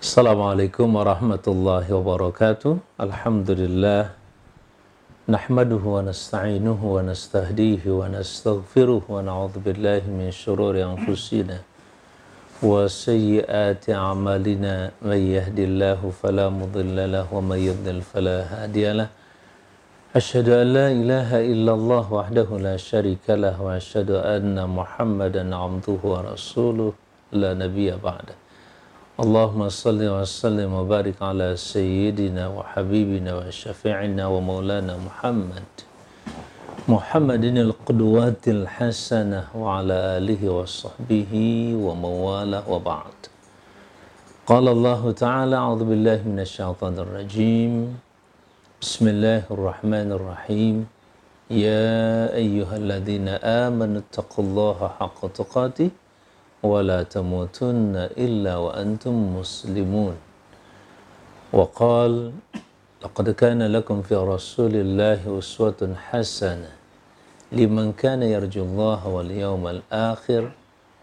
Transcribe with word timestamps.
Assalamualaikum 0.00 0.96
warahmatullahi 0.96 1.92
wabarakatuh. 1.92 2.80
Alhamdulillah. 2.96 4.16
Nahmaduhu 5.28 6.00
wa 6.00 6.08
nasta'inuhu 6.08 6.80
wa 6.80 7.04
nastahdihi 7.04 7.84
wa 7.84 8.08
nastaghfiruh 8.08 9.04
wa 9.04 9.20
na'udhu 9.20 9.60
billahi 9.60 10.08
min 10.08 10.32
syururi 10.32 10.80
anfusina 10.80 11.60
wa 12.64 12.88
sayyiati 12.88 13.92
a'malina 13.92 14.88
man 15.04 15.20
yahdillahu 15.20 16.16
fala 16.16 16.48
mudilla 16.48 17.04
lahu 17.04 17.36
wa 17.36 17.52
man 17.52 17.60
yudlil 17.60 18.00
fala 18.00 18.48
hadiyalah. 18.48 19.12
Asyhadu 20.16 20.64
an 20.64 20.80
la 20.80 20.88
ilaha 20.96 21.44
illallah 21.44 22.08
wahdahu 22.08 22.56
la 22.56 22.80
syarika 22.80 23.36
lah 23.36 23.52
wa 23.60 23.76
asyhadu 23.76 24.16
anna 24.16 24.64
Muhammadan 24.64 25.52
'abduhu 25.52 26.16
wa 26.16 26.24
rasuluh 26.24 26.96
la 27.36 27.52
nabiyya 27.52 28.00
ba'da. 28.00 28.39
اللهم 29.20 29.68
صل 29.68 30.00
وسلم 30.00 30.72
وبارك 30.80 31.20
على 31.20 31.52
سيدنا 31.52 32.48
وحبيبنا 32.56 33.30
وشفيعنا 33.36 34.24
ومولانا 34.26 34.96
محمد. 34.96 35.68
محمد 36.88 37.44
القدوات 37.44 38.44
الحسنة 38.48 39.42
وعلى 39.52 39.96
آله 40.16 40.40
وصحبه 40.48 41.32
ومواله 41.76 42.64
وبعد. 42.64 43.18
قال 44.48 44.64
الله 44.68 45.02
تعالى 45.12 45.56
أعوذ 45.56 45.82
بالله 45.84 46.20
من 46.24 46.40
الشيطان 46.40 46.94
الرجيم. 47.04 47.72
بسم 48.80 49.04
الله 49.04 49.42
الرحمن 49.52 50.08
الرحيم. 50.16 50.76
يا 51.52 52.32
أيها 52.32 52.74
الذين 52.76 53.28
آمنوا 53.68 54.00
اتقوا 54.00 54.44
الله 54.44 54.78
حق 54.96 55.20
تقاته 55.28 55.90
ولا 56.62 57.02
تموتن 57.02 57.96
إلا 58.18 58.56
وأنتم 58.56 59.14
مسلمون. 59.36 60.16
وقال 61.52 62.32
لقد 63.02 63.30
كان 63.30 63.60
لكم 63.72 64.02
في 64.02 64.14
رسول 64.14 64.74
الله 64.76 65.38
أسوة 65.38 65.80
حسنة 66.10 66.70
لمن 67.52 67.92
كان 67.92 68.22
يرجو 68.22 68.62
الله 68.62 69.00
واليوم 69.08 69.66
الآخر 69.66 70.42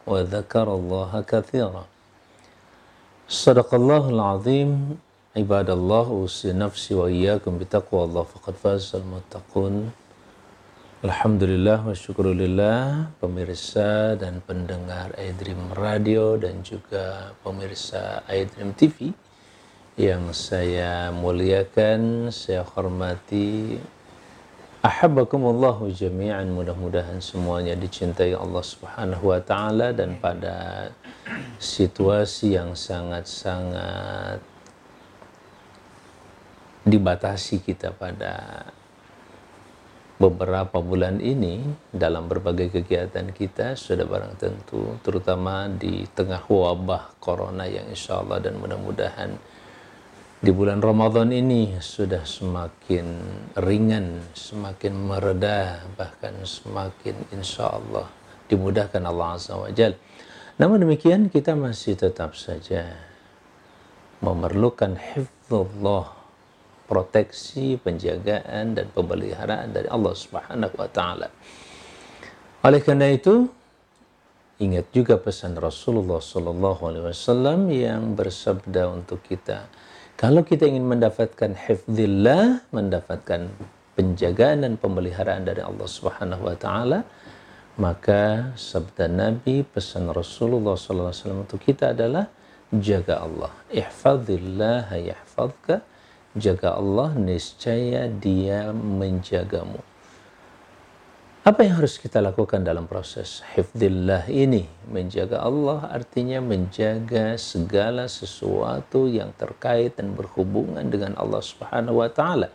وذكر 0.07 0.67
الله 0.75 1.11
كثيرا. 1.27 1.83
صدق 3.29 3.69
الله 3.73 4.09
العظيم. 4.09 4.71
عباد 5.37 5.69
الله 5.69 6.05
أوصي 6.07 6.53
نفسي 6.53 6.93
وإياكم 6.95 7.57
بتقوى 7.57 8.03
الله 8.03 8.23
فقد 8.23 8.53
فاز 8.63 8.95
المتقون. 8.95 9.91
Alhamdulillah 11.07 11.87
wa 11.87 11.95
syukurillah 11.95 13.15
pemirsa 13.23 14.19
dan 14.19 14.43
pendengar 14.43 15.15
iDream 15.15 15.71
Radio 15.71 16.35
dan 16.35 16.59
juga 16.67 17.31
pemirsa 17.47 18.27
iDream 18.27 18.75
TV 18.75 19.15
yang 19.95 20.35
saya 20.35 21.07
muliakan, 21.15 22.27
saya 22.27 22.67
hormati. 22.67 23.79
Ahabbakumullahu 24.83 25.87
jami'an 25.95 26.51
mudah-mudahan 26.51 27.23
semuanya 27.23 27.79
dicintai 27.79 28.35
Allah 28.35 28.67
Subhanahu 28.67 29.31
wa 29.31 29.39
taala 29.39 29.95
dan 29.95 30.19
pada 30.19 30.91
situasi 31.55 32.59
yang 32.59 32.75
sangat-sangat 32.75 34.43
dibatasi 36.83 37.63
kita 37.63 37.95
pada 37.95 38.67
beberapa 40.17 40.81
bulan 40.81 41.21
ini 41.21 41.61
dalam 41.93 42.25
berbagai 42.25 42.73
kegiatan 42.73 43.29
kita 43.29 43.77
sudah 43.77 44.01
barang 44.01 44.33
tentu 44.41 44.97
terutama 45.05 45.69
di 45.69 46.09
tengah 46.09 46.41
wabah 46.49 47.21
corona 47.21 47.69
yang 47.69 47.85
insya 47.93 48.25
Allah 48.25 48.41
dan 48.41 48.57
mudah-mudahan 48.57 49.37
di 50.37 50.49
bulan 50.53 50.81
Ramadan 50.81 51.33
ini 51.33 51.81
sudah 51.81 52.21
semakin 52.21 53.05
ringan, 53.57 54.21
semakin 54.37 54.93
mereda, 54.93 55.81
bahkan 55.97 56.45
semakin 56.45 57.17
insya 57.33 57.73
Allah 57.73 58.05
dimudahkan 58.45 59.01
Allah 59.01 59.33
Azza 59.33 59.57
wa 59.57 59.69
Jal. 59.73 59.97
Namun 60.61 60.85
demikian 60.85 61.33
kita 61.33 61.57
masih 61.57 61.97
tetap 61.97 62.37
saja 62.37 62.85
memerlukan 64.21 64.97
hifzullah 64.97 66.16
proteksi, 66.87 67.75
penjagaan 67.77 68.73
dan 68.73 68.87
pemeliharaan 68.95 69.75
dari 69.75 69.91
Allah 69.91 70.15
Subhanahu 70.15 70.75
wa 70.79 70.89
taala. 70.89 71.27
Oleh 72.63 72.81
karena 72.81 73.11
itu, 73.11 73.45
ingat 74.57 74.89
juga 74.95 75.19
pesan 75.19 75.59
Rasulullah 75.59 76.23
sallallahu 76.23 76.81
alaihi 76.87 77.05
wasallam 77.11 77.69
yang 77.69 78.15
bersabda 78.17 78.89
untuk 78.89 79.21
kita, 79.21 79.67
kalau 80.17 80.41
kita 80.41 80.65
ingin 80.65 80.89
mendapatkan 80.89 81.53
hifdzillah, 81.53 82.65
mendapatkan 82.73 83.53
penjagaan 83.93 84.65
dan 84.65 84.73
pemeliharaan 84.73 85.45
dari 85.45 85.61
Allah 85.61 85.85
Subhanahu 85.85 86.41
wa 86.41 86.57
taala, 86.57 87.05
maka 87.77 88.49
sabda 88.57 89.05
Nabi, 89.05 89.61
pesan 89.61 90.09
Rasulullah 90.09 90.73
sallallahu 90.73 91.13
alaihi 91.13 91.21
wasallam 91.21 91.41
untuk 91.45 91.61
kita 91.61 91.93
adalah 91.93 92.25
jaga 92.73 93.21
Allah. 93.29 93.53
Ihfadzillah 93.69 94.89
yahfadzka 94.97 95.85
jaga 96.37 96.77
Allah, 96.77 97.17
niscaya 97.17 98.07
Dia 98.07 98.69
menjagamu. 98.71 99.81
Apa 101.47 101.63
yang 101.63 101.79
harus 101.79 101.95
kita 101.95 102.19
lakukan 102.19 102.59
dalam 102.59 102.91
proses 102.91 103.39
hifdillah 103.55 104.27
ini? 104.27 104.67
Menjaga 104.91 105.39
Allah 105.39 105.87
artinya 105.95 106.43
menjaga 106.43 107.39
segala 107.39 108.11
sesuatu 108.11 109.07
yang 109.07 109.31
terkait 109.31 109.95
dan 109.95 110.11
berhubungan 110.11 110.83
dengan 110.91 111.15
Allah 111.15 111.39
Subhanahu 111.39 112.03
wa 112.03 112.11
taala. 112.11 112.51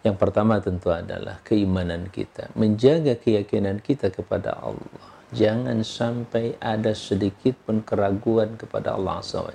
Yang 0.00 0.16
pertama 0.16 0.56
tentu 0.64 0.88
adalah 0.88 1.44
keimanan 1.44 2.08
kita, 2.08 2.48
menjaga 2.56 3.20
keyakinan 3.20 3.84
kita 3.84 4.08
kepada 4.08 4.56
Allah. 4.64 5.04
Jangan 5.36 5.84
sampai 5.84 6.56
ada 6.56 6.96
sedikit 6.96 7.52
pun 7.68 7.84
keraguan 7.84 8.56
kepada 8.56 8.96
Allah 8.96 9.20
Azza 9.20 9.44
wa 9.44 9.52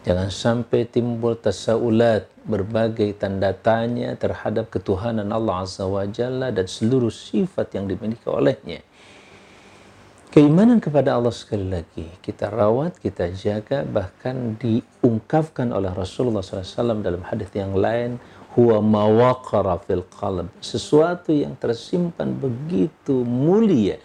Jangan 0.00 0.32
sampai 0.32 0.88
timbul 0.88 1.36
tasaulat, 1.36 2.24
berbagai 2.48 3.20
tanda 3.20 3.52
tanya 3.52 4.16
terhadap 4.16 4.72
ketuhanan 4.72 5.28
Allah 5.28 5.60
Azza 5.60 5.84
wa 5.84 6.08
Jalla 6.08 6.48
dan 6.48 6.64
seluruh 6.64 7.12
sifat 7.12 7.76
yang 7.76 7.84
dimiliki 7.84 8.24
olehnya. 8.24 8.80
Keimanan 10.32 10.80
kepada 10.80 11.20
Allah 11.20 11.34
sekali 11.34 11.68
lagi 11.68 12.08
kita 12.24 12.48
rawat, 12.48 12.96
kita 12.96 13.28
jaga, 13.36 13.84
bahkan 13.84 14.56
diungkapkan 14.56 15.68
oleh 15.68 15.92
Rasulullah 15.92 16.40
SAW 16.40 17.04
dalam 17.04 17.20
hadis 17.26 17.52
yang 17.52 17.76
lain, 17.76 18.16
huwa 18.56 18.80
mawaqara 18.80 19.84
fil 19.84 20.06
qalb, 20.16 20.48
sesuatu 20.64 21.28
yang 21.34 21.60
tersimpan 21.60 22.40
begitu 22.40 23.20
mulia 23.20 24.00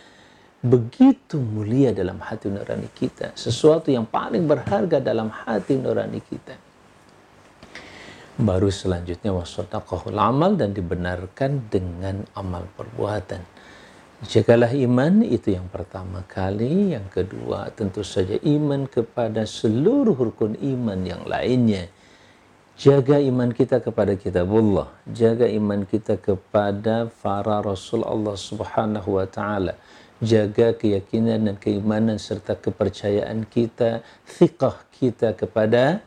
begitu 0.66 1.38
mulia 1.38 1.94
dalam 1.94 2.18
hati 2.18 2.50
nurani 2.50 2.90
kita, 2.90 3.38
sesuatu 3.38 3.94
yang 3.94 4.10
paling 4.10 4.50
berharga 4.50 4.98
dalam 4.98 5.30
hati 5.30 5.78
nurani 5.78 6.20
kita. 6.26 6.58
Baru 8.36 8.68
selanjutnya 8.68 9.32
wasadaqahul 9.32 10.20
amal 10.20 10.60
dan 10.60 10.76
dibenarkan 10.76 11.72
dengan 11.72 12.26
amal 12.36 12.68
perbuatan. 12.76 13.40
Jagalah 14.26 14.74
iman 14.76 15.22
itu 15.24 15.54
yang 15.54 15.70
pertama 15.70 16.26
kali, 16.26 16.98
yang 16.98 17.08
kedua 17.14 17.70
tentu 17.72 18.02
saja 18.04 18.36
iman 18.42 18.90
kepada 18.90 19.46
seluruh 19.46 20.18
rukun 20.18 20.58
iman 20.60 21.00
yang 21.06 21.24
lainnya. 21.30 21.88
Jaga 22.76 23.24
iman 23.24 23.56
kita 23.56 23.80
kepada 23.80 24.20
kitabullah, 24.20 24.92
jaga 25.08 25.48
iman 25.48 25.88
kita 25.88 26.20
kepada 26.20 27.08
para 27.08 27.64
rasul 27.64 28.04
Allah 28.04 28.36
Subhanahu 28.36 29.16
wa 29.16 29.24
taala 29.24 29.80
jaga 30.24 30.72
keyakinan 30.76 31.48
dan 31.52 31.56
keimanan 31.60 32.16
serta 32.22 32.56
kepercayaan 32.56 33.44
kita, 33.48 34.06
thiqah 34.24 34.88
kita 34.96 35.36
kepada 35.36 36.00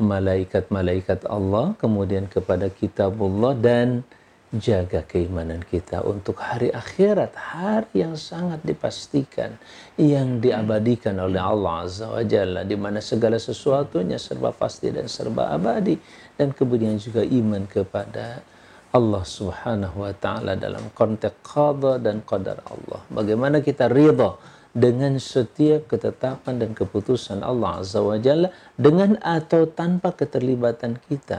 malaikat-malaikat 0.00 1.28
Allah, 1.28 1.76
kemudian 1.76 2.26
kepada 2.26 2.72
kitabullah 2.72 3.54
dan 3.54 4.02
jaga 4.50 5.06
keimanan 5.06 5.62
kita 5.62 6.02
untuk 6.02 6.42
hari 6.42 6.74
akhirat, 6.74 7.30
hari 7.38 8.02
yang 8.02 8.18
sangat 8.18 8.58
dipastikan, 8.66 9.54
yang 9.94 10.42
diabadikan 10.42 11.14
oleh 11.22 11.38
Allah 11.38 11.86
Azza 11.86 12.10
wa 12.10 12.24
Jalla, 12.26 12.66
di 12.66 12.74
mana 12.74 12.98
segala 12.98 13.38
sesuatunya 13.38 14.18
serba 14.18 14.50
pasti 14.50 14.90
dan 14.90 15.06
serba 15.06 15.54
abadi, 15.54 15.94
dan 16.34 16.50
kemudian 16.50 16.98
juga 16.98 17.22
iman 17.22 17.62
kepada 17.70 18.42
Allah 18.90 19.22
Subhanahu 19.22 20.02
wa 20.02 20.10
taala 20.18 20.58
dalam 20.58 20.90
konteks 20.90 21.46
qada 21.46 22.02
dan 22.02 22.26
qadar 22.26 22.58
Allah. 22.66 23.00
Bagaimana 23.06 23.62
kita 23.62 23.86
ridha 23.86 24.34
dengan 24.74 25.14
setiap 25.22 25.86
ketetapan 25.86 26.58
dan 26.58 26.70
keputusan 26.74 27.46
Allah 27.46 27.82
Azza 27.82 28.02
wa 28.02 28.18
Jalla 28.18 28.50
dengan 28.74 29.14
atau 29.22 29.70
tanpa 29.70 30.10
keterlibatan 30.10 30.98
kita. 31.06 31.38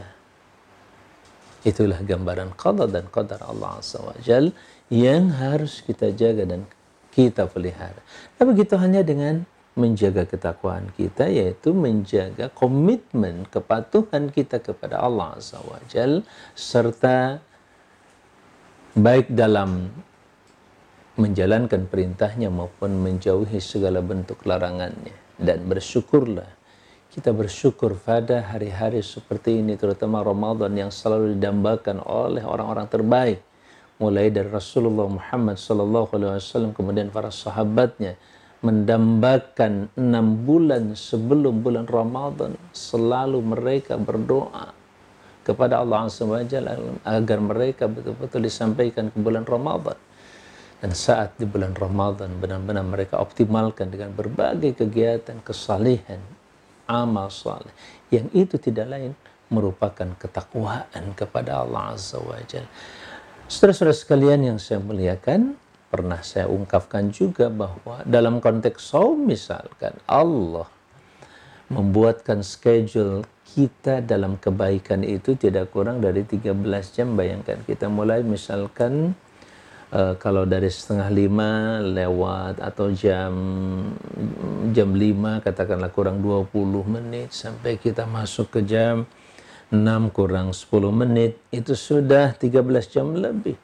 Itulah 1.67 1.99
gambaran 1.99 2.55
qada 2.55 2.87
dan 2.87 3.11
qadar 3.11 3.43
Allah 3.43 3.83
Azza 3.83 3.99
wa 3.99 4.15
yang 4.87 5.35
harus 5.35 5.83
kita 5.83 6.15
jaga 6.15 6.47
dan 6.47 6.63
kita 7.11 7.51
pelihara. 7.51 7.99
Tapi 8.39 8.47
begitu 8.55 8.79
hanya 8.79 9.03
dengan 9.03 9.43
menjaga 9.71 10.27
ketakwaan 10.27 10.91
kita 10.99 11.31
yaitu 11.31 11.71
menjaga 11.71 12.51
komitmen 12.51 13.47
kepatuhan 13.47 14.27
kita 14.27 14.59
kepada 14.59 14.99
Allah 14.99 15.39
Jal 15.87 16.27
serta 16.51 17.39
baik 18.91 19.31
dalam 19.31 19.87
menjalankan 21.15 21.87
perintahnya 21.87 22.51
maupun 22.51 22.99
menjauhi 22.99 23.63
segala 23.63 24.03
bentuk 24.03 24.43
larangannya. 24.43 25.15
Dan 25.39 25.65
bersyukurlah 25.65 26.61
kita 27.11 27.35
bersyukur 27.35 27.99
pada 27.99 28.39
hari-hari 28.39 29.03
seperti 29.03 29.59
ini 29.59 29.75
terutama 29.75 30.23
Ramadan 30.23 30.71
yang 30.71 30.91
selalu 30.91 31.35
didambakan 31.35 31.99
oleh 32.03 32.43
orang-orang 32.43 32.87
terbaik. 32.87 33.39
Mulai 33.99 34.31
dari 34.33 34.47
Rasulullah 34.47 35.05
Muhammad 35.11 35.59
wasallam 35.59 36.71
kemudian 36.71 37.11
para 37.11 37.29
sahabatnya 37.29 38.15
mendambakan 38.61 39.89
enam 39.97 40.45
bulan 40.45 40.93
sebelum 40.93 41.65
bulan 41.65 41.89
Ramadan 41.89 42.53
selalu 42.73 43.41
mereka 43.41 43.97
berdoa 43.97 44.69
kepada 45.41 45.81
Allah 45.81 46.05
SWT 46.05 46.53
agar 47.01 47.39
mereka 47.41 47.89
betul-betul 47.89 48.45
disampaikan 48.45 49.09
ke 49.09 49.17
bulan 49.17 49.41
Ramadan 49.49 49.97
dan 50.81 50.93
saat 50.93 51.33
di 51.37 51.45
bulan 51.49 51.73
Ramadan 51.73 52.37
benar-benar 52.37 52.85
mereka 52.85 53.17
optimalkan 53.17 53.89
dengan 53.89 54.13
berbagai 54.13 54.85
kegiatan 54.85 55.41
kesalihan 55.41 56.21
amal 56.85 57.33
saleh 57.33 57.73
yang 58.13 58.29
itu 58.33 58.61
tidak 58.61 58.89
lain 58.89 59.13
merupakan 59.51 60.15
ketakwaan 60.17 61.11
kepada 61.13 61.61
Allah 61.61 61.93
Azza 61.93 62.17
wa 62.17 62.39
Jalla. 62.47 62.69
Saudara-saudara 63.51 63.91
sekalian 63.91 64.47
yang 64.47 64.57
saya 64.63 64.79
muliakan, 64.79 65.59
pernah 65.91 66.23
saya 66.23 66.47
ungkapkan 66.47 67.11
juga 67.11 67.51
bahwa 67.51 67.99
dalam 68.07 68.39
konteks 68.39 68.95
saum 68.95 69.27
misalkan 69.27 69.91
Allah 70.07 70.71
membuatkan 71.67 72.39
schedule 72.43 73.27
kita 73.51 73.99
dalam 73.99 74.39
kebaikan 74.39 75.03
itu 75.03 75.35
tidak 75.35 75.75
kurang 75.75 75.99
dari 75.99 76.23
13 76.23 76.55
jam. 76.95 77.19
Bayangkan 77.19 77.59
kita 77.67 77.91
mulai 77.91 78.23
misalkan 78.23 79.11
uh, 79.91 80.15
kalau 80.15 80.47
dari 80.47 80.71
setengah 80.71 81.11
lima 81.11 81.83
lewat 81.83 82.63
atau 82.63 82.91
jam 82.95 83.31
jam 84.71 84.89
lima 84.95 85.43
katakanlah 85.43 85.91
kurang 85.91 86.23
20 86.23 86.47
menit 86.87 87.35
sampai 87.35 87.75
kita 87.75 88.07
masuk 88.07 88.59
ke 88.59 88.63
jam 88.63 89.03
6 89.71 90.15
kurang 90.15 90.55
10 90.55 90.71
menit 90.91 91.39
itu 91.51 91.75
sudah 91.75 92.35
13 92.35 92.63
jam 92.87 93.11
lebih 93.15 93.55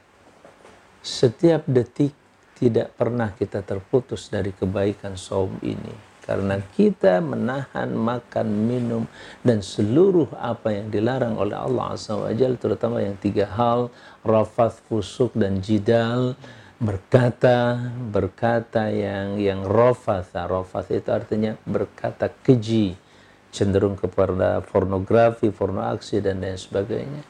setiap 1.07 1.63
detik 1.63 2.11
tidak 2.59 2.91
pernah 2.99 3.31
kita 3.31 3.63
terputus 3.63 4.27
dari 4.27 4.51
kebaikan 4.51 5.15
saum 5.15 5.55
ini. 5.63 6.19
Karena 6.27 6.59
kita 6.59 7.23
menahan 7.23 7.95
makan 7.95 8.67
minum 8.67 9.07
dan 9.39 9.63
seluruh 9.63 10.27
apa 10.35 10.75
yang 10.75 10.91
dilarang 10.91 11.39
oleh 11.39 11.55
Allah 11.55 11.95
Azza 11.95 12.19
wa 12.19 12.27
terutama 12.35 12.99
yang 12.99 13.15
tiga 13.15 13.47
hal 13.47 13.87
rafath 14.27 14.83
fusuk 14.91 15.31
dan 15.39 15.63
jidal 15.63 16.35
berkata 16.83 17.79
berkata 18.11 18.91
yang 18.91 19.39
yang 19.39 19.63
rafath 19.63 20.35
rafath 20.35 20.91
itu 20.91 21.09
artinya 21.09 21.55
berkata 21.63 22.29
keji 22.29 22.99
cenderung 23.49 23.97
kepada 23.97 24.61
pornografi 24.61 25.49
pornoaksi 25.49 26.21
dan 26.21 26.43
lain 26.43 26.59
sebagainya 26.59 27.23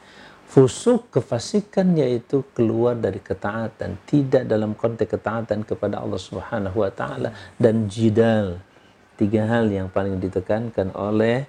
Fusuk 0.48 1.12
kefasikan 1.12 1.92
yaitu 1.92 2.40
keluar 2.56 2.96
dari 2.96 3.20
ketaatan, 3.20 4.00
tidak 4.08 4.48
dalam 4.48 4.72
konteks 4.72 5.20
ketaatan 5.20 5.60
kepada 5.60 6.00
Allah 6.00 6.16
Subhanahu 6.16 6.80
wa 6.80 6.88
taala 6.88 7.36
dan 7.60 7.84
jidal 7.84 8.56
tiga 9.20 9.44
hal 9.44 9.68
yang 9.68 9.92
paling 9.92 10.16
ditekankan 10.16 10.96
oleh 10.96 11.44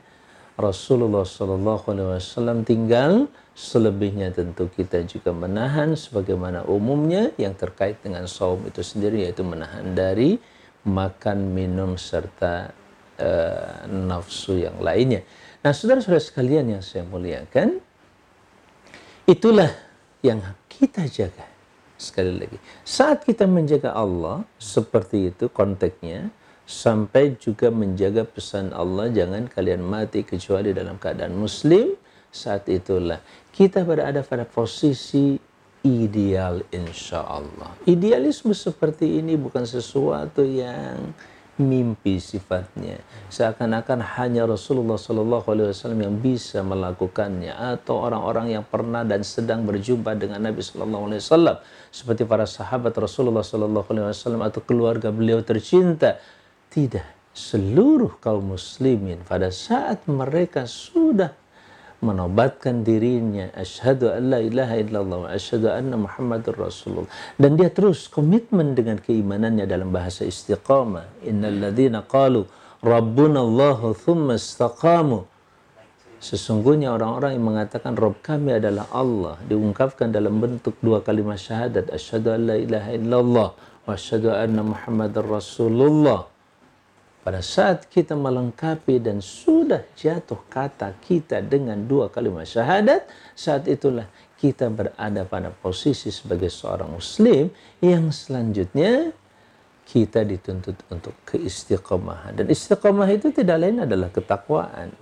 Rasulullah 0.60 1.24
Sallallahu 1.24 1.86
Alaihi 1.96 2.20
Wasallam 2.20 2.68
tinggal 2.68 3.32
selebihnya 3.56 4.36
tentu 4.36 4.68
kita 4.68 5.00
juga 5.08 5.32
menahan 5.32 5.96
sebagaimana 5.96 6.68
umumnya 6.68 7.32
yang 7.40 7.56
terkait 7.56 8.04
dengan 8.04 8.28
saum 8.28 8.68
itu 8.68 8.84
sendiri 8.84 9.24
yaitu 9.24 9.48
menahan 9.48 9.96
dari 9.96 10.36
makan 10.84 11.56
minum 11.56 11.96
serta 11.96 12.76
uh, 13.16 13.88
nafsu 13.88 14.60
yang 14.60 14.76
lainnya. 14.84 15.24
Nah 15.64 15.72
saudara-saudara 15.72 16.20
sekalian 16.20 16.76
yang 16.76 16.84
saya 16.84 17.08
muliakan 17.08 17.80
itulah 19.30 19.70
yang 20.26 20.42
kita 20.66 21.06
jaga. 21.06 21.46
Sekali 22.00 22.32
lagi 22.34 22.58
saat 22.82 23.28
kita 23.28 23.46
menjaga 23.46 23.94
Allah 23.94 24.42
seperti 24.56 25.30
itu 25.36 25.52
konteksnya 25.52 26.32
sampai 26.64 27.36
juga 27.38 27.68
menjaga 27.70 28.24
pesan 28.24 28.72
Allah 28.72 29.12
jangan 29.12 29.46
kalian 29.52 29.84
mati 29.84 30.24
kecuali 30.24 30.72
dalam 30.72 30.96
keadaan 30.96 31.36
muslim 31.36 31.94
saat 32.32 32.72
itulah 32.72 33.20
kita 33.52 33.84
berada 33.84 34.24
pada 34.24 34.48
posisi 34.48 35.36
ideal 35.84 36.64
insya 36.72 37.24
Allah. 37.24 37.76
Idealisme 37.84 38.56
seperti 38.56 39.20
ini 39.20 39.36
bukan 39.36 39.64
sesuatu 39.68 40.44
yang 40.44 41.12
mimpi 41.60 42.18
sifatnya. 42.18 42.98
Seakan-akan 43.30 44.00
hanya 44.18 44.48
Rasulullah 44.48 44.96
Shallallahu 44.96 45.46
Alaihi 45.52 45.76
Wasallam 45.76 46.02
yang 46.02 46.16
bisa 46.18 46.64
melakukannya 46.64 47.52
atau 47.52 48.00
orang-orang 48.00 48.56
yang 48.58 48.66
pernah 48.66 49.04
dan 49.04 49.22
sedang 49.22 49.68
berjumpa 49.68 50.16
dengan 50.16 50.40
Nabi 50.40 50.64
Shallallahu 50.64 51.04
Alaihi 51.12 51.22
Wasallam. 51.22 51.58
Seperti 51.92 52.24
para 52.24 52.48
sahabat 52.48 52.96
Rasulullah 52.96 53.44
Shallallahu 53.44 53.88
Alaihi 53.92 54.10
Wasallam 54.16 54.42
atau 54.42 54.64
keluarga 54.64 55.12
beliau 55.12 55.44
tercinta. 55.44 56.18
Tidak, 56.72 57.36
seluruh 57.36 58.18
kaum 58.20 58.56
muslimin 58.56 59.24
pada 59.28 59.52
saat 59.52 60.04
mereka 60.08 60.68
sudah 60.68 61.39
menobatkan 62.00 62.84
dirinya. 62.84 63.52
Asyhadu 63.56 64.12
an 64.12 64.32
la 64.32 64.40
ilaha 64.40 64.76
illallah 64.80 65.18
wa 65.26 65.30
asyhadu 65.30 65.68
anna 65.72 65.96
muhammadur 66.00 66.56
rasulullah. 66.56 67.12
Dan 67.36 67.60
dia 67.60 67.70
terus 67.72 68.08
komitmen 68.08 68.76
dengan 68.76 69.00
keimanannya 69.00 69.68
dalam 69.68 69.92
bahasa 69.92 70.24
istiqamah. 70.24 71.28
Innal 71.28 71.70
ladzina 71.70 72.04
qalu 72.04 72.48
rabbuna 72.80 73.44
allah 73.44 73.80
thumma 73.96 74.40
istaqamu. 74.40 75.28
Sesungguhnya 76.20 76.92
orang-orang 76.92 77.40
yang 77.40 77.46
mengatakan 77.48 77.96
Rob 77.96 78.20
kami 78.20 78.60
adalah 78.60 78.92
Allah 78.92 79.40
diungkapkan 79.48 80.12
dalam 80.12 80.44
bentuk 80.44 80.76
dua 80.84 81.00
kalimat 81.00 81.40
syahadat. 81.40 81.88
Asyhadu 81.96 82.36
an 82.36 82.42
la 82.44 82.56
ilaha 82.60 82.90
illallah 82.92 83.50
wa 83.88 83.92
asyhadu 83.96 84.36
anna 84.36 84.60
muhammadar 84.64 85.24
rasulullah 85.24 86.28
pada 87.20 87.44
saat 87.44 87.92
kita 87.92 88.16
melengkapi 88.16 89.04
dan 89.04 89.20
sudah 89.20 89.84
jatuh 89.94 90.40
kata 90.48 90.96
kita 91.04 91.44
dengan 91.44 91.76
dua 91.84 92.08
kalimat 92.08 92.48
syahadat, 92.48 93.04
saat 93.36 93.68
itulah 93.68 94.08
kita 94.40 94.72
berada 94.72 95.28
pada 95.28 95.52
posisi 95.52 96.08
sebagai 96.16 96.48
seorang 96.48 96.96
muslim 96.96 97.52
yang 97.84 98.08
selanjutnya 98.08 99.12
kita 99.90 100.24
dituntut 100.24 100.80
untuk 100.88 101.12
keistiqomahan. 101.28 102.40
Dan 102.40 102.46
istiqomah 102.48 103.10
itu 103.10 103.34
tidak 103.36 103.58
lain 103.58 103.84
adalah 103.84 104.08
ketakwaan. 104.14 104.94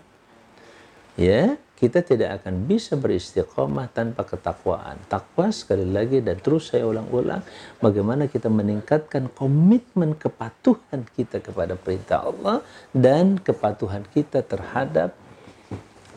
Ya, 1.19 1.59
kita 1.77 2.01
tidak 2.01 2.41
akan 2.41 2.65
bisa 2.65 2.97
beristiqomah 2.97 3.93
tanpa 3.93 4.25
ketakwaan. 4.25 4.97
Takwa 5.05 5.53
sekali 5.53 5.85
lagi 5.85 6.25
dan 6.25 6.41
terus 6.41 6.73
saya 6.73 6.89
ulang-ulang 6.89 7.45
bagaimana 7.77 8.25
kita 8.25 8.49
meningkatkan 8.49 9.29
komitmen 9.29 10.17
kepatuhan 10.17 11.05
kita 11.13 11.37
kepada 11.37 11.77
perintah 11.77 12.25
Allah 12.25 12.65
dan 12.89 13.37
kepatuhan 13.37 14.09
kita 14.09 14.41
terhadap 14.41 15.13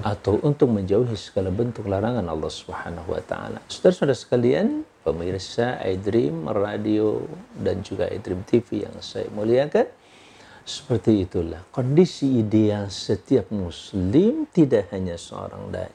atau 0.01 0.41
untuk 0.41 0.73
menjauhi 0.73 1.13
segala 1.13 1.53
bentuk 1.53 1.85
larangan 1.85 2.25
Allah 2.25 2.49
Subhanahu 2.49 3.13
wa 3.13 3.21
taala. 3.21 3.61
Saudara-saudara 3.69 4.17
sekalian, 4.17 4.89
pemirsa 5.05 5.77
iDream 5.85 6.49
Radio 6.49 7.29
dan 7.53 7.85
juga 7.85 8.09
iDream 8.09 8.41
TV 8.49 8.89
yang 8.89 8.97
saya 9.05 9.29
muliakan, 9.29 10.00
seperti 10.65 11.25
itulah 11.25 11.65
kondisi 11.73 12.41
ideal 12.41 12.93
setiap 12.93 13.49
muslim 13.51 14.45
tidak 14.53 14.93
hanya 14.93 15.17
seorang 15.17 15.73
dai. 15.73 15.93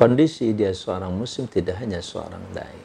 Kondisi 0.00 0.50
ideal 0.50 0.72
seorang 0.72 1.12
muslim 1.12 1.44
tidak 1.44 1.76
hanya 1.78 2.00
seorang 2.00 2.40
dai. 2.56 2.80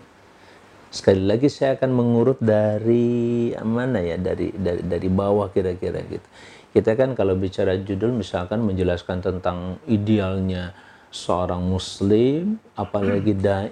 Sekali 0.91 1.23
lagi 1.27 1.51
saya 1.51 1.75
akan 1.75 1.91
mengurut 1.91 2.39
dari 2.39 3.51
mana 3.63 3.99
ya 3.99 4.15
dari 4.15 4.51
dari, 4.55 4.83
dari 4.83 5.09
bawah 5.11 5.51
kira-kira 5.51 6.03
gitu. 6.07 6.27
Kita 6.75 6.91
kan 6.99 7.15
kalau 7.15 7.39
bicara 7.39 7.79
judul 7.79 8.11
misalkan 8.11 8.63
menjelaskan 8.63 9.23
tentang 9.23 9.79
idealnya 9.87 10.75
seorang 11.07 11.63
muslim 11.63 12.59
apalagi 12.75 13.31
dai 13.47 13.71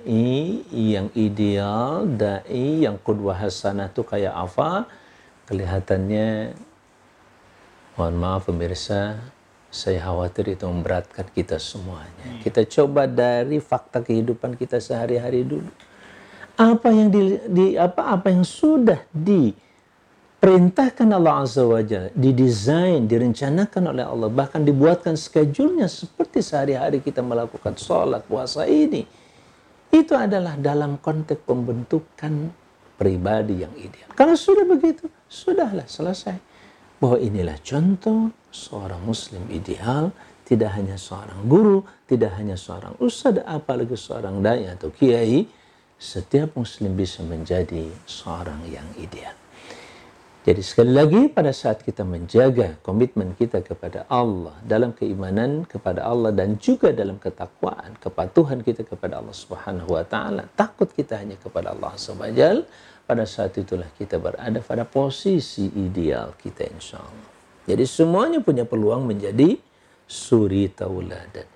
yang 0.72 1.12
ideal, 1.12 2.08
dai 2.08 2.88
yang 2.88 2.96
kudwah 3.04 3.36
hasanah 3.36 3.92
itu 3.92 4.08
kayak 4.08 4.32
apa? 4.32 4.88
Kelihatannya 5.54 6.58
mohon 7.94 8.16
maaf 8.18 8.50
pemirsa 8.50 9.22
saya 9.70 10.02
khawatir 10.02 10.58
itu 10.58 10.66
memberatkan 10.66 11.30
kita 11.30 11.62
semuanya. 11.62 12.26
Hmm. 12.26 12.42
Kita 12.42 12.66
coba 12.66 13.06
dari 13.06 13.62
fakta 13.62 14.02
kehidupan 14.02 14.58
kita 14.58 14.82
sehari-hari 14.82 15.46
dulu. 15.46 15.70
Apa 16.58 16.94
yang 16.94 17.10
di, 17.10 17.38
di 17.50 17.66
apa 17.78 18.14
apa 18.14 18.30
yang 18.30 18.46
sudah 18.46 19.02
di 19.10 19.54
diperintahkan 20.44 21.08
Allah 21.08 21.48
Azza 21.48 21.64
wa 21.64 21.80
Jalla, 21.80 22.12
didesain, 22.12 23.08
direncanakan 23.08 23.96
oleh 23.96 24.04
Allah, 24.04 24.28
bahkan 24.28 24.60
dibuatkan 24.60 25.16
schedule-nya 25.16 25.88
seperti 25.88 26.44
sehari-hari 26.44 27.00
kita 27.00 27.24
melakukan 27.24 27.80
sholat, 27.80 28.28
puasa 28.28 28.68
ini. 28.68 29.08
Itu 29.88 30.20
adalah 30.20 30.60
dalam 30.60 31.00
konteks 31.00 31.48
pembentukan 31.48 32.52
pribadi 32.96 33.62
yang 33.62 33.74
ideal. 33.76 34.10
Kalau 34.14 34.38
sudah 34.38 34.66
begitu, 34.66 35.10
sudahlah 35.28 35.86
selesai. 35.86 36.38
Bahwa 36.98 37.20
inilah 37.20 37.60
contoh 37.60 38.32
seorang 38.48 39.04
muslim 39.04 39.44
ideal, 39.52 40.16
tidak 40.48 40.72
hanya 40.80 40.96
seorang 40.96 41.44
guru, 41.52 41.84
tidak 42.08 42.36
hanya 42.40 42.56
seorang 42.56 42.96
ustadz, 43.04 43.44
apalagi 43.44 44.00
seorang 44.00 44.40
dai 44.40 44.72
atau 44.72 44.88
kiai, 44.88 45.44
setiap 46.00 46.56
muslim 46.56 46.96
bisa 46.96 47.24
menjadi 47.24 47.92
seorang 48.08 48.64
yang 48.72 48.88
ideal. 49.00 49.43
Jadi 50.44 50.60
sekali 50.60 50.92
lagi 50.92 51.32
pada 51.32 51.56
saat 51.56 51.88
kita 51.88 52.04
menjaga 52.04 52.76
komitmen 52.84 53.32
kita 53.32 53.64
kepada 53.64 54.04
Allah 54.12 54.52
dalam 54.60 54.92
keimanan 54.92 55.64
kepada 55.64 56.04
Allah 56.04 56.36
dan 56.36 56.60
juga 56.60 56.92
dalam 56.92 57.16
ketakwaan 57.16 57.96
kepatuhan 58.04 58.60
kita 58.60 58.84
kepada 58.84 59.24
Allah 59.24 59.32
Subhanahu 59.32 59.96
wa 59.96 60.04
taala, 60.04 60.44
takut 60.52 60.92
kita 60.92 61.24
hanya 61.24 61.40
kepada 61.40 61.72
Allah 61.72 61.96
Subhanahu 61.96 62.68
pada 63.08 63.24
saat 63.24 63.56
itulah 63.56 63.88
kita 63.96 64.20
berada 64.20 64.60
pada 64.60 64.84
posisi 64.84 65.72
ideal 65.80 66.36
kita 66.36 66.68
insya 66.68 67.00
Allah. 67.00 67.32
Jadi 67.64 67.88
semuanya 67.88 68.44
punya 68.44 68.68
peluang 68.68 69.08
menjadi 69.08 69.56
suri 70.04 70.68
tauladan. 70.76 71.48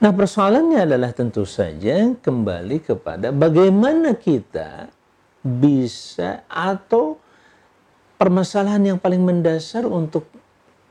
Nah 0.00 0.12
persoalannya 0.16 0.88
adalah 0.88 1.12
tentu 1.12 1.44
saja 1.44 2.16
kembali 2.16 2.80
kepada 2.80 3.28
bagaimana 3.28 4.16
kita 4.16 4.88
bisa 5.44 6.48
atau 6.48 7.25
permasalahan 8.16 8.96
yang 8.96 8.98
paling 9.00 9.20
mendasar 9.20 9.84
untuk 9.84 10.28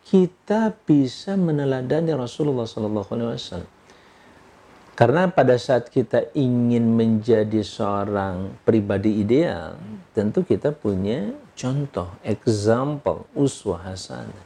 kita 0.05 0.74
bisa 0.86 1.34
meneladani 1.34 2.13
Rasulullah 2.13 2.70
Sallallahu 2.70 3.10
Alaihi 3.10 3.29
Wasallam. 3.34 3.74
Karena 4.96 5.27
pada 5.27 5.60
saat 5.60 5.91
kita 5.91 6.32
ingin 6.32 6.88
menjadi 6.96 7.60
seorang 7.60 8.55
pribadi 8.63 9.20
ideal, 9.20 9.75
tentu 10.15 10.48
kita 10.48 10.72
punya 10.72 11.36
contoh, 11.51 12.15
example, 12.24 13.27
uswah 13.36 13.91
hasanah. 13.91 14.46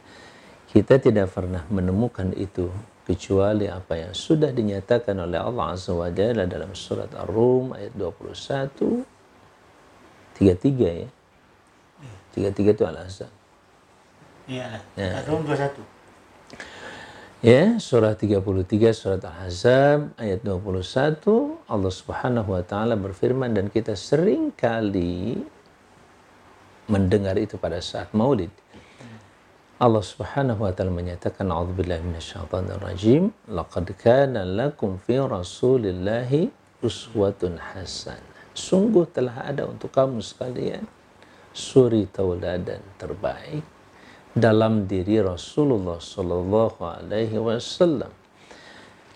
Kita 0.66 0.98
tidak 0.98 1.30
pernah 1.30 1.62
menemukan 1.70 2.34
itu 2.34 2.66
kecuali 3.06 3.70
apa 3.70 3.94
yang 3.94 4.14
sudah 4.14 4.50
dinyatakan 4.50 5.18
oleh 5.22 5.38
Allah 5.38 5.74
Azza 5.74 5.94
wa 5.94 6.10
Jalla 6.10 6.46
dalam 6.50 6.74
surat 6.74 7.10
Ar-Rum 7.14 7.74
ayat 7.74 7.94
21 7.94 9.06
33 10.38 11.02
ya 11.06 11.08
Tiga-tiga 12.30 12.70
itu 12.72 12.84
al-azab. 12.86 13.32
Iya, 14.50 14.82
ya. 14.98 15.22
Rum 15.30 15.46
21. 15.46 16.00
Ya, 17.40 17.80
surah 17.80 18.12
33 18.12 18.92
surat 18.92 19.24
Al-Ahzab 19.24 20.12
ayat 20.20 20.44
21 20.44 21.24
Allah 21.72 21.88
Subhanahu 21.88 22.52
wa 22.52 22.60
taala 22.60 23.00
berfirman 23.00 23.56
dan 23.56 23.72
kita 23.72 23.96
sering 23.96 24.52
kali 24.52 25.40
mendengar 26.84 27.40
itu 27.40 27.56
pada 27.56 27.80
saat 27.80 28.12
Maulid. 28.12 28.52
Allah 29.80 30.04
Subhanahu 30.04 30.68
wa 30.68 30.72
taala 30.76 30.92
menyatakan 30.92 31.48
a'udzubillahi 31.48 32.04
minasyaitonir 32.04 32.76
rajim 32.76 33.32
laqad 33.48 33.88
kana 33.96 34.44
lakum 34.44 35.00
fi 35.00 35.16
rasulillahi 35.16 36.52
uswatun 36.84 37.56
hasanah. 37.56 38.52
Sungguh 38.52 39.08
telah 39.08 39.48
ada 39.48 39.64
untuk 39.64 39.88
kamu 39.88 40.20
sekalian 40.20 40.84
suri 41.60 42.08
tauladan 42.08 42.80
terbaik 42.96 43.60
dalam 44.32 44.88
diri 44.88 45.20
Rasulullah 45.20 46.00
Sallallahu 46.00 46.80
Alaihi 46.80 47.36
Wasallam. 47.36 48.08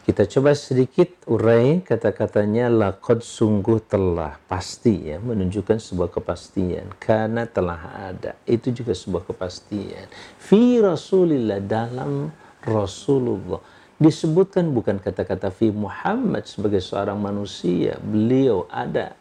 Kita 0.04 0.28
coba 0.28 0.52
sedikit 0.52 1.24
urai 1.32 1.80
kata-katanya 1.80 2.68
lakot 2.68 3.24
sungguh 3.24 3.80
telah 3.88 4.36
pasti 4.44 5.08
ya 5.08 5.16
menunjukkan 5.16 5.80
sebuah 5.80 6.12
kepastian. 6.12 6.92
Karena 7.00 7.48
telah 7.48 8.12
ada. 8.12 8.36
Itu 8.44 8.68
juga 8.68 8.92
sebuah 8.92 9.24
kepastian. 9.24 10.04
Fi 10.36 10.76
Rasulillah 10.76 11.64
dalam 11.64 12.28
Rasulullah. 12.60 13.64
Disebutkan 13.96 14.76
bukan 14.76 15.00
kata-kata 15.00 15.48
fi 15.48 15.72
Muhammad 15.72 16.44
sebagai 16.44 16.84
seorang 16.84 17.16
manusia. 17.16 17.96
Beliau 18.04 18.68
ada 18.68 19.16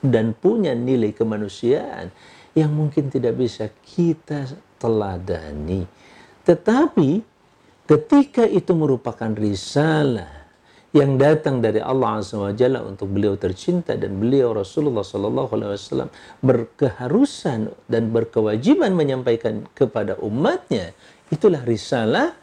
dan 0.00 0.32
punya 0.36 0.72
nilai 0.72 1.12
kemanusiaan 1.12 2.12
yang 2.56 2.72
mungkin 2.72 3.12
tidak 3.12 3.38
bisa 3.38 3.70
kita 3.84 4.48
teladani. 4.80 5.86
Tetapi 6.42 7.10
ketika 7.86 8.42
itu 8.48 8.72
merupakan 8.74 9.30
risalah 9.36 10.40
yang 10.90 11.14
datang 11.14 11.62
dari 11.62 11.78
Allah 11.78 12.18
Azza 12.18 12.34
wa 12.34 12.50
untuk 12.82 13.14
beliau 13.14 13.38
tercinta 13.38 13.94
dan 13.94 14.18
beliau 14.18 14.50
Rasulullah 14.50 15.06
Sallallahu 15.06 15.50
Alaihi 15.54 15.78
Wasallam 15.78 16.10
berkeharusan 16.42 17.70
dan 17.86 18.10
berkewajiban 18.10 18.90
menyampaikan 18.98 19.70
kepada 19.70 20.18
umatnya 20.18 20.90
itulah 21.30 21.62
risalah 21.62 22.34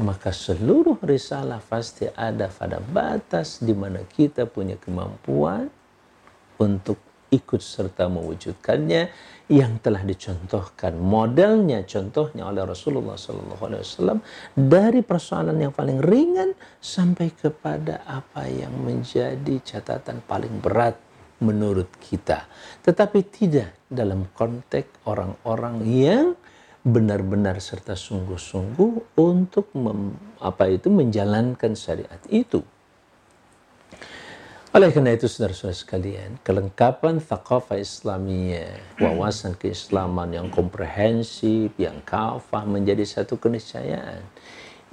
maka 0.00 0.32
seluruh 0.32 0.96
risalah 1.04 1.60
pasti 1.60 2.08
ada 2.08 2.48
pada 2.48 2.80
batas 2.80 3.60
di 3.60 3.76
mana 3.76 4.00
kita 4.08 4.48
punya 4.48 4.80
kemampuan 4.80 5.68
untuk 6.60 7.00
ikut 7.30 7.62
serta 7.62 8.10
mewujudkannya 8.10 9.02
yang 9.50 9.78
telah 9.82 10.02
dicontohkan. 10.02 10.98
Modelnya 10.98 11.82
contohnya 11.86 12.46
oleh 12.46 12.62
Rasulullah 12.66 13.18
SAW 13.18 14.22
dari 14.54 15.02
persoalan 15.02 15.58
yang 15.58 15.74
paling 15.74 15.98
ringan 16.02 16.54
sampai 16.78 17.34
kepada 17.34 18.06
apa 18.06 18.46
yang 18.46 18.74
menjadi 18.82 19.58
catatan 19.62 20.22
paling 20.26 20.58
berat 20.62 20.98
menurut 21.40 21.88
kita. 21.98 22.46
Tetapi 22.84 23.18
tidak 23.32 23.88
dalam 23.88 24.28
konteks 24.30 25.06
orang-orang 25.08 25.82
yang 25.88 26.26
benar-benar 26.80 27.60
serta 27.60 27.92
sungguh-sungguh 27.92 29.18
untuk 29.20 29.68
mem, 29.76 30.16
apa 30.40 30.64
itu 30.72 30.88
menjalankan 30.88 31.76
syariat 31.76 32.20
itu 32.32 32.64
oleh 34.70 34.94
karena 34.94 35.18
itu 35.18 35.26
saudara-saudara 35.26 35.74
sekalian, 35.74 36.30
kelengkapan 36.46 37.18
thaqafah 37.18 37.74
Islamiyah, 37.74 39.02
wawasan 39.02 39.58
keislaman 39.58 40.30
yang 40.30 40.46
komprehensif, 40.46 41.74
yang 41.74 41.98
kafah 42.06 42.62
menjadi 42.62 43.02
satu 43.02 43.34
keniscayaan. 43.34 44.22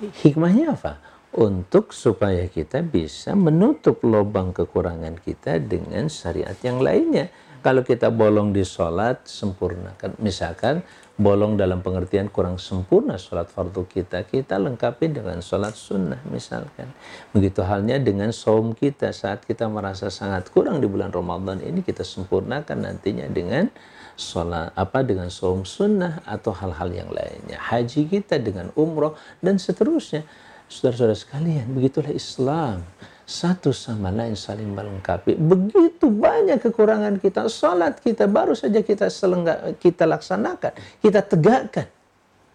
Hikmahnya 0.02 0.74
apa? 0.74 0.98
Untuk 1.30 1.94
supaya 1.94 2.50
kita 2.50 2.82
bisa 2.82 3.38
menutup 3.38 4.02
lubang 4.02 4.50
kekurangan 4.50 5.22
kita 5.22 5.62
dengan 5.62 6.10
syariat 6.10 6.58
yang 6.66 6.82
lainnya. 6.82 7.30
Kalau 7.62 7.86
kita 7.86 8.10
bolong 8.10 8.58
di 8.58 8.66
sholat, 8.66 9.30
sempurnakan. 9.30 10.18
Misalkan 10.18 10.82
bolong 11.18 11.58
dalam 11.58 11.82
pengertian 11.82 12.30
kurang 12.30 12.62
sempurna 12.62 13.18
sholat 13.18 13.50
fardu 13.50 13.90
kita, 13.90 14.22
kita 14.30 14.62
lengkapi 14.62 15.10
dengan 15.10 15.42
sholat 15.42 15.74
sunnah 15.74 16.22
misalkan. 16.30 16.94
Begitu 17.34 17.66
halnya 17.66 17.98
dengan 17.98 18.30
saum 18.30 18.78
kita 18.78 19.10
saat 19.10 19.42
kita 19.42 19.66
merasa 19.66 20.14
sangat 20.14 20.54
kurang 20.54 20.78
di 20.78 20.86
bulan 20.86 21.10
Ramadan 21.10 21.58
ini 21.66 21.82
kita 21.82 22.06
sempurnakan 22.06 22.86
nantinya 22.86 23.26
dengan 23.34 23.74
sholat 24.14 24.70
apa 24.78 25.02
dengan 25.02 25.34
saum 25.34 25.66
sunnah 25.66 26.22
atau 26.22 26.54
hal-hal 26.54 26.94
yang 26.94 27.10
lainnya. 27.10 27.58
Haji 27.58 28.06
kita 28.06 28.38
dengan 28.38 28.70
umroh 28.78 29.18
dan 29.42 29.58
seterusnya. 29.58 30.22
Saudara-saudara 30.70 31.18
sekalian, 31.18 31.72
begitulah 31.74 32.12
Islam 32.14 32.86
satu 33.28 33.76
sama 33.76 34.08
lain 34.08 34.40
saling 34.40 34.72
melengkapi. 34.72 35.36
Begitu 35.36 36.08
banyak 36.08 36.64
kekurangan 36.64 37.20
kita. 37.20 37.52
Salat 37.52 38.00
kita 38.00 38.24
baru 38.24 38.56
saja 38.56 38.80
kita 38.80 39.12
selengga, 39.12 39.76
kita 39.76 40.08
laksanakan, 40.08 40.72
kita 41.04 41.20
tegakkan. 41.28 41.92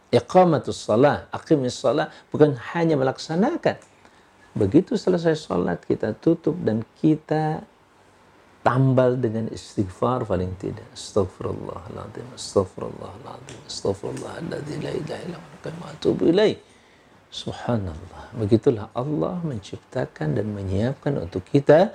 Iqamatus 0.08 0.88
salat, 0.88 1.28
aqimis 1.28 1.76
salat, 1.76 2.08
bukan 2.32 2.56
hanya 2.72 2.96
melaksanakan. 2.96 3.76
Begitu 4.56 4.96
selesai 4.96 5.36
salat 5.36 5.84
kita 5.84 6.16
tutup 6.16 6.56
dan 6.64 6.80
kita 7.04 7.60
tambal 8.64 9.20
dengan 9.20 9.52
istighfar 9.52 10.24
paling 10.24 10.56
tidak. 10.56 10.88
Astaghfirullahaladzim, 10.96 12.26
astaghfirullahaladzim, 12.32 13.60
astaghfirullahaladzim, 13.68 14.78
la 14.80 14.92
ilaha 14.96 15.20
illallah, 15.28 15.74
wa 15.76 15.88
atubu 15.92 16.22
ilaih. 16.32 16.56
Subhanallah. 17.32 18.36
Begitulah 18.36 18.92
Allah 18.92 19.40
menciptakan 19.40 20.36
dan 20.36 20.52
menyiapkan 20.52 21.16
untuk 21.16 21.48
kita 21.48 21.88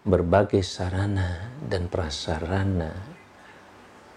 berbagai 0.00 0.64
sarana 0.64 1.52
dan 1.60 1.92
prasarana 1.92 2.88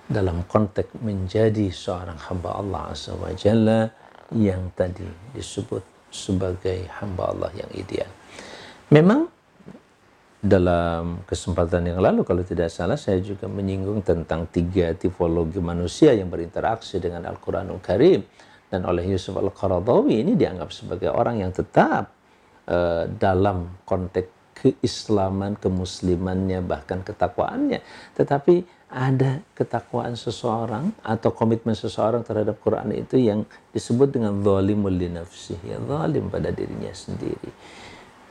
dalam 0.07 0.47
konteks 0.47 0.95
menjadi 1.03 1.67
seorang 1.67 2.15
hamba 2.31 2.55
Allah 2.55 2.95
Azza 2.95 3.19
wa 3.19 3.35
Jalla 3.35 3.91
yang 4.31 4.71
tadi 4.79 5.03
disebut 5.35 6.07
sebagai 6.07 6.87
hamba 7.03 7.35
Allah 7.35 7.51
yang 7.59 7.69
ideal. 7.75 8.07
Memang 8.95 9.27
dalam 10.39 11.19
kesempatan 11.27 11.83
yang 11.83 11.99
lalu 11.99 12.23
kalau 12.23 12.47
tidak 12.47 12.71
salah 12.71 12.95
saya 12.95 13.19
juga 13.19 13.51
menyinggung 13.51 14.07
tentang 14.07 14.47
tiga 14.47 14.95
tipologi 14.95 15.59
manusia 15.59 16.15
yang 16.15 16.31
berinteraksi 16.31 16.95
dengan 17.03 17.27
Al-Quranul 17.27 17.83
Karim 17.83 18.23
dan 18.69 18.85
oleh 18.85 19.05
Yusuf 19.09 19.33
Al-Qaradawi 19.35 20.21
ini 20.21 20.33
dianggap 20.37 20.69
sebagai 20.69 21.09
orang 21.09 21.41
yang 21.41 21.51
tetap 21.53 22.13
uh, 22.69 23.09
dalam 23.09 23.81
konteks 23.83 24.39
keislaman, 24.59 25.55
kemuslimannya, 25.55 26.59
bahkan 26.61 26.99
ketakwaannya. 26.99 27.79
Tetapi 28.13 28.79
ada 28.89 29.39
ketakwaan 29.53 30.17
seseorang 30.17 30.91
atau 31.05 31.29
komitmen 31.29 31.77
seseorang 31.77 32.25
terhadap 32.25 32.57
Quran 32.59 32.89
itu 32.91 33.21
yang 33.21 33.45
disebut 33.69 34.09
dengan 34.09 34.41
zalimul 34.41 34.91
li 34.91 35.07
nafsihi, 35.13 35.77
zalim 35.85 36.27
pada 36.27 36.49
dirinya 36.49 36.91
sendiri. 36.91 37.53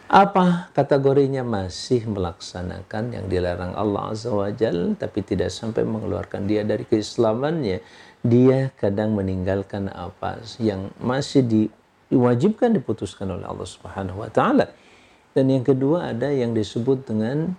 Apa 0.09 0.73
kategorinya 0.73 1.45
masih 1.45 2.09
melaksanakan 2.09 3.12
yang 3.12 3.28
dilarang 3.28 3.76
Allah 3.76 4.16
Azza 4.16 4.33
wa 4.33 4.49
Jal 4.49 4.97
tapi 4.97 5.21
tidak 5.21 5.52
sampai 5.52 5.85
mengeluarkan 5.85 6.49
dia 6.49 6.64
dari 6.64 6.88
keislamannya. 6.88 7.85
Dia 8.22 8.75
kadang 8.75 9.14
meninggalkan 9.14 9.88
apa 9.90 10.42
yang 10.58 10.90
masih 10.98 11.72
diwajibkan 12.10 12.75
diputuskan 12.75 13.30
oleh 13.30 13.46
Allah 13.46 13.68
Subhanahu 13.68 14.26
wa 14.26 14.30
taala. 14.30 14.66
Dan 15.32 15.54
yang 15.54 15.62
kedua 15.62 16.10
ada 16.10 16.34
yang 16.34 16.50
disebut 16.50 17.06
dengan 17.06 17.54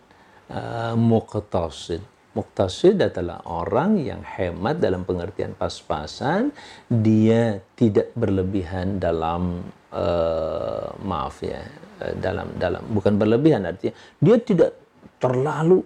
uh, 0.51 0.93
muqtasid. 0.99 2.03
Muqtasid 2.35 2.99
adalah 2.99 3.41
orang 3.47 3.97
yang 4.03 4.21
hemat 4.21 4.77
dalam 4.83 5.07
pengertian 5.07 5.55
pas-pasan, 5.55 6.51
dia 6.91 7.63
tidak 7.73 8.11
berlebihan 8.13 8.99
dalam 8.99 9.63
uh, 9.95 10.91
maaf 11.01 11.41
ya, 11.41 11.63
uh, 12.03 12.13
dalam 12.19 12.51
dalam 12.59 12.83
bukan 12.89 13.15
berlebihan 13.15 13.65
artinya 13.65 13.95
dia 14.21 14.35
tidak 14.39 14.75
terlalu 15.19 15.83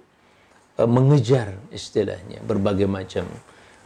uh, 0.78 0.90
mengejar 0.90 1.58
istilahnya 1.74 2.42
berbagai 2.44 2.90
macam 2.90 3.26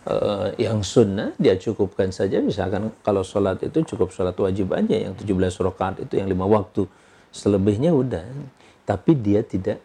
uh, 0.07 0.49
yang 0.55 0.81
sunnah 0.81 1.35
dia 1.35 1.59
cukupkan 1.59 2.09
saja. 2.15 2.39
Misalkan 2.39 2.95
kalau 3.03 3.21
sholat 3.21 3.59
itu 3.61 3.83
cukup 3.83 4.15
sholat 4.15 4.33
wajib 4.39 4.71
aja. 4.73 4.95
Yang 4.95 5.27
17 5.27 5.67
rakaat 5.67 5.95
itu 6.07 6.17
yang 6.17 6.31
lima 6.31 6.47
waktu. 6.47 6.87
Selebihnya 7.29 7.91
udah. 7.91 8.23
Tapi 8.87 9.11
dia 9.19 9.43
tidak 9.43 9.83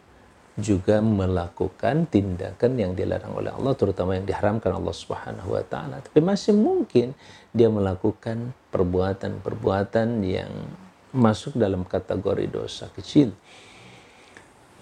juga 0.53 1.01
melakukan 1.01 2.05
tindakan 2.05 2.77
yang 2.77 2.93
dilarang 2.93 3.33
oleh 3.33 3.49
Allah 3.49 3.73
terutama 3.73 4.13
yang 4.13 4.25
diharamkan 4.29 4.69
Allah 4.69 4.93
Subhanahu 4.93 5.57
wa 5.57 5.63
taala. 5.65 5.97
Tapi 5.99 6.21
masih 6.21 6.53
mungkin 6.53 7.17
dia 7.49 7.73
melakukan 7.73 8.53
perbuatan-perbuatan 8.69 10.21
yang 10.21 10.53
masuk 11.13 11.57
dalam 11.57 11.85
kategori 11.85 12.49
dosa 12.49 12.89
kecil 12.93 13.33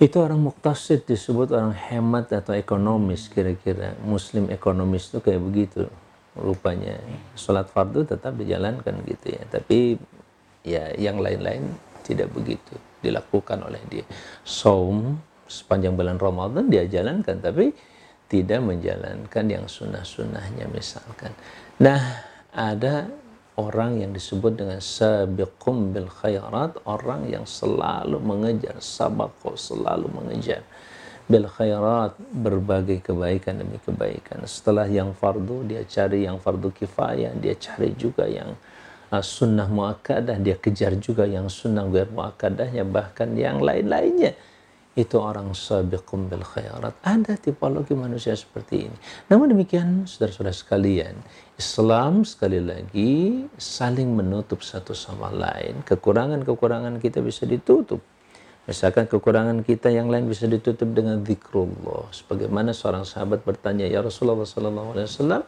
itu 0.01 0.17
orang 0.17 0.41
muktasid 0.41 1.05
disebut 1.05 1.53
orang 1.53 1.77
hemat 1.77 2.33
atau 2.33 2.57
ekonomis 2.57 3.29
kira-kira 3.29 3.93
muslim 4.01 4.49
ekonomis 4.49 5.13
itu 5.13 5.21
kayak 5.21 5.41
begitu 5.45 5.85
rupanya 6.33 6.97
sholat 7.37 7.69
fardu 7.69 8.09
tetap 8.09 8.33
dijalankan 8.33 8.97
gitu 9.05 9.37
ya 9.37 9.45
tapi 9.45 10.01
ya 10.65 10.89
yang 10.97 11.21
lain-lain 11.21 11.69
tidak 12.01 12.33
begitu 12.33 12.73
dilakukan 13.01 13.61
oleh 13.65 13.81
dia. 13.89 14.05
Saum 14.45 15.17
sepanjang 15.49 15.97
bulan 15.97 16.17
Ramadan 16.21 16.69
dia 16.69 16.85
jalankan 16.87 17.41
tapi 17.41 17.73
tidak 18.31 18.63
menjalankan 18.63 19.45
yang 19.45 19.65
sunnah-sunnahnya 19.67 20.71
misalkan. 20.71 21.35
Nah, 21.83 21.99
ada 22.55 23.11
orang 23.61 24.01
yang 24.01 24.11
disebut 24.11 24.57
dengan 24.57 24.81
sabiqum 24.81 25.93
bil 25.93 26.09
khairat, 26.09 26.81
orang 26.89 27.29
yang 27.29 27.45
selalu 27.45 28.17
mengejar, 28.17 28.81
sabako 28.81 29.53
selalu 29.53 30.09
mengejar 30.09 30.65
bil 31.29 31.45
khairat, 31.45 32.17
berbagai 32.17 33.05
kebaikan 33.05 33.61
demi 33.61 33.77
kebaikan. 33.79 34.43
Setelah 34.49 34.89
yang 34.89 35.13
fardu, 35.13 35.63
dia 35.69 35.85
cari 35.85 36.25
yang 36.25 36.41
fardu 36.41 36.73
kifayah, 36.73 37.31
dia 37.37 37.55
cari 37.55 37.93
juga 37.95 38.27
yang 38.27 38.57
uh, 39.11 39.23
sunnah 39.23 39.67
muakkadah 39.67 40.39
dia 40.39 40.55
kejar 40.55 40.95
juga 40.97 41.27
yang 41.27 41.51
sunnah 41.51 41.85
ghair 41.91 42.07
muakkadahnya 42.09 42.87
bahkan 42.87 43.35
yang 43.35 43.59
lain-lainnya 43.59 44.33
itu 44.91 45.15
orang 45.15 45.55
sabiqum 45.55 46.27
bil 46.27 46.43
khairat. 46.43 46.91
Ada 46.99 47.39
tipologi 47.39 47.95
manusia 47.95 48.35
seperti 48.35 48.91
ini. 48.91 48.97
Namun 49.31 49.55
demikian 49.55 50.03
saudara-saudara 50.03 50.51
sekalian 50.51 51.15
Islam 51.55 52.27
sekali 52.27 52.59
lagi 52.59 53.47
saling 53.55 54.11
menutup 54.11 54.59
satu 54.59 54.91
sama 54.91 55.31
lain. 55.31 55.79
Kekurangan-kekurangan 55.87 56.99
kita 56.99 57.23
bisa 57.23 57.47
ditutup. 57.47 58.03
Misalkan 58.67 59.07
kekurangan 59.09 59.63
kita 59.65 59.89
yang 59.89 60.11
lain 60.11 60.27
bisa 60.27 60.45
ditutup 60.45 60.91
dengan 60.91 61.23
zikrullah. 61.23 62.11
Sebagaimana 62.13 62.75
seorang 62.75 63.07
sahabat 63.07 63.41
bertanya, 63.41 63.89
Ya 63.89 64.05
Rasulullah 64.05 64.45
sallallahu 64.45 64.93
alaihi 64.93 65.07
wasallam, 65.09 65.41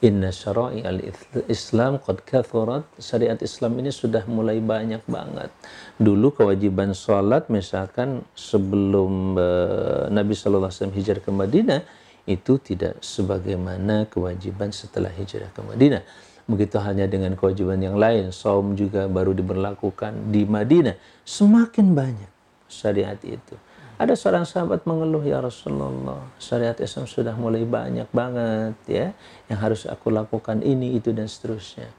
Inna 0.00 0.32
syara'i 0.32 0.80
al-Islam 0.80 2.00
qad 2.00 2.24
kathurat. 2.24 2.88
Syariat 2.96 3.36
Islam 3.44 3.84
ini 3.84 3.92
sudah 3.92 4.24
mulai 4.24 4.56
banyak 4.56 5.04
banget. 5.04 5.52
Dulu 6.00 6.32
kewajiban 6.32 6.96
sholat 6.96 7.52
misalkan 7.52 8.24
sebelum 8.32 9.36
uh, 9.36 10.08
Nabi 10.08 10.32
SAW 10.32 10.72
hijrah 10.96 11.20
ke 11.20 11.28
Madinah 11.28 11.84
itu 12.24 12.56
tidak 12.56 13.04
sebagaimana 13.04 14.08
kewajiban 14.08 14.72
setelah 14.72 15.12
hijrah 15.12 15.52
ke 15.52 15.60
Madinah. 15.60 16.00
Begitu 16.48 16.80
hanya 16.80 17.04
dengan 17.04 17.36
kewajiban 17.36 17.76
yang 17.84 18.00
lain. 18.00 18.32
Saum 18.32 18.72
juga 18.80 19.04
baru 19.04 19.36
diberlakukan 19.36 20.32
di 20.32 20.48
Madinah. 20.48 20.96
Semakin 21.28 21.92
banyak 21.92 22.30
syariat 22.72 23.20
itu. 23.20 23.54
Ada 24.00 24.16
seorang 24.16 24.48
sahabat 24.48 24.88
mengeluh, 24.88 25.20
ya 25.20 25.44
Rasulullah, 25.44 26.24
syariat 26.40 26.72
Islam 26.80 27.04
sudah 27.04 27.36
mulai 27.36 27.68
banyak 27.68 28.08
banget 28.08 28.72
ya, 28.88 29.06
yang 29.52 29.60
harus 29.60 29.84
aku 29.84 30.08
lakukan 30.08 30.64
ini, 30.64 30.96
itu, 30.96 31.12
dan 31.12 31.28
seterusnya. 31.28 31.92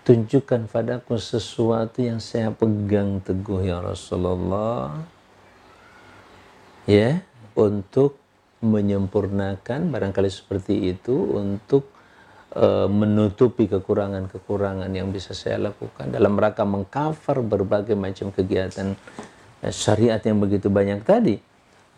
Tunjukkan 0.00 0.72
padaku 0.72 1.20
sesuatu 1.20 2.00
yang 2.00 2.24
saya 2.24 2.48
pegang 2.56 3.20
teguh 3.20 3.68
ya 3.68 3.84
Rasulullah. 3.84 4.96
Ya, 6.88 7.20
untuk 7.52 8.16
menyempurnakan 8.64 9.92
barangkali 9.92 10.32
seperti 10.32 10.88
itu 10.88 11.36
untuk 11.36 11.92
uh, 12.56 12.88
menutupi 12.88 13.68
kekurangan-kekurangan 13.68 14.88
yang 14.88 15.12
bisa 15.12 15.36
saya 15.36 15.68
lakukan 15.68 16.12
dalam 16.12 16.36
rangka 16.36 16.64
mengcover 16.64 17.44
berbagai 17.44 17.96
macam 17.96 18.32
kegiatan 18.32 18.96
syariat 19.68 20.20
yang 20.24 20.40
begitu 20.40 20.72
banyak 20.72 21.04
tadi, 21.04 21.36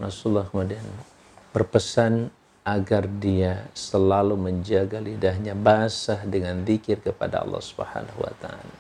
Rasulullah 0.03 0.51
kemudian 0.51 0.83
berpesan 1.55 2.35
agar 2.63 3.07
dia 3.07 3.67
selalu 3.75 4.39
menjaga 4.39 4.99
lidahnya 4.99 5.55
basah 5.55 6.23
dengan 6.27 6.63
zikir 6.67 6.99
kepada 6.99 7.43
Allah 7.43 7.63
Subhanahu 7.63 8.19
wa 8.23 8.35
taala. 8.39 8.75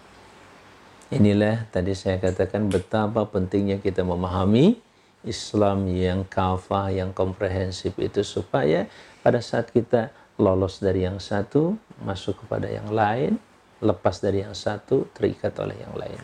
Inilah 1.12 1.68
tadi 1.70 1.92
saya 1.92 2.18
katakan 2.18 2.66
betapa 2.66 3.28
pentingnya 3.28 3.78
kita 3.78 4.02
memahami 4.02 4.80
Islam 5.22 5.86
yang 5.86 6.26
kafah, 6.26 6.90
yang 6.90 7.14
komprehensif 7.14 7.94
itu 8.02 8.26
supaya 8.26 8.90
pada 9.22 9.38
saat 9.38 9.70
kita 9.70 10.10
lolos 10.40 10.82
dari 10.82 11.06
yang 11.06 11.22
satu, 11.22 11.78
masuk 12.02 12.42
kepada 12.46 12.66
yang 12.66 12.90
lain, 12.90 13.38
lepas 13.78 14.18
dari 14.18 14.42
yang 14.42 14.56
satu, 14.56 15.06
terikat 15.14 15.54
oleh 15.62 15.78
yang 15.78 15.94
lain. 15.94 16.22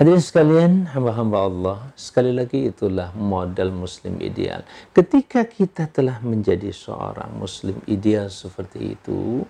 Hadirin 0.00 0.24
sekalian, 0.24 0.72
hamba-hamba 0.96 1.38
Allah, 1.44 1.78
sekali 1.92 2.32
lagi 2.32 2.72
itulah 2.72 3.12
model 3.12 3.68
muslim 3.68 4.16
ideal. 4.24 4.64
Ketika 4.96 5.44
kita 5.44 5.92
telah 5.92 6.24
menjadi 6.24 6.72
seorang 6.72 7.36
muslim 7.36 7.76
ideal 7.84 8.32
seperti 8.32 8.96
itu, 8.96 9.44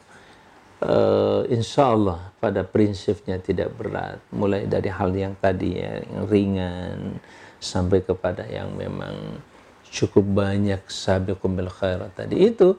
uh, 0.82 1.46
insya 1.46 1.94
Allah 1.94 2.34
pada 2.42 2.66
prinsipnya 2.66 3.38
tidak 3.38 3.78
berat. 3.78 4.18
Mulai 4.34 4.66
dari 4.66 4.90
hal 4.90 5.14
yang 5.14 5.38
tadi 5.38 5.78
ya, 5.78 6.02
yang 6.02 6.26
ringan, 6.26 7.22
sampai 7.62 8.02
kepada 8.02 8.42
yang 8.50 8.74
memang 8.74 9.38
cukup 9.86 10.26
banyak 10.34 10.82
sabiqum 10.90 11.54
bil 11.54 11.70
khairat 11.70 12.10
tadi 12.18 12.50
itu, 12.50 12.74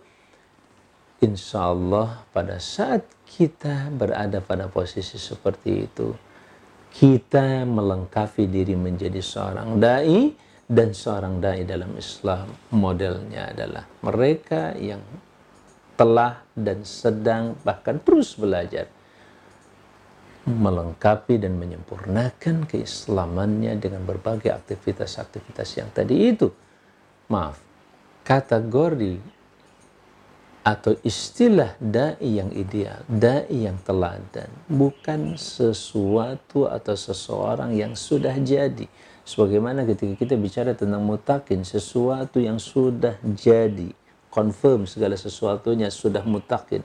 insya 1.24 1.72
Allah 1.72 2.20
pada 2.36 2.60
saat 2.60 3.08
kita 3.24 3.96
berada 3.96 4.44
pada 4.44 4.68
posisi 4.68 5.16
seperti 5.16 5.88
itu, 5.88 6.12
kita 6.92 7.64
melengkapi 7.64 8.52
diri 8.52 8.76
menjadi 8.76 9.24
seorang 9.24 9.80
dai 9.80 10.36
dan 10.68 10.92
seorang 10.92 11.40
dai 11.40 11.64
dalam 11.64 11.96
Islam 11.96 12.52
modelnya 12.76 13.56
adalah 13.56 13.88
mereka 14.04 14.76
yang 14.76 15.00
telah 15.96 16.44
dan 16.56 16.84
sedang 16.84 17.56
bahkan 17.64 18.00
terus 18.04 18.36
belajar 18.36 18.92
melengkapi 20.42 21.38
dan 21.38 21.54
menyempurnakan 21.62 22.66
keislamannya 22.66 23.78
dengan 23.78 24.02
berbagai 24.10 24.50
aktivitas-aktivitas 24.50 25.70
yang 25.78 25.90
tadi 25.94 26.34
itu. 26.34 26.50
Maaf, 27.30 27.62
kategori 28.26 29.22
atau 30.62 30.94
istilah 31.02 31.74
dai 31.82 32.22
yang 32.22 32.54
ideal, 32.54 33.02
dai 33.10 33.50
yang 33.50 33.82
teladan, 33.82 34.50
bukan 34.70 35.38
sesuatu 35.38 36.70
atau 36.70 36.94
seseorang 36.94 37.74
yang 37.74 37.98
sudah 37.98 38.38
jadi, 38.38 38.86
Sebagaimana 39.22 39.86
ketika 39.86 40.18
kita 40.18 40.34
bicara 40.34 40.74
tentang 40.74 41.06
mutakin, 41.06 41.62
sesuatu 41.62 42.42
yang 42.42 42.58
sudah 42.58 43.22
jadi, 43.22 43.94
confirm 44.34 44.90
segala 44.90 45.14
sesuatunya 45.14 45.94
sudah 45.94 46.26
mutakin. 46.26 46.82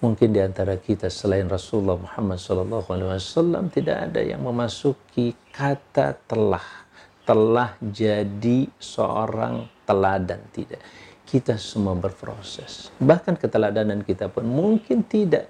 Mungkin 0.00 0.32
di 0.32 0.40
antara 0.40 0.80
kita 0.80 1.12
selain 1.12 1.44
Rasulullah 1.50 2.00
Muhammad 2.00 2.40
SAW 2.40 3.68
tidak 3.68 4.08
ada 4.08 4.24
yang 4.24 4.40
memasuki 4.40 5.36
kata 5.52 6.16
telah. 6.24 6.88
Telah 7.28 7.76
jadi 7.84 8.64
seorang 8.80 9.68
teladan. 9.84 10.40
Tidak. 10.50 10.80
Kita 11.30 11.54
semua 11.54 11.94
berproses. 11.94 12.90
Bahkan 12.98 13.38
keteladanan 13.38 14.02
kita 14.02 14.26
pun 14.26 14.50
mungkin 14.50 15.06
tidak 15.06 15.46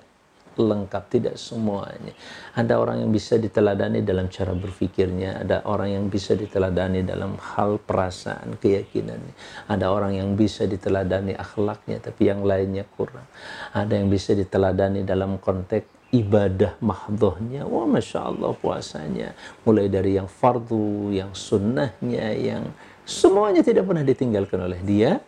lengkap, 0.60 1.04
tidak 1.08 1.34
semuanya. 1.40 2.12
Ada 2.52 2.76
orang 2.76 3.00
yang 3.00 3.08
bisa 3.08 3.40
diteladani 3.40 4.04
dalam 4.04 4.28
cara 4.28 4.52
berpikirnya, 4.52 5.40
ada 5.40 5.64
orang 5.64 5.96
yang 5.96 6.04
bisa 6.12 6.36
diteladani 6.36 7.00
dalam 7.00 7.40
hal 7.40 7.80
perasaan, 7.80 8.60
keyakinannya. 8.60 9.34
Ada 9.72 9.88
orang 9.88 10.20
yang 10.20 10.36
bisa 10.36 10.68
diteladani 10.68 11.32
akhlaknya, 11.32 12.04
tapi 12.04 12.28
yang 12.28 12.44
lainnya 12.44 12.84
kurang. 12.84 13.24
Ada 13.72 13.96
yang 13.96 14.12
bisa 14.12 14.36
diteladani 14.36 15.00
dalam 15.00 15.40
konteks 15.40 16.12
ibadah 16.12 16.76
mahdohnya. 16.82 17.64
Wah, 17.64 17.86
Masya 17.86 18.20
Allah 18.20 18.52
puasanya. 18.52 19.32
Mulai 19.64 19.86
dari 19.88 20.18
yang 20.18 20.26
fardu, 20.26 21.14
yang 21.14 21.32
sunnahnya, 21.32 22.36
yang 22.36 22.68
semuanya 23.06 23.62
tidak 23.62 23.86
pernah 23.86 24.04
ditinggalkan 24.04 24.60
oleh 24.60 24.82
dia. 24.82 25.22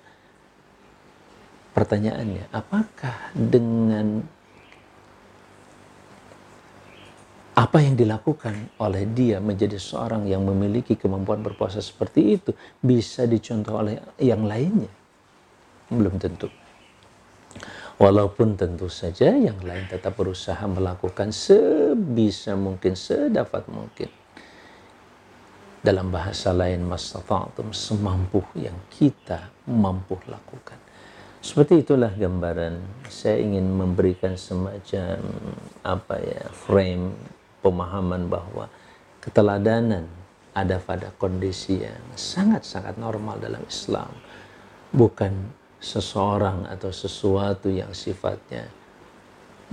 Pertanyaannya, 1.73 2.53
apakah 2.53 3.33
dengan 3.33 4.21
apa 7.53 7.85
yang 7.85 7.97
dilakukan 7.97 8.77
oleh 8.81 9.05
dia 9.13 9.37
menjadi 9.41 9.77
seorang 9.77 10.25
yang 10.25 10.45
memiliki 10.45 10.97
kemampuan 10.97 11.45
berpuasa 11.45 11.85
seperti 11.85 12.41
itu 12.41 12.51
bisa 12.81 13.25
dicontoh 13.25 13.81
oleh 13.81 14.01
yang 14.21 14.45
lainnya? 14.45 14.93
Belum 15.89 16.17
tentu. 16.21 16.49
Walaupun 18.01 18.57
tentu 18.57 18.89
saja 18.89 19.33
yang 19.33 19.61
lain 19.65 19.85
tetap 19.89 20.17
berusaha 20.17 20.65
melakukan 20.65 21.33
sebisa 21.33 22.57
mungkin, 22.57 22.97
sedapat 22.97 23.69
mungkin. 23.69 24.09
Dalam 25.83 26.09
bahasa 26.09 26.55
lain, 26.55 26.85
mastata'atum 26.85 27.75
semampu 27.75 28.45
yang 28.55 28.77
kita 28.91 29.51
mampu 29.67 30.15
lakukan. 30.31 30.91
Seperti 31.42 31.83
itulah 31.83 32.14
gambaran. 32.14 33.02
Saya 33.11 33.42
ingin 33.42 33.66
memberikan 33.66 34.38
semacam 34.38 35.18
apa 35.83 36.22
ya 36.22 36.46
frame 36.55 37.11
pemahaman 37.59 38.31
bahwa 38.31 38.70
keteladanan 39.18 40.07
ada 40.55 40.78
pada 40.78 41.11
kondisi 41.18 41.83
yang 41.83 41.98
sangat-sangat 42.14 42.94
normal 42.94 43.42
dalam 43.42 43.59
Islam. 43.66 44.14
Bukan 44.94 45.50
seseorang 45.83 46.70
atau 46.70 46.94
sesuatu 46.94 47.66
yang 47.66 47.90
sifatnya 47.90 48.70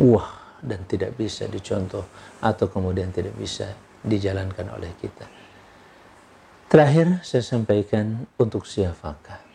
wah 0.01 0.58
dan 0.65 0.89
tidak 0.89 1.13
bisa 1.21 1.45
dicontoh 1.45 2.10
atau 2.41 2.65
kemudian 2.65 3.13
tidak 3.13 3.38
bisa 3.38 3.77
dijalankan 4.01 4.73
oleh 4.73 4.89
kita. 4.97 5.29
Terakhir 6.65 7.21
saya 7.21 7.45
sampaikan 7.45 8.25
untuk 8.41 8.65
siapakah 8.65 9.49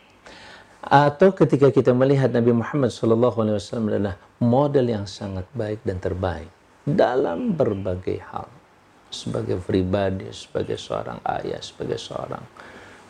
atau 0.85 1.33
ketika 1.33 1.73
kita 1.73 1.97
melihat 1.97 2.29
Nabi 2.29 2.53
Muhammad 2.53 2.93
SAW 2.93 3.33
adalah 3.89 4.21
model 4.37 4.85
yang 4.85 5.09
sangat 5.09 5.49
baik 5.57 5.81
dan 5.81 5.97
terbaik 5.97 6.49
dalam 6.85 7.57
berbagai 7.57 8.21
hal. 8.29 8.45
Sebagai 9.09 9.57
pribadi, 9.57 10.29
sebagai 10.29 10.77
seorang 10.77 11.17
ayah, 11.25 11.57
sebagai 11.63 11.97
seorang 11.97 12.43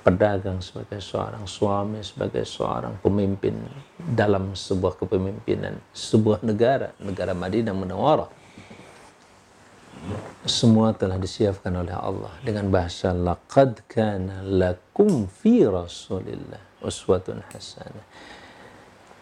pedagang, 0.05 0.61
sebagai 0.63 1.01
seorang 1.03 1.43
suami, 1.49 1.99
sebagai 1.99 2.45
seorang 2.47 2.95
pemimpin 3.03 3.57
dalam 3.97 4.53
sebuah 4.55 4.95
kepemimpinan 5.01 5.75
sebuah 5.91 6.45
negara, 6.45 6.95
negara 7.03 7.35
Madinah 7.35 7.75
Munawwarah. 7.75 8.29
Semua 10.45 10.93
telah 10.93 11.17
disiapkan 11.17 11.73
oleh 11.73 11.97
Allah 11.97 12.29
dengan 12.45 12.69
bahasa 12.69 13.09
laqad 13.11 13.81
kana 13.89 14.45
lakum 14.45 15.25
fi 15.25 15.65
Rasulillah 15.65 16.64
uswatun 16.85 17.41
hasanah. 17.49 18.05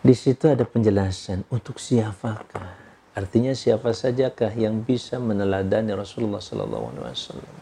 Di 0.04 0.12
situ 0.12 0.52
ada 0.52 0.68
penjelasan 0.68 1.48
untuk 1.48 1.80
siapakah 1.80 2.84
Artinya 3.14 3.54
siapa 3.54 3.94
sajakah 3.94 4.58
yang 4.58 4.82
bisa 4.82 5.22
meneladani 5.22 5.94
Rasulullah 5.94 6.42
sallallahu 6.42 6.98
alaihi 6.98 7.14
wasallam? 7.14 7.56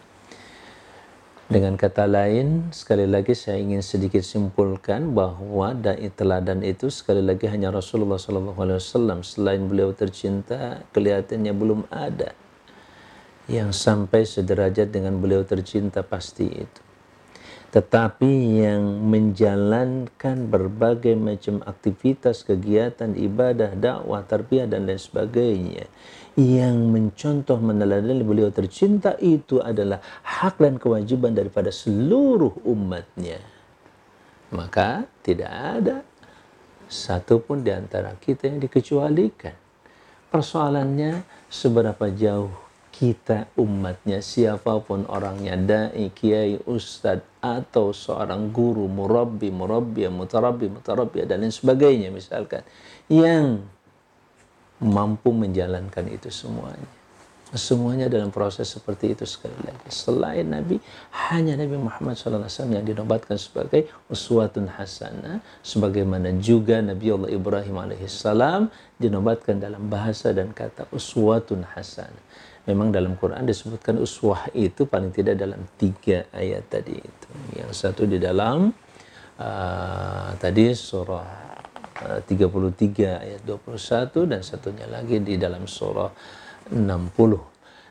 Dengan 1.52 1.76
kata 1.76 2.08
lain, 2.08 2.72
sekali 2.72 3.04
lagi 3.04 3.36
saya 3.36 3.60
ingin 3.60 3.84
sedikit 3.84 4.24
simpulkan 4.24 5.12
bahwa 5.12 5.76
dai 5.76 6.08
teladan 6.08 6.64
itu 6.64 6.88
sekali 6.88 7.20
lagi 7.20 7.52
hanya 7.52 7.68
Rasulullah 7.68 8.16
sallallahu 8.16 8.56
alaihi 8.56 8.80
wasallam. 8.80 9.20
Selain 9.20 9.60
beliau 9.68 9.92
tercinta, 9.92 10.80
kelihatannya 10.96 11.52
belum 11.52 11.84
ada 11.92 12.32
yang 13.52 13.76
sampai 13.76 14.24
sederajat 14.24 14.88
dengan 14.88 15.20
beliau 15.20 15.44
tercinta 15.44 16.00
pasti 16.00 16.48
itu 16.48 16.80
tetapi 17.72 18.60
yang 18.60 18.84
menjalankan 19.08 20.36
berbagai 20.52 21.16
macam 21.16 21.64
aktivitas, 21.64 22.44
kegiatan, 22.44 23.16
ibadah, 23.16 23.72
dakwah, 23.72 24.20
tarbiyah 24.28 24.68
dan 24.68 24.84
lain 24.84 25.00
sebagainya 25.00 25.88
yang 26.36 26.92
mencontoh 26.92 27.56
meneladani 27.56 28.24
beliau 28.24 28.52
tercinta 28.52 29.16
itu 29.20 29.60
adalah 29.60 30.00
hak 30.20 30.60
dan 30.60 30.76
kewajiban 30.76 31.32
daripada 31.32 31.72
seluruh 31.72 32.60
umatnya. 32.64 33.40
Maka 34.52 35.08
tidak 35.24 35.52
ada 35.52 35.96
satu 36.92 37.40
pun 37.40 37.64
di 37.64 37.72
antara 37.72 38.12
kita 38.20 38.52
yang 38.52 38.60
dikecualikan. 38.60 39.56
Persoalannya 40.28 41.24
seberapa 41.48 42.08
jauh 42.12 42.61
kita 43.02 43.50
umatnya 43.58 44.22
siapa 44.22 44.78
pun 44.78 45.02
orangnya 45.10 45.58
dai 45.58 46.06
kiai 46.14 46.54
ustad 46.70 47.18
atau 47.42 47.90
seorang 47.90 48.54
guru 48.54 48.86
murabbi 48.86 49.50
murabbi 49.50 50.06
mutarabbi 50.06 50.70
mutarabbi 50.70 51.26
dan 51.26 51.42
lain 51.42 51.50
sebagainya 51.50 52.14
misalkan 52.14 52.62
yang 53.10 53.58
mampu 54.78 55.34
menjalankan 55.34 56.06
itu 56.14 56.30
semuanya. 56.30 57.02
Semuanya 57.52 58.08
dalam 58.08 58.32
proses 58.32 58.70
seperti 58.70 59.12
itu 59.12 59.28
sekali 59.28 59.52
lagi. 59.60 59.90
Selain 59.92 60.46
Nabi 60.46 60.80
hanya 61.28 61.58
Nabi 61.58 61.76
Muhammad 61.76 62.16
SAW 62.16 62.48
yang 62.72 62.80
dinobatkan 62.80 63.36
sebagai 63.36 63.92
uswatun 64.08 64.72
hasanah 64.72 65.42
sebagaimana 65.60 66.32
juga 66.40 66.80
Nabi 66.80 67.12
Allah 67.12 67.28
Ibrahim 67.34 67.76
alaihissalam 67.76 68.72
dinobatkan 68.96 69.60
dalam 69.60 69.90
bahasa 69.92 70.32
dan 70.32 70.54
kata 70.56 70.88
uswatun 70.96 71.66
hasanah 71.76 72.24
memang 72.66 72.94
dalam 72.94 73.18
Quran 73.18 73.42
disebutkan 73.42 73.98
uswah 73.98 74.46
itu 74.54 74.86
paling 74.86 75.10
tidak 75.10 75.34
dalam 75.38 75.66
tiga 75.74 76.30
ayat 76.30 76.70
tadi 76.70 76.94
itu. 76.94 77.28
Yang 77.58 77.70
satu 77.74 78.06
di 78.06 78.22
dalam 78.22 78.70
uh, 79.38 80.30
tadi 80.38 80.70
surah 80.70 81.30
uh, 82.06 82.20
33 82.22 83.24
ayat 83.24 83.40
21 83.42 84.30
dan 84.30 84.40
satunya 84.46 84.86
lagi 84.86 85.18
di 85.18 85.34
dalam 85.34 85.66
surah 85.66 86.10
60. 86.70 86.78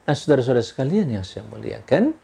Nah, 0.02 0.16
saudara-saudara 0.16 0.64
sekalian 0.64 1.08
yang 1.20 1.26
saya 1.28 1.46
muliakan, 1.46 2.16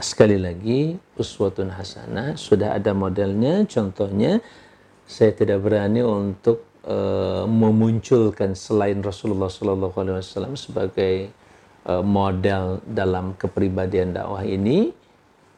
sekali 0.00 0.36
lagi 0.40 0.96
uswatun 1.16 1.72
hasanah 1.72 2.36
sudah 2.36 2.76
ada 2.76 2.96
modelnya, 2.96 3.64
contohnya 3.68 4.40
saya 5.06 5.30
tidak 5.32 5.62
berani 5.62 6.02
untuk 6.02 6.66
uh, 6.86 7.44
memunculkan 7.44 8.54
selain 8.54 9.02
Rasulullah 9.02 9.50
SAW 9.50 10.54
sebagai 10.54 11.28
uh, 11.84 12.00
model 12.02 12.80
dalam 12.86 13.34
kepribadian 13.34 14.14
dakwah 14.14 14.46
ini. 14.46 14.94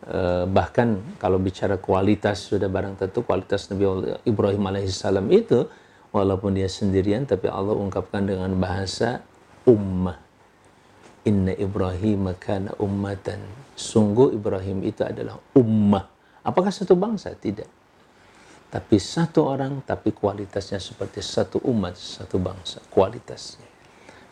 Uh, 0.09 0.47
bahkan 0.49 0.97
kalau 1.19 1.37
bicara 1.37 1.77
kualitas 1.77 2.49
sudah 2.49 2.71
barang 2.71 2.97
tentu 2.97 3.27
kualitas 3.27 3.67
Nabi 3.69 4.15
Ibrahim 4.25 4.63
alaihissalam 4.71 5.27
itu 5.35 5.67
walaupun 6.15 6.55
dia 6.55 6.71
sendirian 6.71 7.27
tapi 7.27 7.51
Allah 7.51 7.77
ungkapkan 7.77 8.25
dengan 8.25 8.55
bahasa 8.57 9.21
ummah. 9.69 10.17
Inna 11.29 11.53
Ibrahim 11.53 12.33
kana 12.41 12.73
ummatan. 12.81 13.43
Sungguh 13.77 14.33
Ibrahim 14.33 14.81
itu 14.87 15.05
adalah 15.05 15.37
ummah. 15.53 16.09
Apakah 16.41 16.73
satu 16.73 16.97
bangsa? 16.97 17.37
Tidak 17.37 17.78
tapi 18.69 19.01
satu 19.01 19.49
orang 19.49 19.81
tapi 19.81 20.13
kualitasnya 20.13 20.77
seperti 20.77 21.25
satu 21.25 21.65
umat, 21.65 21.97
satu 21.97 22.37
bangsa, 22.37 22.85
kualitasnya, 22.93 23.69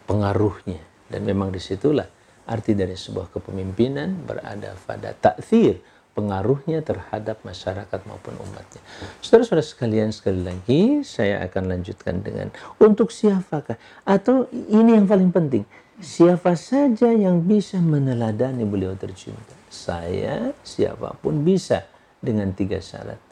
pengaruhnya. 0.05 0.81
Dan 1.07 1.25
memang 1.25 1.55
di 1.55 1.63
situlah 1.63 2.05
arti 2.45 2.77
dari 2.77 2.99
sebuah 2.99 3.33
kepemimpinan 3.33 4.29
berada 4.29 4.77
pada 4.85 5.17
takfir, 5.17 5.81
pengaruhnya 6.13 6.81
terhadap 6.81 7.41
masyarakat 7.45 8.01
maupun 8.05 8.37
umatnya. 8.41 8.83
Saudara-saudara 9.25 9.65
sekalian, 9.65 10.13
sekali 10.13 10.41
lagi 10.45 11.05
saya 11.05 11.45
akan 11.45 11.77
lanjutkan 11.77 12.21
dengan 12.21 12.49
untuk 12.81 13.13
siapakah 13.13 13.77
atau 14.05 14.49
ini 14.53 14.97
yang 14.97 15.05
paling 15.05 15.29
penting, 15.33 15.65
siapa 16.01 16.57
saja 16.57 17.09
yang 17.13 17.45
bisa 17.45 17.81
meneladani 17.81 18.65
beliau 18.65 18.93
tercinta. 18.97 19.57
Saya 19.69 20.57
siapa 20.65 21.17
pun 21.21 21.45
bisa 21.45 21.85
dengan 22.21 22.53
tiga 22.57 22.81
syarat. 22.81 23.26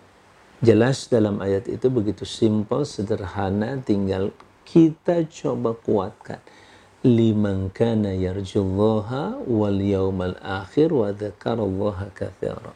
Jelas 0.64 1.12
dalam 1.12 1.44
ayat 1.44 1.68
itu 1.68 1.92
begitu 1.92 2.24
simpel, 2.24 2.88
sederhana, 2.88 3.76
tinggal 3.84 4.32
kita 4.64 5.28
coba 5.28 5.76
kuatkan 5.76 6.40
liman 7.04 7.68
kana 7.68 8.16
yarjullaha 8.16 9.44
wal 9.44 9.76
yawmal 9.76 10.40
akhir 10.40 10.88
wa 10.88 11.12
dzakarallaha 11.12 12.08
katsira. 12.16 12.72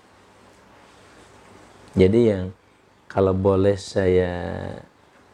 Jadi 1.96 2.20
yang 2.29 2.53
kalau 3.09 3.33
boleh 3.33 3.81
saya 3.81 4.37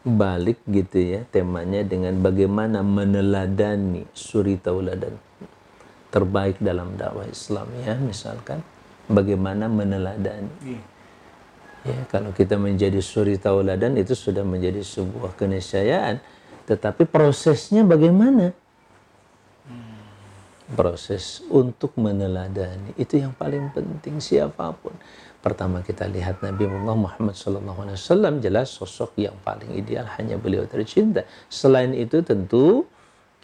balik 0.07 0.63
gitu 0.71 1.01
ya 1.03 1.27
temanya 1.27 1.83
dengan 1.83 2.23
bagaimana 2.23 2.87
meneladani 2.87 4.07
suri 4.15 4.61
tauladan 4.63 5.19
terbaik 6.15 6.63
dalam 6.63 6.95
dakwah 6.95 7.27
Islam 7.27 7.67
ya 7.83 7.99
misalkan 7.99 8.61
bagaimana 9.11 9.67
meneladani 9.67 10.53
iya. 10.63 10.94
Ya 11.85 11.99
kalau 12.09 12.33
kita 12.33 12.57
menjadi 12.57 12.99
suri 13.05 13.37
tauladan 13.37 13.95
itu 14.01 14.17
sudah 14.17 14.43
menjadi 14.43 14.81
sebuah 14.81 15.37
keniscayaan. 15.37 16.19
Tetapi 16.65 17.05
prosesnya 17.05 17.85
bagaimana? 17.85 18.57
Proses 20.65 21.45
untuk 21.53 21.93
meneladani 22.01 22.97
itu 22.97 23.21
yang 23.21 23.37
paling 23.37 23.69
penting 23.77 24.17
siapa 24.17 24.73
pun. 24.73 24.97
Pertama 25.45 25.85
kita 25.85 26.09
lihat 26.09 26.41
Nabi 26.41 26.65
Muhammad 26.65 27.37
SAW 27.37 28.41
jelas 28.41 28.73
sosok 28.73 29.13
yang 29.21 29.37
paling 29.45 29.77
ideal 29.77 30.09
hanya 30.17 30.41
beliau 30.41 30.65
tercinta. 30.65 31.29
Selain 31.53 31.93
itu 31.93 32.25
tentu 32.25 32.89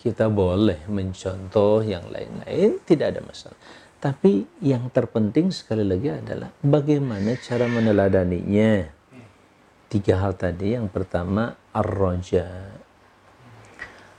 kita 0.00 0.33
boleh 0.33 0.81
mencontoh 0.88 1.85
yang 1.85 2.09
lain-lain 2.09 2.81
tidak 2.88 3.12
ada 3.12 3.20
masalah 3.20 3.59
tapi 4.01 4.49
yang 4.65 4.89
terpenting 4.89 5.53
sekali 5.53 5.85
lagi 5.85 6.09
adalah 6.09 6.49
bagaimana 6.65 7.37
cara 7.37 7.69
meneladaninya 7.69 8.89
tiga 9.93 10.25
hal 10.25 10.35
tadi 10.35 10.75
yang 10.75 10.89
pertama 10.89 11.53
ar-raja 11.77 12.49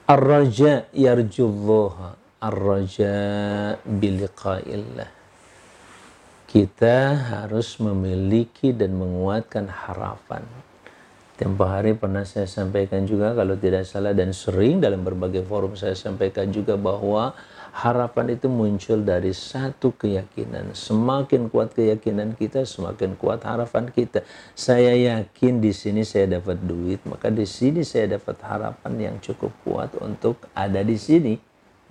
ar-raja 0.06 0.86
yarjullaha 0.94 2.22
ar-raja. 2.41 3.15
Kita 6.52 6.98
harus 7.15 7.80
memiliki 7.80 8.76
dan 8.76 8.98
menguatkan 8.98 9.70
harapan. 9.70 10.44
Tempoh 11.38 11.70
hari 11.70 11.96
pernah 11.96 12.28
saya 12.28 12.46
sampaikan 12.46 13.08
juga 13.08 13.34
kalau 13.34 13.56
tidak 13.56 13.88
salah 13.88 14.12
dan 14.12 14.36
sering 14.36 14.84
dalam 14.84 15.02
berbagai 15.02 15.48
forum 15.48 15.74
saya 15.80 15.96
sampaikan 15.96 16.52
juga 16.52 16.76
bahwa 16.78 17.34
harapan 17.71 18.36
itu 18.36 18.51
muncul 18.51 18.99
dari 19.01 19.31
satu 19.31 19.95
keyakinan. 19.95 20.75
Semakin 20.75 21.47
kuat 21.47 21.71
keyakinan 21.71 22.36
kita, 22.36 22.67
semakin 22.67 23.15
kuat 23.15 23.47
harapan 23.47 23.88
kita. 23.89 24.23
Saya 24.53 24.91
yakin 24.93 25.63
di 25.63 25.71
sini 25.71 26.03
saya 26.03 26.39
dapat 26.39 26.60
duit, 26.62 26.99
maka 27.07 27.31
di 27.31 27.47
sini 27.47 27.81
saya 27.88 28.19
dapat 28.19 28.38
harapan 28.43 28.93
yang 28.99 29.15
cukup 29.23 29.55
kuat 29.63 29.95
untuk 30.03 30.51
ada 30.51 30.84
di 30.84 30.99
sini. 30.99 31.34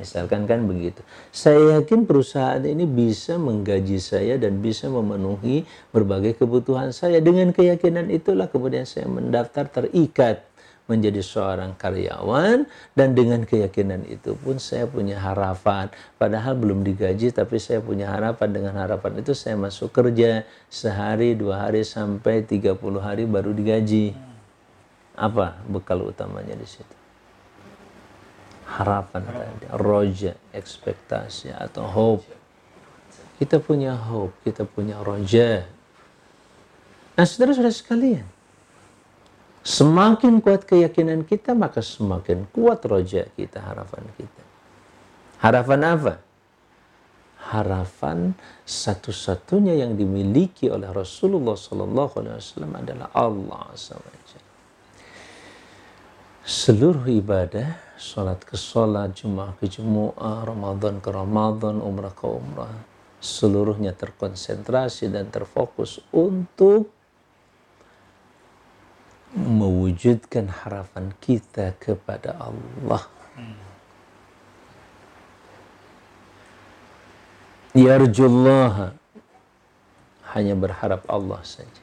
Misalkan 0.00 0.48
kan 0.48 0.64
begitu. 0.64 1.04
Saya 1.28 1.76
yakin 1.76 2.08
perusahaan 2.08 2.64
ini 2.64 2.88
bisa 2.88 3.36
menggaji 3.36 4.00
saya 4.00 4.40
dan 4.40 4.64
bisa 4.64 4.88
memenuhi 4.88 5.68
berbagai 5.92 6.40
kebutuhan 6.40 6.88
saya. 6.88 7.20
Dengan 7.20 7.52
keyakinan 7.52 8.08
itulah 8.08 8.48
kemudian 8.48 8.88
saya 8.88 9.04
mendaftar 9.04 9.68
terikat 9.68 10.40
menjadi 10.90 11.22
seorang 11.22 11.78
karyawan 11.78 12.66
dan 12.98 13.14
dengan 13.14 13.46
keyakinan 13.46 14.02
itu 14.10 14.34
pun 14.34 14.58
saya 14.58 14.90
punya 14.90 15.22
harapan 15.22 15.86
padahal 16.18 16.58
belum 16.58 16.82
digaji 16.82 17.30
tapi 17.30 17.62
saya 17.62 17.78
punya 17.78 18.10
harapan 18.10 18.50
dengan 18.50 18.74
harapan 18.74 19.22
itu 19.22 19.30
saya 19.30 19.54
masuk 19.54 19.94
kerja 19.94 20.42
sehari 20.66 21.38
dua 21.38 21.70
hari 21.70 21.86
sampai 21.86 22.42
30 22.42 22.74
hari 22.98 23.30
baru 23.30 23.54
digaji 23.54 24.18
apa 25.14 25.62
bekal 25.70 26.02
utamanya 26.10 26.58
di 26.58 26.66
situ 26.66 27.00
harapan 28.70 29.26
tadi, 29.26 29.66
roja, 29.74 30.32
ekspektasi 30.54 31.50
atau 31.50 31.84
hope. 31.90 32.26
Kita 33.42 33.58
punya 33.58 33.96
hope, 33.96 34.36
kita 34.46 34.62
punya 34.68 35.00
roja. 35.02 35.66
Nah, 37.18 37.26
saudara-saudara 37.26 37.72
sekalian, 37.74 38.24
semakin 39.60 40.40
kuat 40.40 40.64
keyakinan 40.64 41.24
kita, 41.28 41.52
maka 41.52 41.84
semakin 41.84 42.48
kuat 42.52 42.84
roja 42.88 43.28
kita, 43.36 43.60
harapan 43.60 44.04
kita. 44.16 44.42
Harapan 45.40 45.80
apa? 45.84 46.14
Harapan 47.50 48.36
satu-satunya 48.68 49.80
yang 49.80 49.96
dimiliki 49.96 50.68
oleh 50.68 50.92
Rasulullah 50.92 51.56
SAW 51.56 52.36
adalah 52.76 53.08
Allah 53.16 53.72
SWT. 53.72 54.32
Seluruh 56.44 57.04
ibadah 57.08 57.96
sholat 58.00 58.40
ke 58.44 58.56
sholat, 58.56 59.12
Jumat 59.12 59.56
ke 59.60 59.68
Jumat, 59.68 60.16
Ramadan 60.44 61.00
ke 61.00 61.08
Ramadan, 61.12 61.84
Umrah 61.84 62.12
ke 62.16 62.24
Umrah. 62.28 62.76
Seluruhnya 63.20 63.92
terkonsentrasi 63.92 65.12
dan 65.12 65.28
terfokus 65.28 66.00
untuk 66.08 66.99
mewujudkan 69.34 70.50
harapan 70.50 71.14
kita 71.22 71.78
kepada 71.78 72.34
Allah. 72.38 73.06
Yarjullah 77.70 78.98
hanya 80.34 80.54
berharap 80.58 81.06
Allah 81.06 81.38
saja. 81.46 81.82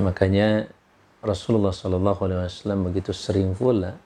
Makanya 0.00 0.72
Rasulullah 1.20 1.74
Shallallahu 1.74 2.20
Alaihi 2.24 2.40
Wasallam 2.46 2.88
begitu 2.88 3.12
sering 3.12 3.52
pula 3.52 4.00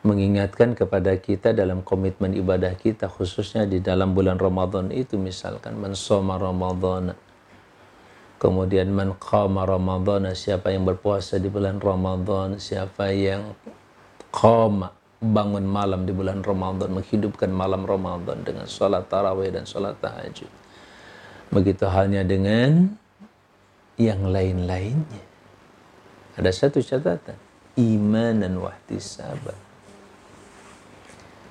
mengingatkan 0.00 0.72
kepada 0.72 1.12
kita 1.20 1.52
dalam 1.52 1.84
komitmen 1.84 2.32
ibadah 2.32 2.72
kita 2.72 3.06
khususnya 3.06 3.68
di 3.68 3.84
dalam 3.84 4.16
bulan 4.16 4.40
Ramadan 4.40 4.88
itu 4.88 5.20
misalkan 5.20 5.76
mensoma 5.76 6.40
Ramadan 6.40 7.12
kemudian 8.40 8.88
man 8.88 9.12
qama 9.20 9.68
Ramadan 9.68 10.32
siapa 10.32 10.72
yang 10.72 10.88
berpuasa 10.88 11.36
di 11.36 11.52
bulan 11.52 11.76
Ramadan 11.76 12.56
siapa 12.56 13.12
yang 13.12 13.52
qama 14.32 14.96
bangun 15.20 15.68
malam 15.68 16.08
di 16.08 16.16
bulan 16.16 16.40
Ramadan 16.40 16.96
menghidupkan 16.96 17.52
malam 17.52 17.84
Ramadan 17.84 18.40
dengan 18.40 18.64
sholat 18.64 19.04
tarawih 19.12 19.52
dan 19.52 19.68
sholat 19.68 20.00
tahajud. 20.00 20.48
Begitu 21.52 21.84
halnya 21.84 22.24
dengan 22.24 22.96
yang 24.00 24.24
lain-lainnya. 24.32 25.24
Ada 26.40 26.48
satu 26.56 26.80
catatan 26.80 27.36
iman 27.76 28.34
dan 28.40 28.56
wahtisaban 28.56 29.69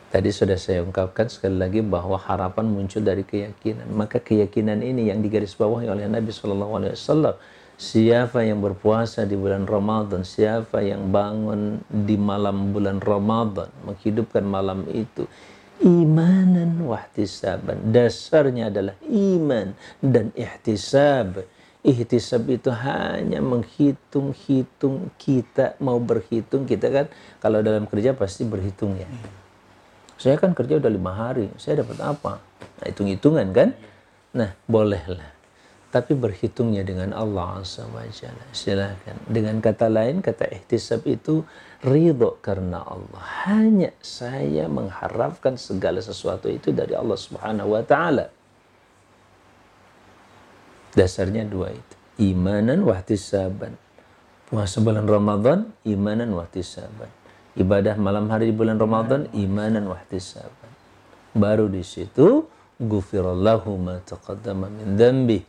Tadi 0.10 0.34
sudah 0.34 0.58
saya 0.58 0.82
ungkapkan 0.82 1.30
sekali 1.30 1.62
lagi 1.62 1.86
bahwa 1.86 2.17
harapan 2.17 2.65
muncul 2.65 3.06
dari 3.06 3.22
keyakinan. 3.22 3.93
Maka 3.93 4.17
keyakinan 4.17 4.82
ini 4.82 5.13
yang 5.13 5.22
digarisbawahi 5.22 5.86
oleh 5.86 6.10
Nabi 6.10 6.34
Shallallahu 6.34 6.74
Alaihi 6.82 6.93
Wasallam. 6.98 7.38
Siapa 7.78 8.41
yang 8.41 8.58
berpuasa 8.58 9.30
di 9.30 9.38
bulan 9.38 9.69
Ramadan, 9.69 10.26
siapa 10.26 10.82
yang 10.82 11.13
bangun 11.13 11.80
di 11.88 12.17
malam 12.17 12.74
bulan 12.74 12.98
Ramadan, 13.00 13.69
menghidupkan 13.86 14.43
malam 14.43 14.84
itu, 14.89 15.30
imanan 15.80 16.76
wahtisaban. 16.89 17.93
Dasarnya 17.93 18.74
adalah 18.74 18.98
iman 19.08 19.78
dan 20.02 20.34
ihtisab. 20.34 21.45
Ihtisab 21.86 22.50
itu 22.50 22.74
hanya 22.74 23.39
menghitung-hitung 23.39 25.13
kita 25.15 25.80
mau 25.80 26.02
berhitung 26.02 26.67
kita 26.67 26.91
kan 26.91 27.06
kalau 27.39 27.63
dalam 27.63 27.88
kerja 27.88 28.12
pasti 28.12 28.43
berhitung 28.43 29.00
ya. 29.00 29.08
Saya 30.19 30.36
kan 30.36 30.51
kerja 30.51 30.84
udah 30.84 30.91
lima 30.91 31.15
hari, 31.15 31.47
saya 31.55 31.79
dapat 31.79 31.95
apa? 32.03 32.43
Nah, 32.84 32.86
hitung-hitungan 32.91 33.55
kan? 33.55 33.71
Nah, 34.36 34.51
bolehlah. 34.67 35.32
Tapi 35.89 36.12
berhitungnya 36.12 36.84
dengan 36.84 37.15
Allah 37.15 37.63
SWT. 37.63 38.51
Silahkan. 38.51 39.15
Dengan 39.25 39.63
kata 39.63 39.88
lain, 39.88 40.19
kata 40.19 40.51
ihtisab 40.51 41.08
itu 41.08 41.47
ridho 41.82 42.36
karena 42.43 42.84
Allah. 42.84 43.23
Hanya 43.47 43.95
saya 44.03 44.67
mengharapkan 44.67 45.55
segala 45.55 46.03
sesuatu 46.03 46.51
itu 46.51 46.75
dari 46.75 46.93
Allah 46.93 47.15
Subhanahu 47.17 47.79
wa 47.79 47.82
taala. 47.82 48.27
Dasarnya 50.93 51.47
dua 51.47 51.71
itu. 51.71 51.95
Imanan 52.19 52.84
wahtisaban. 52.84 53.79
Puasa 54.51 54.84
bulan 54.84 55.08
Ramadan, 55.08 55.71
imanan 55.88 56.36
wahtisaban 56.36 57.18
ibadah 57.57 57.97
malam 57.97 58.29
hari 58.29 58.51
di 58.51 58.55
bulan 58.55 58.77
Ramadan 58.77 59.29
imanan 59.33 59.89
wahtisaban. 59.89 60.71
Baru 61.33 61.69
di 61.69 61.81
situ 61.85 62.45
ghufirallahu 62.77 63.69
ma 63.77 63.97
taqaddama 64.01 64.69
min 64.69 64.97
dhanbi 64.97 65.39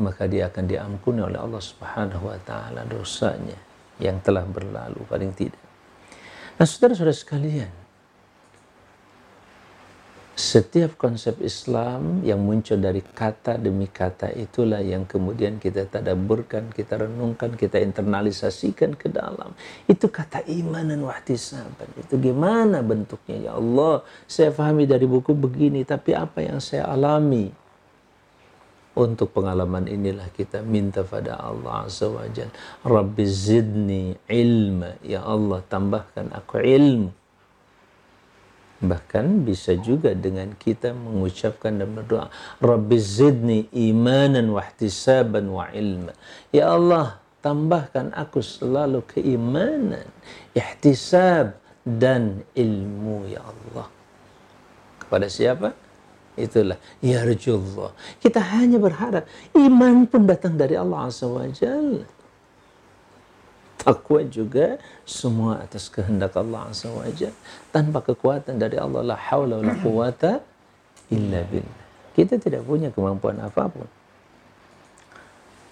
maka 0.00 0.24
dia 0.24 0.48
akan 0.48 0.64
diampuni 0.64 1.20
oleh 1.20 1.36
Allah 1.36 1.60
Subhanahu 1.60 2.32
wa 2.32 2.38
taala 2.40 2.88
dosanya 2.88 3.56
yang 4.00 4.18
telah 4.24 4.48
berlalu 4.48 5.04
paling 5.04 5.36
tidak. 5.36 5.60
Nah, 6.56 6.64
saudara-saudara 6.68 7.16
sekalian, 7.16 7.72
setiap 10.40 10.96
konsep 10.96 11.36
Islam 11.44 12.24
yang 12.24 12.40
muncul 12.40 12.80
dari 12.80 13.04
kata 13.04 13.60
demi 13.60 13.84
kata 13.84 14.32
itulah 14.32 14.80
yang 14.80 15.04
kemudian 15.04 15.60
kita 15.60 15.84
tadaburkan, 15.84 16.72
kita 16.72 17.04
renungkan, 17.04 17.52
kita 17.60 17.76
internalisasikan 17.76 18.96
ke 18.96 19.12
dalam. 19.12 19.52
Itu 19.84 20.08
kata 20.08 20.48
iman 20.48 20.88
dan 20.88 21.04
wahtisaban. 21.04 21.92
Itu 22.00 22.16
gimana 22.16 22.80
bentuknya 22.80 23.52
ya 23.52 23.52
Allah? 23.60 24.00
Saya 24.24 24.48
pahami 24.48 24.88
dari 24.88 25.04
buku 25.04 25.36
begini, 25.36 25.84
tapi 25.84 26.16
apa 26.16 26.40
yang 26.40 26.56
saya 26.56 26.88
alami? 26.88 27.52
Untuk 28.96 29.36
pengalaman 29.36 29.86
inilah 29.86 30.32
kita 30.32 30.64
minta 30.64 31.04
pada 31.04 31.36
Allah 31.36 31.84
Azza 31.84 32.08
wa 32.08 32.24
Jal. 32.32 32.48
Rabbi 32.82 33.24
zidni 33.28 34.16
ilma. 34.26 34.96
Ya 35.04 35.20
Allah 35.20 35.60
tambahkan 35.68 36.32
aku 36.32 36.58
ilmu 36.64 37.19
Bahkan 38.80 39.44
bisa 39.44 39.76
juga 39.76 40.16
dengan 40.16 40.56
kita 40.56 40.96
mengucapkan 40.96 41.76
dan 41.76 41.92
berdoa, 41.92 42.32
Rabbi 42.64 42.96
zidni 42.96 43.68
imanan 43.76 44.48
wa 44.56 44.64
ihtisaban 44.64 45.52
wa 45.52 45.68
ilma. 45.68 46.16
Ya 46.48 46.72
Allah, 46.72 47.20
tambahkan 47.44 48.16
aku 48.16 48.40
selalu 48.40 49.04
keimanan, 49.04 50.08
ihtisab 50.56 51.60
dan 51.84 52.40
ilmu 52.56 53.28
ya 53.28 53.44
Allah. 53.44 53.88
Kepada 54.96 55.28
siapa? 55.28 55.76
Itulah 56.40 56.80
ya 57.04 57.20
Rasulullah. 57.20 57.92
Kita 58.16 58.40
hanya 58.56 58.80
berharap 58.80 59.28
iman 59.60 60.08
pun 60.08 60.24
datang 60.24 60.56
dari 60.56 60.72
Allah 60.72 61.12
Azza 61.12 61.28
takwa 63.80 64.20
juga 64.28 64.76
semua 65.08 65.64
atas 65.64 65.88
kehendak 65.88 66.36
Allah 66.36 66.68
Azza 66.68 66.92
wa 66.92 67.08
tanpa 67.72 68.04
kekuatan 68.04 68.60
dari 68.60 68.76
Allah 68.76 69.00
la 69.00 69.16
haula 69.16 69.64
wala 69.64 69.74
quwata 69.80 70.44
illa 71.08 71.40
billah. 71.48 71.80
Kita 72.12 72.36
tidak 72.36 72.68
punya 72.68 72.92
kemampuan 72.92 73.40
apa 73.40 73.72
pun. 73.72 73.88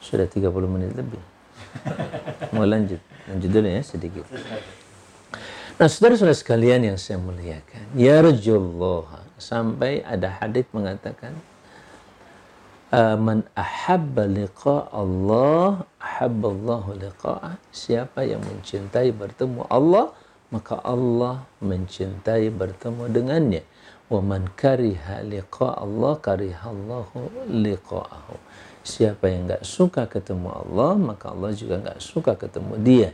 Sudah 0.01 0.25
30 0.25 0.49
menit 0.67 0.97
lebih. 0.97 1.21
Mau 2.57 2.65
lanjut? 2.65 3.03
Lanjut 3.29 3.51
dulu 3.53 3.69
ya 3.69 3.83
sedikit. 3.85 4.25
Nah 5.79 5.87
saudara-saudara 5.87 6.35
sekalian 6.35 6.83
yang 6.91 6.99
saya 6.99 7.23
muliakan 7.23 7.95
ya 7.95 8.19
Rasulullah 8.19 9.23
sampai 9.39 10.03
ada 10.03 10.43
hadis 10.43 10.67
mengatakan 10.75 11.37
man 12.93 13.45
ahabba 13.53 14.25
liqa 14.25 14.89
Allah 14.89 15.85
ahabballahu 16.01 16.97
liqa'ah. 16.97 17.61
Siapa 17.69 18.25
yang 18.25 18.41
mencintai 18.41 19.13
bertemu 19.13 19.69
Allah 19.69 20.17
maka 20.49 20.81
Allah 20.81 21.45
mencintai 21.61 22.49
bertemu 22.49 23.13
dengannya. 23.13 23.63
Wa 24.09 24.25
man 24.25 24.49
kariha 24.57 25.21
liqa 25.29 25.77
Allah 25.77 26.17
karihallahu 26.17 27.45
liqa'ahu. 27.53 28.37
Siapa 28.81 29.29
yang 29.29 29.53
enggak 29.53 29.69
suka 29.69 30.09
ketemu 30.09 30.49
Allah 30.49 30.97
maka 30.97 31.37
Allah 31.37 31.53
juga 31.53 31.77
enggak 31.85 32.01
suka 32.01 32.41
ketemu 32.41 32.73
dia. 32.81 33.11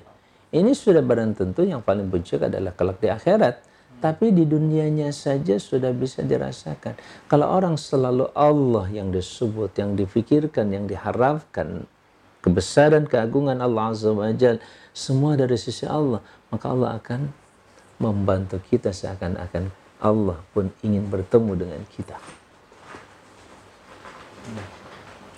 Ini 0.54 0.70
sudah 0.70 1.02
barang 1.02 1.34
tentu 1.34 1.66
yang 1.66 1.82
paling 1.82 2.06
puncak 2.14 2.46
adalah 2.46 2.70
kelak 2.78 3.02
di 3.02 3.10
akhirat 3.10 3.73
tapi 4.04 4.36
di 4.36 4.44
dunianya 4.44 5.08
saja 5.16 5.56
sudah 5.56 5.88
bisa 5.96 6.20
dirasakan. 6.20 6.92
Kalau 7.24 7.48
orang 7.48 7.80
selalu 7.80 8.28
Allah 8.36 8.84
yang 8.92 9.08
disebut, 9.08 9.72
yang 9.80 9.96
difikirkan, 9.96 10.68
yang 10.76 10.84
diharapkan, 10.84 11.88
kebesaran, 12.44 13.08
keagungan 13.08 13.64
Allah 13.64 13.96
Azza 13.96 14.12
wa 14.12 14.28
Jal, 14.36 14.60
semua 14.92 15.40
dari 15.40 15.56
sisi 15.56 15.88
Allah, 15.88 16.20
maka 16.52 16.68
Allah 16.68 17.00
akan 17.00 17.32
membantu 17.96 18.60
kita 18.68 18.92
seakan-akan 18.92 19.72
Allah 20.04 20.36
pun 20.52 20.68
ingin 20.84 21.08
bertemu 21.08 21.64
dengan 21.64 21.80
kita. 21.88 22.20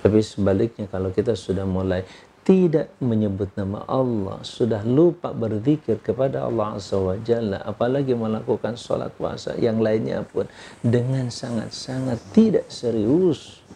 Tapi 0.02 0.18
sebaliknya 0.26 0.90
kalau 0.90 1.14
kita 1.14 1.38
sudah 1.38 1.62
mulai 1.62 2.02
tidak 2.46 2.94
menyebut 3.02 3.50
nama 3.58 3.82
Allah, 3.90 4.38
sudah 4.46 4.86
lupa 4.86 5.34
berzikir 5.34 5.98
kepada 5.98 6.46
Allah 6.46 6.78
Azza 6.78 6.94
wa 6.94 7.18
Jalla, 7.18 7.58
apalagi 7.66 8.14
melakukan 8.14 8.78
sholat 8.78 9.10
puasa 9.18 9.58
yang 9.58 9.82
lainnya 9.82 10.22
pun 10.22 10.46
dengan 10.78 11.26
sangat-sangat 11.26 12.22
tidak 12.30 12.70
serius. 12.70 13.66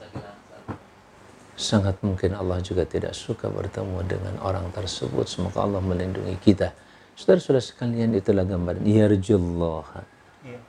Sangat 1.58 1.98
mungkin 2.06 2.38
Allah 2.38 2.62
juga 2.62 2.86
tidak 2.86 3.12
suka 3.12 3.50
bertemu 3.50 4.06
dengan 4.06 4.38
orang 4.38 4.70
tersebut. 4.70 5.26
Semoga 5.26 5.66
Allah 5.66 5.82
melindungi 5.82 6.38
kita. 6.38 6.70
Saudara-saudara 7.18 7.60
sekalian 7.60 8.16
itulah 8.16 8.46
gambaran. 8.46 8.86
Yarjullah. 8.86 9.88
Ya. 10.46 10.60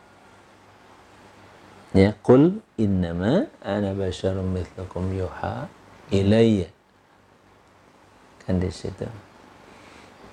ya, 1.96 2.10
qul 2.20 2.60
innama 2.76 3.48
ana 3.64 3.96
basyarum 3.96 4.52
mithlakum 4.52 5.16
yuha 5.16 5.72
ilayya 6.12 6.81
kan 8.52 8.60
di 8.60 8.68
situ. 8.68 9.08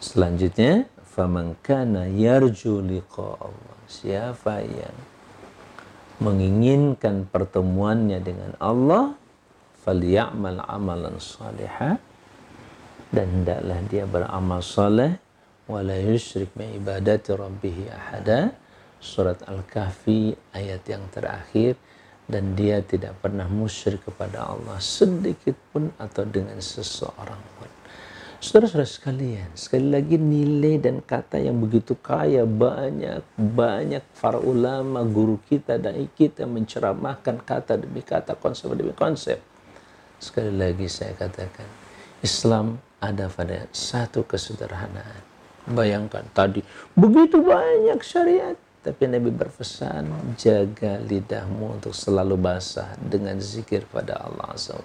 Selanjutnya, 0.03 0.91
faman 1.07 1.55
kana 1.63 2.11
yarju 2.11 2.83
liqa 2.83 3.39
Allah. 3.39 3.79
Siapa 3.87 4.59
yang 4.67 4.99
menginginkan 6.19 7.31
pertemuannya 7.31 8.19
dengan 8.19 8.59
Allah, 8.59 9.15
falyamal 9.87 10.67
amalan 10.67 11.23
salihah 11.23 11.95
dan 13.15 13.27
hendaklah 13.31 13.79
dia 13.87 14.05
beramal 14.05 14.61
saleh 14.61 15.17
wala 15.71 15.95
yusyrik 15.95 16.51
bi 16.59 16.75
ibadati 16.75 17.31
rabbih 17.39 17.87
ahada. 17.95 18.51
Surat 18.99 19.47
Al-Kahfi 19.47 20.35
ayat 20.59 20.83
yang 20.91 21.07
terakhir 21.15 21.79
dan 22.27 22.53
dia 22.53 22.85
tidak 22.85 23.17
pernah 23.25 23.47
musyrik 23.49 24.05
kepada 24.05 24.53
Allah 24.53 24.77
sedikit 24.83 25.57
pun 25.73 25.89
atau 25.97 26.29
dengan 26.29 26.61
seseorang 26.61 27.41
pun. 27.57 27.68
Saudara-saudara 28.39 28.87
sekalian, 28.87 29.51
sekali 29.59 29.91
lagi 29.91 30.15
nilai 30.15 30.79
dan 30.79 31.03
kata 31.03 31.43
yang 31.43 31.59
begitu 31.59 31.99
kaya, 31.99 32.47
banyak, 32.47 33.19
banyak 33.35 33.99
para 34.15 34.39
ulama, 34.39 35.03
guru 35.03 35.43
kita, 35.51 35.75
dan 35.75 35.99
kita 36.15 36.47
menceramahkan 36.47 37.43
kata 37.43 37.83
demi 37.83 37.99
kata, 37.99 38.39
konsep 38.39 38.71
demi 38.79 38.95
konsep. 38.95 39.43
Sekali 40.23 40.55
lagi 40.55 40.87
saya 40.87 41.19
katakan, 41.19 41.67
Islam 42.23 42.79
ada 43.03 43.27
pada 43.27 43.67
satu 43.75 44.23
kesederhanaan. 44.23 45.19
Bayangkan 45.67 46.23
tadi, 46.31 46.63
begitu 46.95 47.43
banyak 47.43 47.99
syariat, 48.07 48.55
tapi 48.79 49.11
Nabi 49.11 49.35
berpesan, 49.35 50.07
jaga 50.39 51.03
lidahmu 51.03 51.83
untuk 51.83 51.91
selalu 51.93 52.39
basah 52.39 52.95
dengan 53.03 53.37
zikir 53.43 53.83
pada 53.91 54.23
Allah 54.23 54.55
Azza 54.55 54.79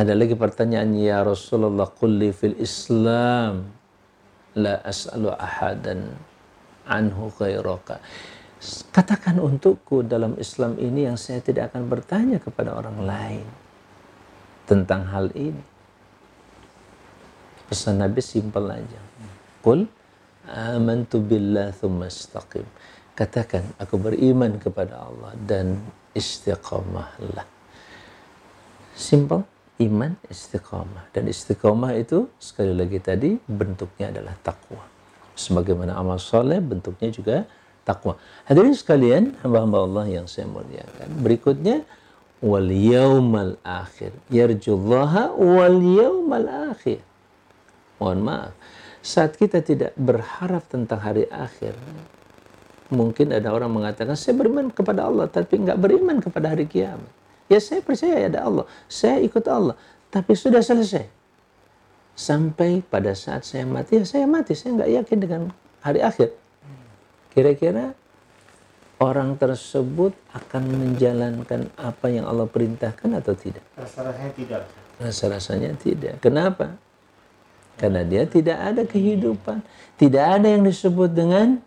Ada 0.00 0.16
lagi 0.16 0.32
pertanyaan, 0.32 0.96
Ya 0.96 1.20
Rasulullah, 1.20 1.92
kulli 1.92 2.32
fil 2.32 2.56
Islam, 2.56 3.68
la 4.56 4.80
as'alu 4.80 5.28
ahadan 5.28 6.16
anhu 6.88 7.28
khairaka. 7.36 8.00
Katakan 8.90 9.36
untukku 9.44 10.00
dalam 10.00 10.34
Islam 10.40 10.80
ini 10.80 11.04
yang 11.04 11.20
saya 11.20 11.44
tidak 11.44 11.76
akan 11.76 11.92
bertanya 11.92 12.40
kepada 12.40 12.72
orang 12.72 13.04
lain 13.04 13.46
tentang 14.64 15.04
hal 15.12 15.28
ini. 15.36 15.60
Pesan 17.68 18.00
Nabi 18.00 18.24
simpel 18.24 18.64
aja. 18.72 19.00
Qul 19.60 19.84
amantu 20.48 21.20
billah 21.20 21.74
thumma 21.76 22.08
istaqim. 22.08 22.64
Katakan 23.16 23.64
aku 23.80 23.96
beriman 23.96 24.60
kepada 24.60 25.08
Allah 25.08 25.32
dan 25.48 25.80
istiqamahlah. 26.12 27.48
Simple, 28.92 29.40
iman 29.80 30.12
istiqamah 30.28 31.08
dan 31.16 31.24
istiqamah 31.24 31.96
itu 31.96 32.28
sekali 32.36 32.76
lagi 32.76 33.00
tadi 33.00 33.40
bentuknya 33.48 34.12
adalah 34.12 34.36
takwa. 34.44 34.84
Sebagaimana 35.32 35.96
amal 35.96 36.20
soleh 36.20 36.60
bentuknya 36.60 37.08
juga 37.08 37.36
takwa. 37.88 38.20
Hadirin 38.44 38.76
sekalian, 38.76 39.36
hamba-hamba 39.40 39.78
Allah 39.84 40.06
yang 40.20 40.26
saya 40.28 40.44
muliakan. 40.48 41.08
Berikutnya 41.20 41.88
wal 42.44 42.68
yaumal 42.68 43.56
akhir. 43.64 44.12
Yarjullaha 44.28 45.32
wal 45.32 45.80
yaumal 45.80 46.72
akhir. 46.72 47.00
Mohon 47.96 48.20
maaf 48.28 48.52
saat 49.06 49.38
kita 49.38 49.62
tidak 49.62 49.94
berharap 49.94 50.66
tentang 50.66 50.98
hari 50.98 51.30
akhir, 51.30 51.78
mungkin 52.92 53.34
ada 53.34 53.50
orang 53.50 53.70
mengatakan, 53.72 54.14
saya 54.14 54.38
beriman 54.38 54.70
kepada 54.70 55.06
Allah, 55.06 55.26
tapi 55.26 55.58
nggak 55.62 55.78
beriman 55.78 56.22
kepada 56.22 56.54
hari 56.54 56.66
kiamat. 56.68 57.10
Ya 57.46 57.62
saya 57.62 57.78
percaya 57.82 58.26
ada 58.26 58.42
Allah, 58.42 58.66
saya 58.90 59.22
ikut 59.22 59.44
Allah, 59.46 59.78
tapi 60.10 60.34
sudah 60.34 60.62
selesai. 60.62 61.06
Sampai 62.16 62.80
pada 62.80 63.12
saat 63.12 63.44
saya 63.44 63.68
mati, 63.68 64.00
ya 64.00 64.04
saya 64.08 64.24
mati, 64.24 64.56
saya 64.56 64.82
nggak 64.82 64.90
yakin 65.02 65.18
dengan 65.20 65.40
hari 65.84 66.00
akhir. 66.00 66.32
Kira-kira 67.36 67.92
orang 68.96 69.36
tersebut 69.36 70.16
akan 70.32 70.62
menjalankan 70.64 71.68
apa 71.76 72.06
yang 72.08 72.24
Allah 72.24 72.48
perintahkan 72.48 73.20
atau 73.20 73.36
tidak? 73.36 73.60
Rasa-rasanya 73.76 74.32
tidak. 74.32 74.62
Rasa-rasanya 74.96 75.70
tidak. 75.76 76.14
Kenapa? 76.24 76.80
Karena 77.76 78.00
dia 78.08 78.24
tidak 78.24 78.56
ada 78.56 78.82
kehidupan. 78.88 79.60
Tidak 80.00 80.24
ada 80.40 80.48
yang 80.48 80.64
disebut 80.64 81.12
dengan 81.12 81.60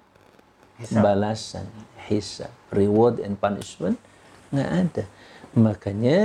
hisab. 0.79 1.03
balasan, 1.03 1.67
hisab, 2.07 2.51
reward 2.71 3.19
and 3.19 3.35
punishment. 3.37 3.99
Nggak 4.49 4.71
ada. 4.71 5.03
Makanya 5.53 6.19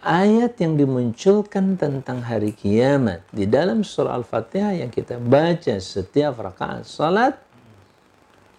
ayat 0.00 0.56
yang 0.62 0.78
dimunculkan 0.78 1.76
tentang 1.76 2.22
hari 2.22 2.54
kiamat 2.54 3.26
di 3.34 3.44
dalam 3.44 3.82
surah 3.82 4.16
Al-Fatihah 4.16 4.78
yang 4.78 4.90
kita 4.94 5.18
baca 5.18 5.76
setiap 5.82 6.38
rakaat 6.38 6.86
salat 6.86 7.48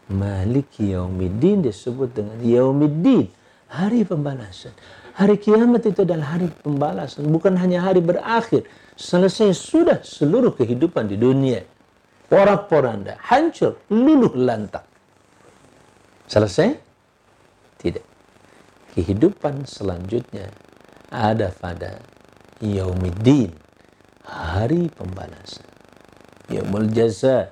Maliki 0.10 0.90
Yaumiddin 0.90 1.62
disebut 1.62 2.10
dengan 2.18 2.42
Yaumiddin, 2.42 3.30
hari 3.70 4.02
pembalasan. 4.02 4.74
Hari 5.14 5.38
kiamat 5.38 5.86
itu 5.86 6.02
adalah 6.02 6.34
hari 6.34 6.50
pembalasan, 6.50 7.30
bukan 7.30 7.54
hanya 7.62 7.86
hari 7.86 8.02
berakhir. 8.02 8.66
Selesai 8.98 9.54
sudah 9.54 10.02
seluruh 10.02 10.58
kehidupan 10.58 11.06
di 11.06 11.16
dunia. 11.16 11.62
Porak-poranda, 12.26 13.22
hancur, 13.22 13.78
luluh 13.94 14.34
lantak. 14.34 14.90
Selesai? 16.30 16.78
Tidak. 17.82 18.06
Kehidupan 18.94 19.66
selanjutnya 19.66 20.54
ada 21.10 21.50
pada 21.50 21.98
Yaumiddin, 22.62 23.50
hari 24.22 24.94
pembalasan. 24.94 25.66
Yaumul 26.54 26.90
jaza, 26.94 27.50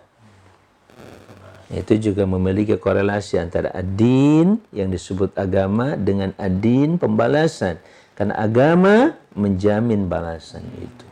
itu 1.73 1.93
juga 2.11 2.29
memiliki 2.29 2.77
korelasi 2.77 3.41
antara 3.41 3.73
adin 3.73 4.61
yang 4.69 4.93
disebut 4.93 5.33
agama 5.33 5.97
dengan 5.97 6.37
adin 6.37 7.01
pembalasan. 7.01 7.81
Karena 8.13 8.37
agama 8.37 9.13
menjamin 9.33 10.05
balasan 10.05 10.65
itu. 10.77 11.05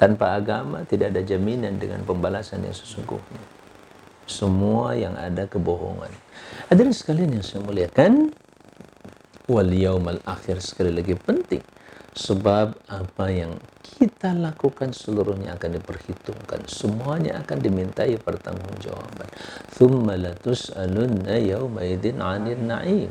Tanpa 0.00 0.36
agama 0.36 0.84
tidak 0.88 1.12
ada 1.12 1.20
jaminan 1.24 1.76
dengan 1.76 2.04
pembalasan 2.08 2.64
yang 2.64 2.72
sesungguhnya. 2.72 3.59
Semua 4.30 4.94
yang 4.94 5.18
ada 5.18 5.50
kebohongan. 5.50 6.14
Hadirin 6.70 6.94
sekalian 6.94 7.34
yang 7.34 7.42
saya 7.42 7.66
muliakan, 7.66 8.30
wal 9.50 9.66
yaumal 9.74 10.22
akhir 10.22 10.62
sekali 10.62 10.94
lagi 10.94 11.18
penting 11.18 11.66
Sebab 12.10 12.90
apa 12.90 13.26
yang 13.30 13.54
kita 13.82 14.34
lakukan 14.34 14.90
seluruhnya 14.90 15.54
akan 15.54 15.78
diperhitungkan. 15.78 16.66
Semuanya 16.66 17.38
akan 17.42 17.58
dimintai 17.62 18.18
pertanggungjawaban. 18.18 19.30
Thumma 19.70 20.18
latus'alunna 20.18 21.38
yawmaidin 21.38 22.18
'anil 22.18 22.62
na'im. 22.66 23.10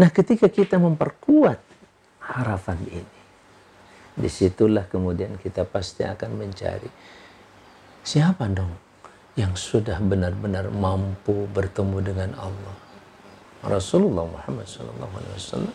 Nah, 0.00 0.08
ketika 0.08 0.48
kita 0.48 0.80
memperkuat 0.80 1.60
harapan 2.24 2.80
ini, 2.88 3.16
di 4.16 4.28
situlah 4.32 4.88
kemudian 4.88 5.36
kita 5.36 5.68
pasti 5.68 6.00
akan 6.00 6.40
mencari 6.40 6.88
siapa 8.00 8.48
dong 8.48 8.85
yang 9.36 9.52
sudah 9.52 10.00
benar-benar 10.00 10.72
mampu 10.72 11.44
bertemu 11.52 11.98
dengan 12.00 12.30
Allah. 12.40 12.76
Rasulullah 13.68 14.24
Muhammad 14.24 14.64
SAW 14.64 15.68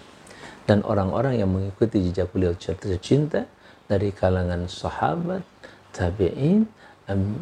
dan 0.65 0.81
orang-orang 0.81 1.41
yang 1.41 1.49
mengikuti 1.49 2.01
jejak 2.09 2.33
beliau 2.33 2.57
tercinta 2.57 3.45
dari 3.85 4.09
kalangan 4.09 4.65
sahabat, 4.65 5.45
tabi'in, 5.93 6.65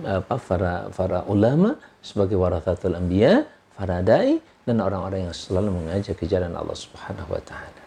apa 0.04 0.36
para 0.42 0.90
para 0.90 1.20
ulama 1.30 1.78
sebagai 2.02 2.36
warathatul 2.36 2.98
anbiya, 2.98 3.46
para 3.78 4.02
dai 4.02 4.42
dan 4.68 4.82
orang-orang 4.84 5.30
yang 5.30 5.36
selalu 5.36 5.72
mengajak 5.72 6.20
ke 6.20 6.26
jalan 6.26 6.52
Allah 6.58 6.76
Subhanahu 6.76 7.32
wa 7.32 7.44
taala. 7.46 7.84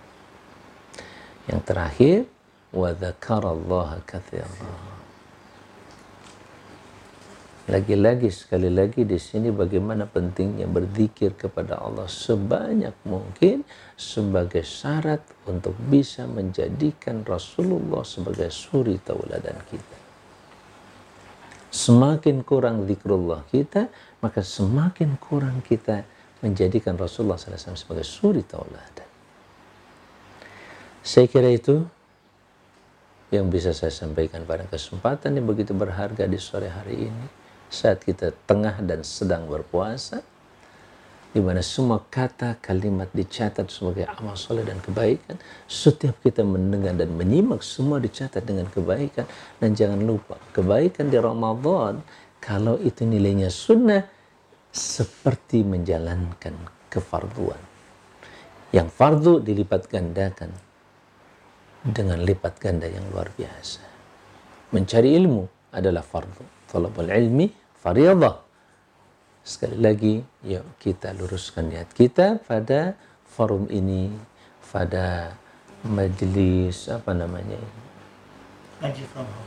Yang 1.51 1.61
terakhir, 1.67 2.19
wa 2.71 2.89
dzakarallaha 2.95 3.97
katsiran. 4.07 4.92
Lagi-lagi 7.63 8.27
sekali 8.35 8.67
lagi 8.67 9.07
di 9.07 9.23
sini 9.23 9.55
bagaimana 9.55 10.03
pentingnya 10.11 10.67
berzikir 10.67 11.39
kepada 11.39 11.79
Allah 11.79 12.11
sebanyak 12.11 12.91
mungkin 13.07 13.63
sebagai 13.95 14.67
syarat 14.67 15.23
untuk 15.47 15.79
bisa 15.87 16.27
menjadikan 16.27 17.23
Rasulullah 17.23 18.03
sebagai 18.03 18.51
suri 18.51 18.99
tauladan 18.99 19.55
kita. 19.71 19.99
Semakin 21.71 22.43
kurang 22.43 22.83
zikrullah 22.83 23.47
kita, 23.47 23.87
maka 24.19 24.43
semakin 24.43 25.15
kurang 25.23 25.63
kita 25.63 26.03
menjadikan 26.43 26.99
Rasulullah 26.99 27.39
SAW 27.39 27.79
sebagai 27.79 28.03
suri 28.03 28.43
tauladan. 28.43 29.07
Saya 31.07 31.31
kira 31.31 31.47
itu 31.47 31.87
yang 33.31 33.47
bisa 33.55 33.71
saya 33.71 33.95
sampaikan 33.95 34.43
pada 34.43 34.67
kesempatan 34.67 35.39
yang 35.39 35.47
begitu 35.47 35.71
berharga 35.71 36.27
di 36.27 36.43
sore 36.43 36.67
hari 36.67 37.07
ini 37.07 37.42
saat 37.73 38.05
kita 38.05 38.37
tengah 38.45 38.85
dan 38.85 39.01
sedang 39.01 39.49
berpuasa, 39.49 40.21
di 41.33 41.41
mana 41.41 41.65
semua 41.65 42.05
kata 42.05 42.61
kalimat 42.61 43.09
dicatat 43.09 43.73
sebagai 43.73 44.05
amal 44.05 44.37
soleh 44.37 44.69
dan 44.69 44.77
kebaikan. 44.85 45.41
Setiap 45.65 46.21
kita 46.21 46.45
mendengar 46.45 46.93
dan 46.93 47.09
menyimak 47.17 47.65
semua 47.65 47.97
dicatat 47.97 48.45
dengan 48.45 48.69
kebaikan. 48.69 49.25
Dan 49.57 49.73
jangan 49.73 50.05
lupa, 50.05 50.37
kebaikan 50.53 51.09
di 51.09 51.17
Ramadan, 51.17 52.05
kalau 52.37 52.77
itu 52.77 53.09
nilainya 53.09 53.49
sunnah, 53.49 54.05
seperti 54.69 55.65
menjalankan 55.65 56.53
kefarduan. 56.93 57.61
Yang 58.69 58.89
fardu 58.93 59.41
dilipat 59.41 59.89
gandakan 59.89 60.53
dengan 61.81 62.21
lipat 62.21 62.61
ganda 62.61 62.89
yang 62.89 63.09
luar 63.09 63.33
biasa. 63.33 63.81
Mencari 64.73 65.17
ilmu 65.17 65.73
adalah 65.73 66.05
fardu. 66.05 66.69
Talabul 66.69 67.09
ilmi 67.09 67.62
fariyadah. 67.83 68.39
Sekali 69.43 69.79
lagi, 69.83 70.15
yuk 70.47 70.63
kita 70.79 71.11
luruskan 71.19 71.67
niat 71.67 71.91
kita 71.91 72.39
pada 72.47 72.95
forum 73.27 73.67
ini, 73.75 74.15
pada 74.71 75.35
majelis 75.83 76.87
apa 76.87 77.11
namanya? 77.11 77.59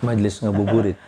Majelis 0.03 0.43
ngabuburit. 0.43 0.99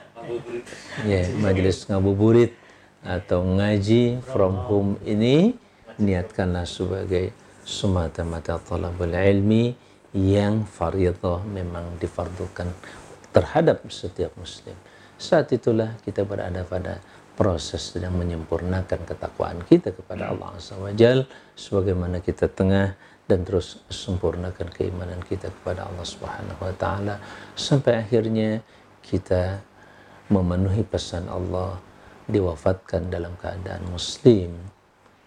Ya, 1.07 1.23
yeah, 1.23 1.25
majelis 1.39 1.87
ngabuburit 1.87 2.51
atau 2.99 3.47
ngaji 3.47 4.19
from 4.27 4.59
home 4.67 4.91
ini 5.07 5.55
niatkanlah 5.95 6.67
sebagai 6.67 7.31
semata-mata 7.63 8.59
talabul 8.59 9.15
ilmi 9.15 9.71
yang 10.11 10.67
fariyadah 10.67 11.47
memang 11.47 11.95
difardukan 11.95 12.67
terhadap 13.31 13.87
setiap 13.87 14.35
muslim. 14.35 14.75
Saat 15.15 15.55
itulah 15.55 15.95
kita 16.03 16.27
berada 16.27 16.67
pada 16.67 16.99
proses 17.37 17.93
sedang 17.93 18.17
menyempurnakan 18.17 19.05
ketakwaan 19.05 19.61
kita 19.69 19.93
kepada 19.93 20.33
Allah 20.33 20.57
Azza 20.57 20.73
wa 20.73 20.89
sebagaimana 21.53 22.17
kita 22.25 22.49
tengah 22.49 22.97
dan 23.29 23.45
terus 23.45 23.85
sempurnakan 23.93 24.73
keimanan 24.73 25.21
kita 25.21 25.53
kepada 25.53 25.85
Allah 25.85 26.01
Subhanahu 26.01 26.57
wa 26.57 26.73
taala 26.73 27.21
sampai 27.53 28.01
akhirnya 28.01 28.65
kita 29.05 29.61
memenuhi 30.33 30.81
pesan 30.81 31.29
Allah 31.29 31.77
diwafatkan 32.25 33.07
dalam 33.13 33.37
keadaan 33.37 33.85
muslim. 33.87 34.57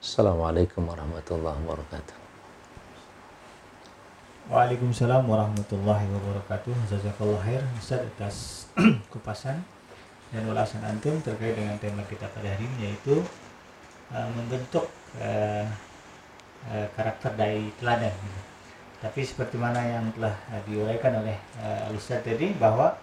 Assalamualaikum 0.03 0.85
warahmatullahi 0.85 1.63
wabarakatuh. 1.63 2.17
Waalaikumsalam 4.51 5.31
warahmatullahi 5.31 6.11
wabarakatuh. 6.11 6.75
Jazakallah 6.91 7.39
khair 7.47 7.63
Ustaz 7.79 8.03
atas 8.03 8.67
kupasan 9.15 9.63
dan 10.31 10.43
ulasan 10.47 10.83
antum 10.87 11.19
terkait 11.23 11.59
dengan 11.59 11.75
tema 11.83 12.07
kita 12.07 12.31
pada 12.31 12.47
hari 12.47 12.63
ini 12.63 12.91
yaitu 12.91 13.19
uh, 14.15 14.29
membentuk 14.39 14.87
uh, 15.19 15.67
uh, 16.71 16.87
karakter 16.95 17.35
dari 17.35 17.71
teladan. 17.83 18.15
Tapi 19.01 19.21
seperti 19.27 19.57
mana 19.59 19.81
yang 19.83 20.07
telah 20.15 20.35
uh, 20.55 20.63
diuraikan 20.71 21.25
oleh 21.25 21.37
uh, 21.59 21.91
tadi 22.23 22.55
bahwa 22.55 22.95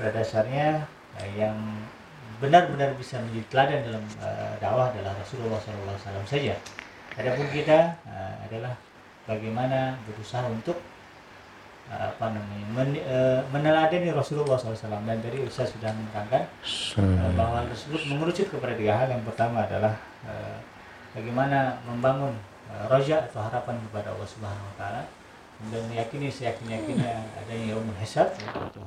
pada 0.00 0.10
dasarnya 0.16 0.88
uh, 1.20 1.28
yang 1.36 1.56
benar-benar 2.40 2.96
bisa 2.96 3.20
menjadi 3.20 3.46
teladan 3.52 3.80
dalam 3.92 4.04
uh, 4.24 4.54
dakwah 4.56 4.88
adalah 4.88 5.12
Rasulullah 5.20 5.60
SAW 5.60 6.24
saja. 6.24 6.56
Adapun 7.20 7.44
kita 7.52 8.00
uh, 8.08 8.34
adalah 8.48 8.72
bagaimana 9.28 10.00
berusaha 10.08 10.48
untuk 10.48 10.80
apa 11.90 12.30
namanya 12.30 12.66
men, 12.70 12.90
uh, 13.02 13.42
meneladani 13.50 14.14
Rasulullah 14.14 14.54
SAW 14.54 15.02
dan 15.02 15.18
dari 15.18 15.42
Ustaz 15.42 15.74
sudah 15.74 15.90
menerangkan 15.90 16.46
uh, 17.02 17.30
bahwa 17.34 17.66
tersebut 17.66 18.06
mengerucut 18.06 18.46
kepada 18.46 18.78
tiga 18.78 18.94
hal. 18.94 19.10
Yang 19.10 19.26
pertama 19.26 19.66
adalah 19.66 19.98
uh, 20.22 20.56
bagaimana 21.10 21.82
membangun 21.82 22.30
uh, 22.70 22.86
roja 22.86 23.26
atau 23.26 23.42
harapan 23.42 23.74
kepada 23.90 24.14
Allah 24.14 24.28
Subhanahu 24.30 24.70
Wa 24.74 24.76
Taala. 24.78 25.02
Dan 25.60 25.82
meyakini 25.92 26.32
seyakin 26.32 26.72
yakinnya 26.72 27.26
adanya 27.36 27.74
yaumul 27.74 27.98
hisab 27.98 28.32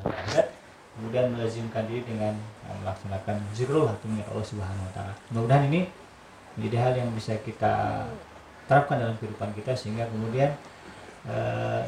akhirat. 0.08 0.48
Kemudian 0.94 1.28
melazimkan 1.36 1.84
diri 1.86 2.08
dengan 2.08 2.34
uh, 2.64 2.76
melaksanakan 2.88 3.36
zikrul 3.52 3.84
atau 3.84 4.08
Allah 4.08 4.48
Subhanahu 4.48 4.88
Wa 4.88 4.94
Taala. 4.96 5.14
Mudah-mudahan 5.36 5.68
ini 5.68 5.82
menjadi 6.56 6.78
hal 6.80 6.94
yang 7.04 7.10
bisa 7.12 7.36
kita 7.44 8.08
terapkan 8.64 8.96
dalam 8.96 9.20
kehidupan 9.20 9.52
kita 9.60 9.76
sehingga 9.76 10.08
kemudian 10.08 10.56
uh, 11.28 11.82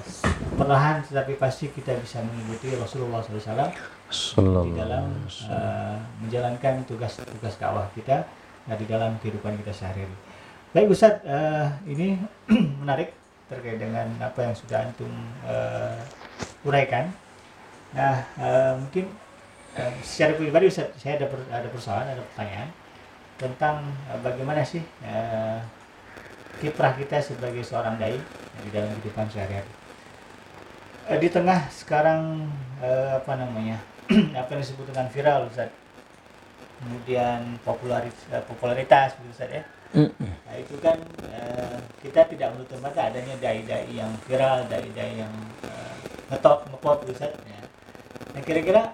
perlahan 0.55 1.03
tetapi 1.03 1.35
pasti 1.35 1.71
kita 1.71 1.95
bisa 1.99 2.23
mengikuti 2.23 2.75
Rasulullah 2.75 3.19
SAW 3.19 3.71
di 4.63 4.71
dalam 4.75 5.05
uh, 5.51 5.97
menjalankan 6.23 6.83
tugas-tugas 6.87 7.55
dakwah 7.59 7.87
kita 7.95 8.23
nah, 8.69 8.75
di 8.75 8.85
dalam 8.87 9.17
kehidupan 9.19 9.59
kita 9.61 9.71
sehari-hari. 9.73 10.15
Baik 10.75 10.91
Ustaz, 10.91 11.23
uh, 11.23 11.71
ini 11.87 12.19
menarik 12.83 13.15
terkait 13.47 13.77
dengan 13.77 14.09
apa 14.19 14.41
yang 14.43 14.55
sudah 14.57 14.83
antum 14.83 15.11
uh, 15.45 15.95
uraikan. 16.65 17.13
Nah, 17.95 18.25
uh, 18.35 18.73
mungkin 18.75 19.07
uh, 19.79 19.91
secara 20.03 20.35
pribadi 20.35 20.67
Ustaz, 20.67 20.91
saya 20.99 21.21
ada 21.21 21.31
ada 21.53 21.67
persoalan, 21.71 22.11
ada 22.11 22.23
pertanyaan 22.33 22.69
tentang 23.39 23.87
uh, 24.11 24.19
bagaimana 24.19 24.63
sih 24.67 24.83
uh, 25.03 25.59
kiprah 26.59 26.95
kita 26.95 27.19
sebagai 27.19 27.61
seorang 27.61 27.99
dai 27.99 28.17
di 28.63 28.69
dalam 28.71 28.91
kehidupan 28.99 29.27
sehari-hari. 29.31 29.69
Uh, 31.05 31.17
di 31.21 31.29
tengah 31.29 31.69
sekarang 31.69 32.49
uh, 32.81 33.21
apa 33.21 33.33
namanya 33.37 33.77
apa 34.39 34.49
yang 34.55 34.61
disebut 34.61 34.89
dengan 34.89 35.07
viral 35.11 35.49
Ustaz, 35.49 35.69
kemudian 36.81 37.57
popularitas, 37.61 38.41
popularitas 38.45 39.13
Ustaz 39.29 39.49
ya. 39.51 39.63
Nah 39.95 40.55
itu 40.59 40.75
kan 40.83 40.99
kita 42.03 42.27
tidak 42.27 42.51
menutup 42.51 42.83
mata 42.83 43.07
adanya 43.07 43.31
dai-dai 43.39 43.87
yang 43.95 44.11
viral, 44.27 44.67
dai-dai 44.67 45.23
yang 45.23 45.31
ngetop, 46.27 46.67
ngepop 46.67 47.07
Ustaz. 47.07 47.31
Ya. 47.47 47.63
Nah 48.35 48.41
kira-kira 48.43 48.91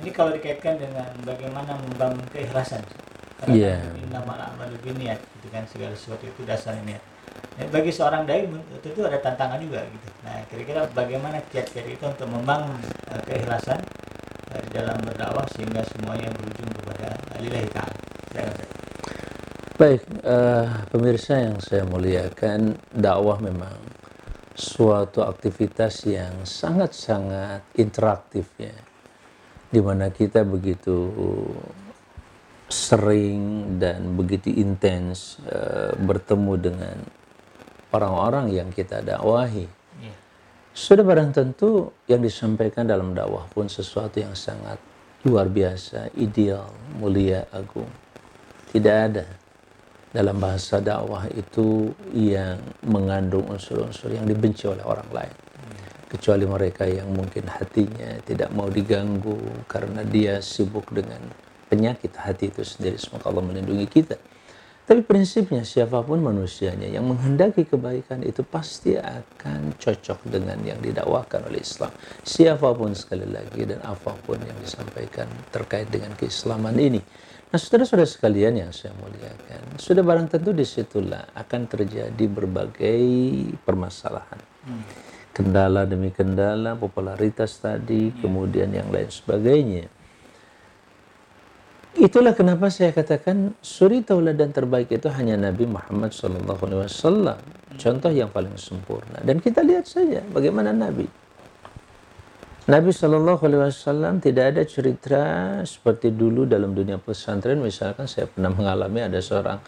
ini 0.00 0.10
kalau 0.16 0.32
dikaitkan 0.32 0.80
dengan 0.80 1.12
bagaimana 1.28 1.76
membangun 1.76 2.24
keikhlasan 2.32 2.80
karena 3.40 3.56
yeah. 3.56 3.80
nama 4.12 4.52
amal 4.52 4.68
niat 4.68 5.16
gitu 5.16 5.48
kan 5.48 5.64
segala 5.64 5.96
sesuatu 5.96 6.28
itu 6.28 6.44
dasarnya 6.44 7.00
nah, 7.56 7.66
bagi 7.72 7.88
seorang 7.88 8.28
dai 8.28 8.44
tentu 8.84 9.00
ada 9.04 9.16
tantangan 9.20 9.60
juga 9.60 9.80
gitu. 9.88 10.08
Nah 10.24 10.44
kira-kira 10.52 10.84
bagaimana 10.92 11.40
kiat-kiat 11.48 11.86
itu 11.88 12.04
untuk 12.04 12.28
membangun 12.28 12.76
uh, 13.08 13.22
keikhlasan 13.24 13.80
uh, 14.52 14.60
di 14.68 14.70
dalam 14.76 15.00
berdakwah 15.00 15.48
sehingga 15.56 15.80
semuanya 15.88 16.28
berujung 16.36 16.70
kepada 16.80 17.16
lillahi 17.40 17.68
ta'ala. 17.72 18.00
Baik 19.80 20.04
uh, 20.28 20.84
pemirsa 20.92 21.40
yang 21.40 21.56
saya 21.56 21.88
muliakan 21.88 22.76
dakwah 22.92 23.40
memang 23.40 23.80
suatu 24.52 25.24
aktivitas 25.24 26.04
yang 26.04 26.44
sangat-sangat 26.44 27.64
interaktif 27.80 28.44
ya. 28.60 28.76
Di 29.72 29.80
mana 29.80 30.12
kita 30.12 30.44
begitu 30.44 31.08
sering 32.70 33.76
dan 33.82 34.14
begitu 34.14 34.54
intens 34.54 35.42
uh, 35.50 35.90
bertemu 35.98 36.52
dengan 36.56 36.96
orang-orang 37.90 38.54
yang 38.54 38.70
kita 38.70 39.02
dakwahi. 39.02 39.66
Yeah. 39.98 40.16
Sudah 40.70 41.02
barang 41.02 41.34
tentu 41.34 41.90
yang 42.06 42.22
disampaikan 42.22 42.86
dalam 42.86 43.10
dakwah 43.10 43.50
pun 43.50 43.66
sesuatu 43.66 44.22
yang 44.22 44.38
sangat 44.38 44.78
luar 45.26 45.50
biasa, 45.50 46.14
ideal, 46.16 46.70
mulia, 46.96 47.44
agung. 47.50 47.90
Tidak 48.70 48.96
ada 48.96 49.26
dalam 50.14 50.38
bahasa 50.38 50.78
dakwah 50.78 51.26
itu 51.34 51.90
yang 52.14 52.62
mengandung 52.86 53.50
unsur-unsur 53.50 54.14
yang 54.14 54.24
dibenci 54.24 54.70
oleh 54.70 54.86
orang 54.86 55.10
lain. 55.10 55.36
Kecuali 56.10 56.42
mereka 56.46 56.86
yang 56.86 57.10
mungkin 57.14 57.46
hatinya 57.46 58.18
tidak 58.26 58.50
mau 58.50 58.66
diganggu 58.66 59.38
karena 59.70 60.02
dia 60.02 60.42
sibuk 60.42 60.86
dengan 60.90 61.49
penyakit 61.70 62.10
hati 62.18 62.50
itu 62.50 62.66
sendiri. 62.66 62.98
Semoga 62.98 63.30
Allah 63.30 63.46
melindungi 63.46 63.86
kita. 63.86 64.18
Tapi 64.90 65.06
prinsipnya 65.06 65.62
siapa 65.62 66.02
pun 66.02 66.18
manusianya 66.18 66.90
yang 66.90 67.06
menghendaki 67.06 67.62
kebaikan 67.62 68.26
itu 68.26 68.42
pasti 68.42 68.98
akan 68.98 69.78
cocok 69.78 70.26
dengan 70.26 70.58
yang 70.66 70.82
didakwakan 70.82 71.46
oleh 71.46 71.62
Islam. 71.62 71.94
Siapa 72.26 72.74
pun 72.74 72.90
sekali 72.98 73.22
lagi 73.30 73.70
dan 73.70 73.78
apa 73.86 74.18
pun 74.18 74.42
yang 74.42 74.58
disampaikan 74.58 75.30
terkait 75.54 75.86
dengan 75.94 76.10
keislaman 76.18 76.74
ini. 76.74 76.98
Nah 77.54 77.58
saudara-saudara 77.62 78.02
sekalian 78.02 78.66
yang 78.66 78.74
saya 78.74 78.90
muliakan, 78.98 79.78
sudah 79.78 80.02
barang 80.02 80.26
tentu 80.26 80.50
di 80.50 80.66
situlah 80.66 81.22
akan 81.38 81.70
terjadi 81.70 82.24
berbagai 82.26 83.02
permasalahan. 83.62 84.42
Kendala 85.30 85.86
demi 85.86 86.10
kendala, 86.10 86.74
popularitas 86.74 87.62
tadi, 87.62 88.10
kemudian 88.18 88.74
yang 88.74 88.90
lain 88.90 89.06
sebagainya 89.06 89.99
Itulah 91.98 92.38
kenapa 92.38 92.70
saya 92.70 92.94
katakan 92.94 93.58
suri 93.58 94.06
tauladan 94.06 94.54
terbaik 94.54 94.94
itu 94.94 95.10
hanya 95.10 95.34
Nabi 95.34 95.66
Muhammad 95.66 96.14
SAW. 96.14 97.34
Contoh 97.74 98.12
yang 98.14 98.30
paling 98.30 98.54
sempurna. 98.54 99.18
Dan 99.26 99.42
kita 99.42 99.66
lihat 99.66 99.90
saja 99.90 100.22
bagaimana 100.30 100.70
Nabi. 100.70 101.10
Nabi 102.70 102.94
SAW 102.94 104.22
tidak 104.22 104.44
ada 104.54 104.62
cerita 104.62 105.22
seperti 105.66 106.14
dulu 106.14 106.46
dalam 106.46 106.70
dunia 106.70 107.02
pesantren. 107.02 107.58
Misalkan 107.58 108.06
saya 108.06 108.30
pernah 108.30 108.54
mengalami 108.54 109.10
ada 109.10 109.18
seorang 109.18 109.58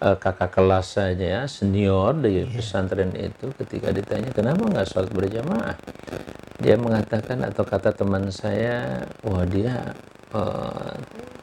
uh, 0.00 0.16
kakak 0.16 0.50
kelas 0.50 0.96
saja 0.96 1.26
ya, 1.40 1.42
senior 1.46 2.16
di 2.18 2.42
iya. 2.42 2.44
pesantren 2.48 3.12
itu 3.14 3.52
ketika 3.60 3.92
ditanya 3.92 4.32
kenapa 4.32 4.66
nggak 4.66 4.88
sholat 4.88 5.10
berjamaah. 5.12 5.76
Dia 6.60 6.76
mengatakan 6.76 7.40
atau 7.44 7.64
kata 7.64 7.96
teman 7.96 8.28
saya, 8.28 9.04
wah 9.24 9.44
dia 9.48 9.96
uh, 10.32 10.92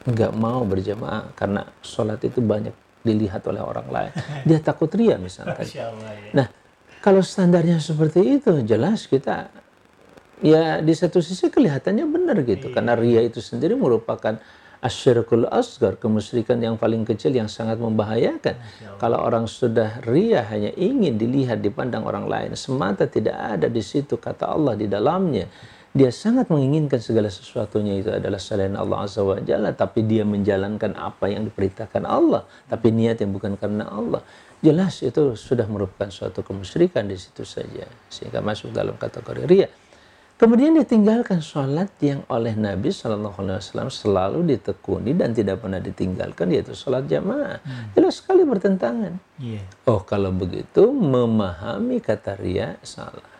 nggak 0.06 0.32
mau 0.34 0.62
berjamaah 0.62 1.34
karena 1.34 1.66
sholat 1.82 2.22
itu 2.22 2.38
banyak 2.38 2.74
dilihat 3.02 3.42
oleh 3.46 3.62
orang 3.62 3.88
lain. 3.88 4.12
Dia 4.48 4.58
takut 4.58 4.90
ria 4.92 5.16
misalkan. 5.16 5.64
Ya. 5.70 5.88
Nah, 6.34 6.46
kalau 6.98 7.22
standarnya 7.22 7.78
seperti 7.78 8.42
itu, 8.42 8.60
jelas 8.66 9.06
kita 9.06 9.48
ya 10.38 10.78
di 10.78 10.94
satu 10.94 11.18
sisi 11.22 11.48
kelihatannya 11.48 12.04
benar 12.04 12.42
gitu. 12.42 12.68
Iya. 12.70 12.74
Karena 12.74 12.92
ria 12.98 13.22
itu 13.22 13.38
sendiri 13.38 13.78
merupakan 13.78 14.38
asyirkul 14.78 15.50
asgar, 15.50 15.98
kemusyrikan 15.98 16.58
yang 16.62 16.78
paling 16.78 17.02
kecil 17.02 17.34
yang 17.34 17.50
sangat 17.50 17.82
membahayakan. 17.82 18.58
Kalau 19.02 19.18
orang 19.18 19.50
sudah 19.50 20.02
ria 20.06 20.46
hanya 20.46 20.70
ingin 20.78 21.18
dilihat, 21.18 21.58
dipandang 21.62 22.06
orang 22.06 22.30
lain, 22.30 22.50
semata 22.54 23.10
tidak 23.10 23.34
ada 23.34 23.66
di 23.66 23.82
situ 23.82 24.18
kata 24.18 24.46
Allah 24.46 24.78
di 24.78 24.86
dalamnya. 24.86 25.50
Dia 25.88 26.12
sangat 26.12 26.52
menginginkan 26.52 27.00
segala 27.02 27.26
sesuatunya. 27.32 27.98
Itu 27.98 28.12
adalah 28.12 28.38
selain 28.38 28.76
Allah 28.76 29.08
Azza 29.08 29.24
wa 29.24 29.40
Jalla 29.40 29.72
tapi 29.74 30.04
dia 30.04 30.22
menjalankan 30.22 30.94
apa 30.94 31.32
yang 31.32 31.48
diperintahkan 31.48 32.04
Allah. 32.06 32.46
Tapi 32.68 32.92
niat 32.92 33.18
yang 33.18 33.34
bukan 33.34 33.58
karena 33.58 33.88
Allah. 33.88 34.22
Jelas 34.62 35.00
itu 35.02 35.34
sudah 35.34 35.66
merupakan 35.66 36.06
suatu 36.12 36.44
kemusyrikan 36.44 37.08
di 37.08 37.16
situ 37.18 37.42
saja. 37.42 37.88
Sehingga 38.12 38.44
masuk 38.44 38.70
dalam 38.70 38.94
kategori 38.94 39.42
ria 39.48 39.68
kemudian 40.38 40.78
ditinggalkan 40.78 41.42
sholat 41.42 41.90
yang 41.98 42.22
oleh 42.30 42.54
Nabi 42.54 42.94
Shallallahu 42.94 43.42
Alaihi 43.42 43.58
Wasallam 43.58 43.90
selalu 43.90 44.38
ditekuni 44.54 45.12
dan 45.18 45.34
tidak 45.34 45.60
pernah 45.60 45.82
ditinggalkan 45.82 46.54
yaitu 46.54 46.78
sholat 46.78 47.04
jamaah 47.10 47.58
hmm. 47.58 47.98
jelas 47.98 48.22
sekali 48.22 48.46
bertentangan 48.46 49.18
yeah. 49.42 49.66
oh 49.90 50.00
kalau 50.06 50.30
begitu 50.30 50.88
memahami 50.88 51.98
kata 51.98 52.38
ria 52.38 52.78
salah 52.86 53.36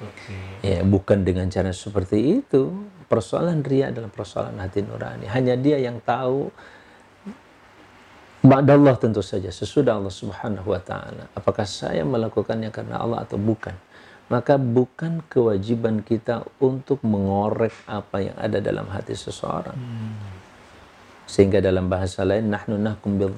Okay. 0.00 0.64
Ya, 0.64 0.80
bukan 0.80 1.28
dengan 1.28 1.52
cara 1.52 1.76
seperti 1.76 2.40
itu. 2.40 2.72
Persoalan 3.04 3.60
ria 3.60 3.92
adalah 3.92 4.08
persoalan 4.08 4.56
hati 4.56 4.80
nurani. 4.80 5.28
Hanya 5.28 5.60
dia 5.60 5.76
yang 5.76 6.00
tahu 6.00 6.48
Allah 8.48 8.96
tentu 8.96 9.20
saja 9.20 9.52
sesudah 9.52 10.00
Allah 10.00 10.08
Subhanahu 10.14 10.72
wa 10.72 10.80
taala. 10.80 11.28
Apakah 11.36 11.68
saya 11.68 12.00
melakukannya 12.08 12.72
karena 12.72 12.96
Allah 12.96 13.28
atau 13.28 13.36
bukan? 13.36 13.76
Maka 14.30 14.56
bukan 14.56 15.26
kewajiban 15.26 16.06
kita 16.06 16.46
untuk 16.62 17.02
mengorek 17.02 17.74
apa 17.90 18.22
yang 18.22 18.36
ada 18.38 18.62
dalam 18.62 18.86
hati 18.86 19.18
seseorang. 19.18 19.74
Hmm. 19.74 20.14
Sehingga 21.26 21.58
dalam 21.58 21.90
bahasa 21.90 22.22
lain 22.22 22.46
nahnu 22.46 22.78
nahkum 22.78 23.18
bil 23.18 23.34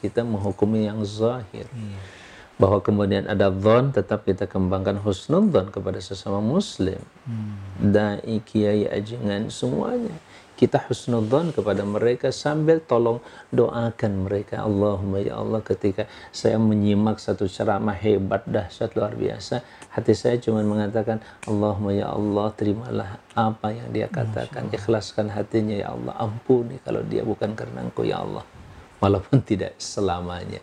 kita 0.00 0.24
menghukumi 0.24 0.88
yang 0.88 1.04
zahir. 1.04 1.68
Hmm 1.68 2.22
bahwa 2.62 2.78
kemudian 2.78 3.26
ada 3.26 3.48
dhon 3.48 3.90
tetap 3.90 4.22
kita 4.22 4.46
kembangkan 4.46 5.00
husnul 5.02 5.50
dhon 5.50 5.72
kepada 5.74 5.98
sesama 5.98 6.38
muslim 6.38 7.00
hmm. 7.26 7.90
dai 7.90 8.38
kiai 8.46 8.86
ajengan 8.86 9.50
semuanya 9.50 10.14
kita 10.62 10.78
husnul 10.86 11.26
dhon 11.26 11.50
kepada 11.50 11.82
mereka 11.82 12.30
sambil 12.30 12.78
tolong 12.78 13.18
doakan 13.50 14.30
mereka. 14.30 14.62
Allahumma 14.62 15.18
ya 15.18 15.42
Allah 15.42 15.58
ketika 15.58 16.06
saya 16.30 16.54
menyimak 16.54 17.18
satu 17.18 17.50
ceramah 17.50 17.98
hebat 17.98 18.46
dahsyat 18.46 18.94
luar 18.94 19.18
biasa 19.18 19.66
hati 19.90 20.14
saya 20.14 20.38
cuma 20.38 20.62
mengatakan 20.62 21.18
Allahumma 21.50 21.90
ya 21.90 22.14
Allah 22.14 22.46
terimalah 22.54 23.18
apa 23.34 23.74
yang 23.74 23.90
dia 23.90 24.06
katakan. 24.06 24.70
Ikhlaskan 24.70 25.34
hatinya 25.34 25.74
ya 25.74 25.90
Allah. 25.90 26.14
Ampuni 26.14 26.78
kalau 26.86 27.02
dia 27.02 27.26
bukan 27.26 27.58
karena 27.58 27.82
engkau 27.82 28.06
ya 28.06 28.22
Allah. 28.22 28.46
Walaupun 29.02 29.42
tidak 29.42 29.74
selamanya 29.82 30.62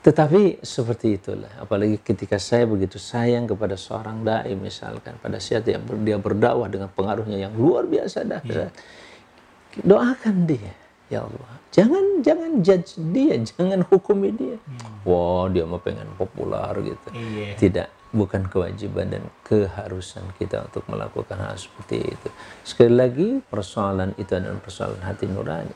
tetapi 0.00 0.64
seperti 0.64 1.20
itulah, 1.20 1.52
apalagi 1.60 2.00
ketika 2.00 2.40
saya 2.40 2.64
begitu 2.64 2.96
sayang 2.96 3.44
kepada 3.44 3.76
seorang 3.76 4.24
dai 4.24 4.56
misalkan, 4.56 5.20
pada 5.20 5.36
saat 5.36 5.68
dia, 5.68 5.76
dia 5.76 6.16
berdakwah 6.16 6.72
dengan 6.72 6.88
pengaruhnya 6.88 7.36
yang 7.36 7.52
luar 7.52 7.84
biasa 7.84 8.24
dahsyat, 8.24 8.72
yeah. 8.72 9.84
doakan 9.84 10.48
dia. 10.48 10.72
Ya 11.10 11.26
Allah, 11.26 11.52
jangan 11.74 12.22
jangan 12.22 12.62
judge 12.62 12.94
dia, 13.10 13.34
jangan 13.42 13.82
hukumi 13.82 14.30
dia. 14.30 14.56
Wah, 15.02 15.50
dia 15.50 15.66
mau 15.66 15.82
pengen 15.82 16.06
populer 16.14 16.70
gitu. 16.86 17.08
Iya. 17.10 17.58
Tidak, 17.58 17.88
bukan 18.14 18.46
kewajiban 18.46 19.10
dan 19.10 19.26
keharusan 19.42 20.22
kita 20.38 20.70
untuk 20.70 20.86
melakukan 20.86 21.34
hal 21.34 21.58
seperti 21.58 22.14
itu. 22.14 22.28
Sekali 22.62 22.94
lagi, 22.94 23.28
persoalan 23.42 24.14
itu 24.22 24.32
adalah 24.38 24.62
persoalan 24.62 25.02
hati 25.02 25.26
nurani. 25.26 25.74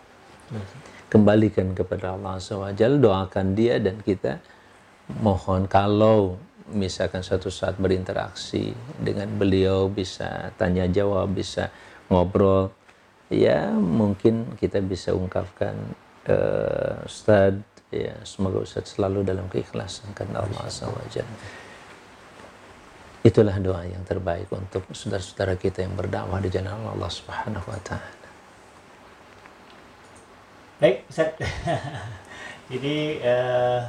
Kembalikan 1.14 1.78
kepada 1.78 2.18
Allah 2.18 2.42
SWT, 2.42 2.98
doakan 2.98 3.54
dia 3.54 3.78
dan 3.78 4.02
kita 4.02 4.42
mohon 5.22 5.70
kalau 5.70 6.34
misalkan 6.74 7.22
suatu 7.22 7.54
saat 7.54 7.78
berinteraksi 7.78 8.74
dengan 8.98 9.30
beliau 9.38 9.86
bisa 9.86 10.50
tanya 10.58 10.90
jawab, 10.90 11.30
bisa 11.30 11.70
ngobrol, 12.10 12.74
ya 13.30 13.70
mungkin 13.70 14.58
kita 14.58 14.82
bisa 14.82 15.14
ungkapkan 15.14 15.78
uh, 16.26 17.06
Ustaz 17.06 17.62
ya 17.94 18.18
semoga 18.26 18.66
Ustaz 18.66 18.98
selalu 18.98 19.22
dalam 19.22 19.46
keikhlasan 19.46 20.10
karena 20.18 20.42
Allah 20.42 20.66
SWT 20.66 21.22
itulah 23.24 23.56
doa 23.56 23.88
yang 23.88 24.04
terbaik 24.04 24.52
untuk 24.52 24.84
saudara-saudara 24.92 25.56
kita 25.56 25.80
yang 25.80 25.96
berdakwah 25.96 26.44
di 26.44 26.52
jalan 26.52 26.76
Allah 26.84 27.08
Subhanahu 27.08 27.72
wa 27.72 27.80
taala. 27.80 28.23
Baik, 30.84 31.08
Ustaz. 31.08 31.32
Jadi 32.72 33.24
uh, 33.24 33.80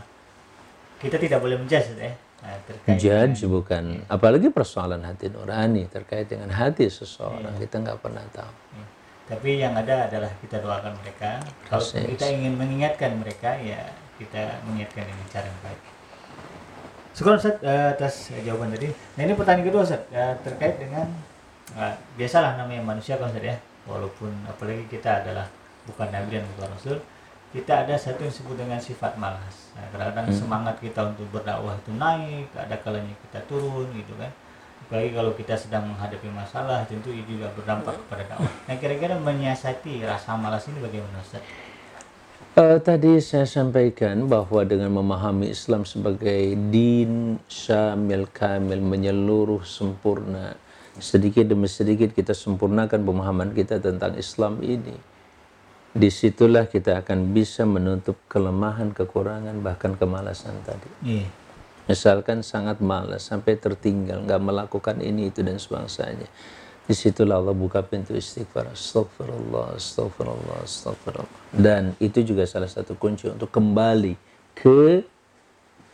kita 1.03 1.19
tidak 1.19 1.43
boleh 1.43 1.59
menjudge 1.59 1.91
ya. 1.99 2.15
Nah, 2.39 2.55
terkait 2.63 2.95
Judge 2.95 3.43
dengan, 3.43 3.51
bukan, 3.51 3.83
ya. 3.99 3.99
apalagi 4.07 4.47
persoalan 4.47 5.03
hati 5.03 5.27
nurani 5.27 5.91
terkait 5.91 6.31
dengan 6.31 6.55
hati 6.55 6.87
seseorang 6.87 7.59
ya. 7.59 7.67
kita 7.67 7.83
nggak 7.83 7.99
pernah 7.99 8.23
tahu. 8.31 8.53
Ya 8.79 8.85
tapi 9.25 9.57
yang 9.57 9.73
ada 9.73 10.05
adalah 10.05 10.29
kita 10.37 10.61
doakan 10.61 10.93
mereka 11.01 11.41
kalau 11.65 11.81
kita 11.81 12.29
ingin 12.29 12.53
mengingatkan 12.61 13.17
mereka 13.17 13.57
ya 13.57 13.81
kita 14.21 14.61
mengingatkan 14.69 15.01
dengan 15.09 15.25
cara 15.33 15.49
yang 15.49 15.61
baik 15.65 15.81
Syukur 17.17 17.33
Ustaz 17.39 17.57
uh, 17.63 17.95
atas 17.95 18.29
jawaban 18.43 18.75
tadi. 18.75 18.91
Nah 18.91 19.21
ini 19.23 19.33
pertanyaan 19.39 19.65
kedua 19.65 19.81
Ustaz 19.87 20.03
uh, 20.11 20.35
terkait 20.43 20.75
dengan 20.77 21.07
biasalah 22.19 22.59
namanya 22.59 22.83
manusia 22.83 23.15
kan 23.15 23.31
Ustaz 23.31 23.55
ya. 23.55 23.57
Walaupun 23.87 24.29
apalagi 24.45 24.83
kita 24.91 25.23
adalah 25.23 25.47
bukan 25.89 26.07
nabi 26.09 26.41
dan 26.41 26.45
bukan 26.55 26.67
rasul, 26.73 26.97
kita 27.53 27.87
ada 27.87 27.95
satu 27.95 28.25
yang 28.25 28.33
disebut 28.33 28.55
dengan 28.57 28.79
sifat 28.81 29.15
malas. 29.15 29.71
Nah, 29.77 29.87
kadang-kadang 29.93 30.27
hmm. 30.27 30.37
semangat 30.37 30.75
kita 30.81 31.01
untuk 31.13 31.27
berdakwah 31.31 31.77
itu 31.77 31.91
naik, 31.95 32.49
ada 32.57 32.75
kalanya 32.81 33.15
kita 33.29 33.39
turun 33.47 33.87
gitu 33.95 34.13
kan 34.19 34.31
apalagi 34.85 35.17
kalau 35.17 35.33
kita 35.33 35.57
sedang 35.57 35.89
menghadapi 35.89 36.29
masalah 36.29 36.85
tentu 36.85 37.09
itu 37.09 37.41
juga 37.41 37.49
berdampak 37.57 37.97
kepada 38.05 38.23
dakwah. 38.29 38.53
Nah 38.69 38.75
kira-kira 38.77 39.17
menyiasati 39.17 40.05
rasa 40.05 40.37
malas 40.37 40.69
ini 40.69 40.77
bagaimana 40.77 41.25
Ustaz? 41.25 41.41
Uh, 42.55 42.77
tadi 42.77 43.17
saya 43.17 43.49
sampaikan 43.49 44.29
bahwa 44.29 44.61
dengan 44.61 44.93
memahami 44.93 45.49
Islam 45.49 45.89
sebagai 45.89 46.53
din 46.69 47.41
syamil 47.49 48.29
kamil 48.29 48.79
menyeluruh 48.79 49.65
sempurna 49.65 50.53
sedikit 51.01 51.49
demi 51.49 51.67
sedikit 51.67 52.13
kita 52.13 52.31
sempurnakan 52.31 53.03
pemahaman 53.03 53.51
kita 53.51 53.81
tentang 53.81 54.15
Islam 54.15 54.61
ini 54.63 54.95
di 55.95 56.11
situlah 56.11 56.67
kita 56.67 56.99
akan 56.99 57.31
bisa 57.31 57.63
menutup 57.63 58.19
kelemahan 58.27 58.91
kekurangan 58.91 59.55
bahkan 59.63 59.95
kemalasan 59.95 60.59
tadi. 60.67 60.91
Yeah 61.01 61.27
misalkan 61.85 62.41
sangat 62.41 62.81
malas 62.81 63.29
sampai 63.29 63.57
tertinggal 63.57 64.25
nggak 64.25 64.41
melakukan 64.41 64.97
ini 65.01 65.29
itu 65.29 65.45
dan 65.45 65.61
sebangsanya. 65.61 66.27
Di 66.85 66.93
situlah 66.93 67.41
Allah 67.41 67.57
buka 67.57 67.81
pintu 67.81 68.13
istighfar. 68.13 68.69
Astagfirullah 68.69 69.73
astagfirullah 69.73 70.57
astagfirullah 70.61 71.33
dan 71.49 71.97
itu 71.97 72.21
juga 72.21 72.45
salah 72.45 72.69
satu 72.69 72.93
kunci 72.93 73.25
untuk 73.25 73.49
kembali 73.49 74.13
ke 74.53 75.01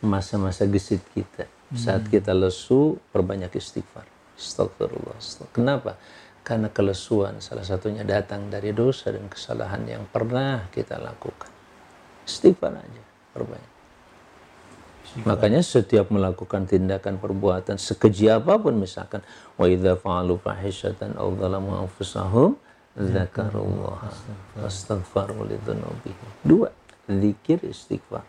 masa-masa 0.04 0.68
gesit 0.68 1.00
kita. 1.16 1.48
Saat 1.72 2.08
hmm. 2.08 2.12
kita 2.12 2.36
lesu 2.36 3.00
perbanyak 3.08 3.56
istighfar. 3.56 4.04
Astagfirullah 4.36 5.16
astagfirullah 5.16 5.56
kenapa 5.56 5.92
karena 6.42 6.68
kelesuan 6.70 7.38
salah 7.38 7.62
satunya 7.62 8.02
datang 8.02 8.50
dari 8.50 8.74
dosa 8.74 9.14
dan 9.14 9.30
kesalahan 9.30 9.86
yang 9.86 10.04
pernah 10.10 10.66
kita 10.74 10.98
lakukan 10.98 11.50
istighfar 12.26 12.74
aja 12.78 13.02
perbanyak 13.34 13.72
Makanya 15.12 15.60
setiap 15.60 16.08
melakukan 16.08 16.64
tindakan 16.64 17.20
perbuatan 17.20 17.76
sekeji 17.76 18.32
apa 18.32 18.56
pun 18.56 18.80
misalkan 18.80 19.20
wa 19.60 19.68
idza 19.68 20.00
fa'alu 20.00 20.40
fahishatan 20.40 21.20
aw 21.20 21.28
dzalamu 21.36 21.84
anfusahum 21.84 22.56
dzakarullah 22.96 24.08
fastaghfaru 24.56 25.52
lidzunubihim. 25.52 26.28
Dua, 26.40 26.72
zikir 27.12 27.60
istighfar. 27.60 28.24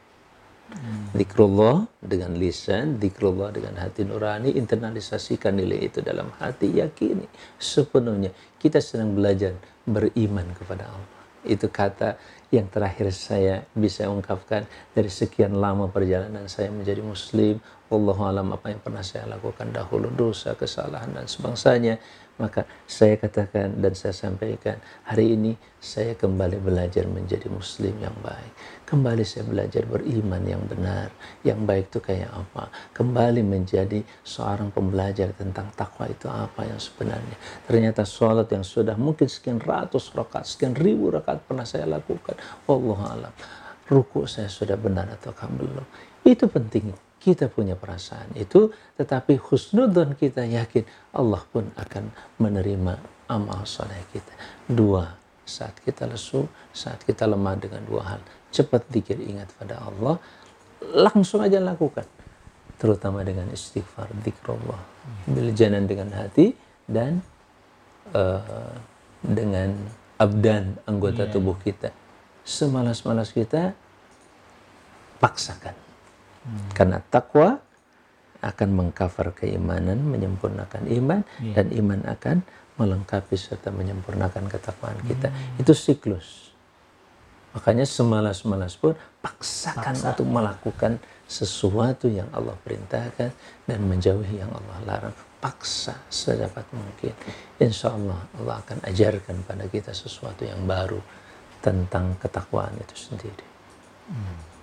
Zikrullah 1.14 1.86
dengan 2.02 2.34
lisan, 2.36 2.98
zikrullah 2.98 3.54
dengan 3.54 3.78
hati 3.78 4.02
nurani, 4.02 4.58
internalisasikan 4.58 5.54
nilai 5.54 5.86
itu 5.86 6.02
dalam 6.02 6.34
hati, 6.42 6.74
yakini 6.82 7.30
sepenuhnya. 7.62 8.34
Kita 8.58 8.82
sedang 8.82 9.14
belajar 9.14 9.54
beriman 9.86 10.50
kepada 10.58 10.90
Allah. 10.90 11.14
Itu 11.44 11.68
kata 11.68 12.16
yang 12.56 12.72
terakhir 12.72 13.12
saya 13.12 13.68
bisa 13.76 14.08
ungkapkan. 14.08 14.64
Dari 14.96 15.12
sekian 15.12 15.60
lama 15.60 15.92
perjalanan 15.92 16.48
saya 16.48 16.72
menjadi 16.72 17.04
muslim 17.04 17.60
Wallahu 17.94 18.26
alam 18.26 18.50
apa 18.50 18.74
yang 18.74 18.82
pernah 18.82 19.06
saya 19.06 19.30
lakukan 19.30 19.70
dahulu 19.70 20.10
dosa, 20.10 20.58
kesalahan 20.58 21.14
dan 21.14 21.30
sebangsanya. 21.30 22.02
Maka 22.42 22.66
saya 22.90 23.22
katakan 23.22 23.78
dan 23.78 23.94
saya 23.94 24.18
sampaikan 24.18 24.82
hari 25.06 25.38
ini 25.38 25.54
saya 25.78 26.18
kembali 26.18 26.58
belajar 26.58 27.06
menjadi 27.06 27.46
muslim 27.54 27.94
yang 28.02 28.18
baik 28.26 28.73
kembali 28.84 29.24
saya 29.24 29.48
belajar 29.48 29.88
beriman 29.88 30.44
yang 30.44 30.64
benar 30.68 31.10
yang 31.42 31.64
baik 31.64 31.90
itu 31.90 32.00
kayak 32.04 32.30
apa? 32.30 32.70
Kembali 32.92 33.42
menjadi 33.42 34.04
seorang 34.22 34.70
pembelajar 34.70 35.32
tentang 35.34 35.72
takwa 35.74 36.06
itu 36.08 36.28
apa 36.28 36.68
yang 36.68 36.78
sebenarnya? 36.78 37.38
Ternyata 37.66 38.04
sholat 38.04 38.52
yang 38.52 38.62
sudah 38.62 38.94
mungkin 39.00 39.32
sekian 39.32 39.64
ratus 39.64 40.12
rakaat 40.14 40.46
sekian 40.46 40.76
ribu 40.76 41.10
rakaat 41.10 41.44
pernah 41.48 41.66
saya 41.66 41.88
lakukan. 41.88 42.36
Allah 42.70 43.00
alam. 43.10 43.34
Ruku 43.84 44.30
saya 44.30 44.48
sudah 44.48 44.80
benar 44.80 45.12
atau 45.12 45.36
belum? 45.36 45.86
Itu 46.24 46.48
penting. 46.48 46.94
Kita 47.24 47.48
punya 47.48 47.80
perasaan 47.80 48.36
itu 48.36 48.68
tetapi 49.00 49.40
husnudon 49.40 50.20
kita 50.20 50.44
yakin 50.44 50.84
Allah 51.16 51.40
pun 51.48 51.72
akan 51.80 52.12
menerima 52.36 53.00
amal 53.32 53.64
soleh 53.64 54.04
kita. 54.12 54.36
Dua 54.68 55.24
saat 55.44 55.76
kita 55.84 56.08
lesu 56.08 56.48
saat 56.72 57.04
kita 57.04 57.28
lemah 57.28 57.60
dengan 57.60 57.84
dua 57.84 58.16
hal 58.16 58.22
cepat 58.54 58.86
dikir 58.94 59.18
ingat 59.18 59.50
pada 59.58 59.82
Allah 59.82 60.22
langsung 60.94 61.42
aja 61.42 61.58
lakukan 61.58 62.06
terutama 62.78 63.26
dengan 63.26 63.50
istighfar 63.50 64.14
zikrullah 64.22 64.80
biljanan 65.26 65.90
dengan 65.90 66.14
hati 66.14 66.54
dan 66.86 67.26
uh, 68.14 68.72
dengan 69.24 69.74
abdan 70.22 70.78
anggota 70.86 71.26
yeah. 71.26 71.34
tubuh 71.34 71.58
kita 71.64 71.90
semalas-malas 72.46 73.34
kita 73.34 73.74
paksakan 75.18 75.74
Hmm. 76.44 76.68
Karena 76.76 77.00
takwa 77.00 77.60
akan 78.44 78.70
mengcover 78.76 79.32
keimanan, 79.32 80.04
menyempurnakan 80.04 80.92
iman, 80.92 81.24
yeah. 81.40 81.56
dan 81.56 81.72
iman 81.72 82.00
akan 82.04 82.38
melengkapi 82.76 83.40
serta 83.40 83.72
menyempurnakan 83.72 84.52
ketakwaan 84.52 85.00
kita. 85.08 85.32
Hmm. 85.32 85.62
Itu 85.64 85.72
siklus. 85.72 86.43
Makanya 87.54 87.86
semalas-malas 87.86 88.74
pun 88.78 88.98
paksakan 89.22 89.94
Paksa. 89.94 90.10
untuk 90.14 90.28
melakukan 90.28 90.98
sesuatu 91.30 92.10
yang 92.10 92.26
Allah 92.34 92.58
perintahkan 92.66 93.30
dan 93.70 93.80
menjauhi 93.86 94.42
yang 94.42 94.50
Allah 94.50 94.78
larang. 94.86 95.16
Paksa 95.38 95.94
sedapat 96.10 96.66
mungkin. 96.74 97.14
Insya 97.62 97.94
Allah 97.94 98.20
Allah 98.42 98.58
akan 98.64 98.80
ajarkan 98.90 99.46
pada 99.46 99.70
kita 99.70 99.94
sesuatu 99.94 100.48
yang 100.48 100.66
baru 100.66 100.98
tentang 101.62 102.18
ketakwaan 102.18 102.74
itu 102.80 102.96
sendiri. 102.96 103.46
Hmm. 104.10 104.54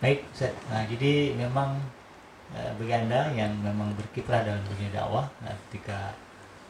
Baik, 0.00 0.24
Ustaz. 0.32 0.56
Nah, 0.72 0.88
jadi 0.88 1.36
memang 1.36 1.76
uh, 2.56 2.72
bagi 2.80 2.94
Anda 2.96 3.28
yang 3.36 3.52
memang 3.60 3.92
berkiprah 4.00 4.48
dalam 4.48 4.64
dunia 4.64 4.88
dakwah, 4.96 5.28
nah, 5.44 5.52
ketika 5.68 6.16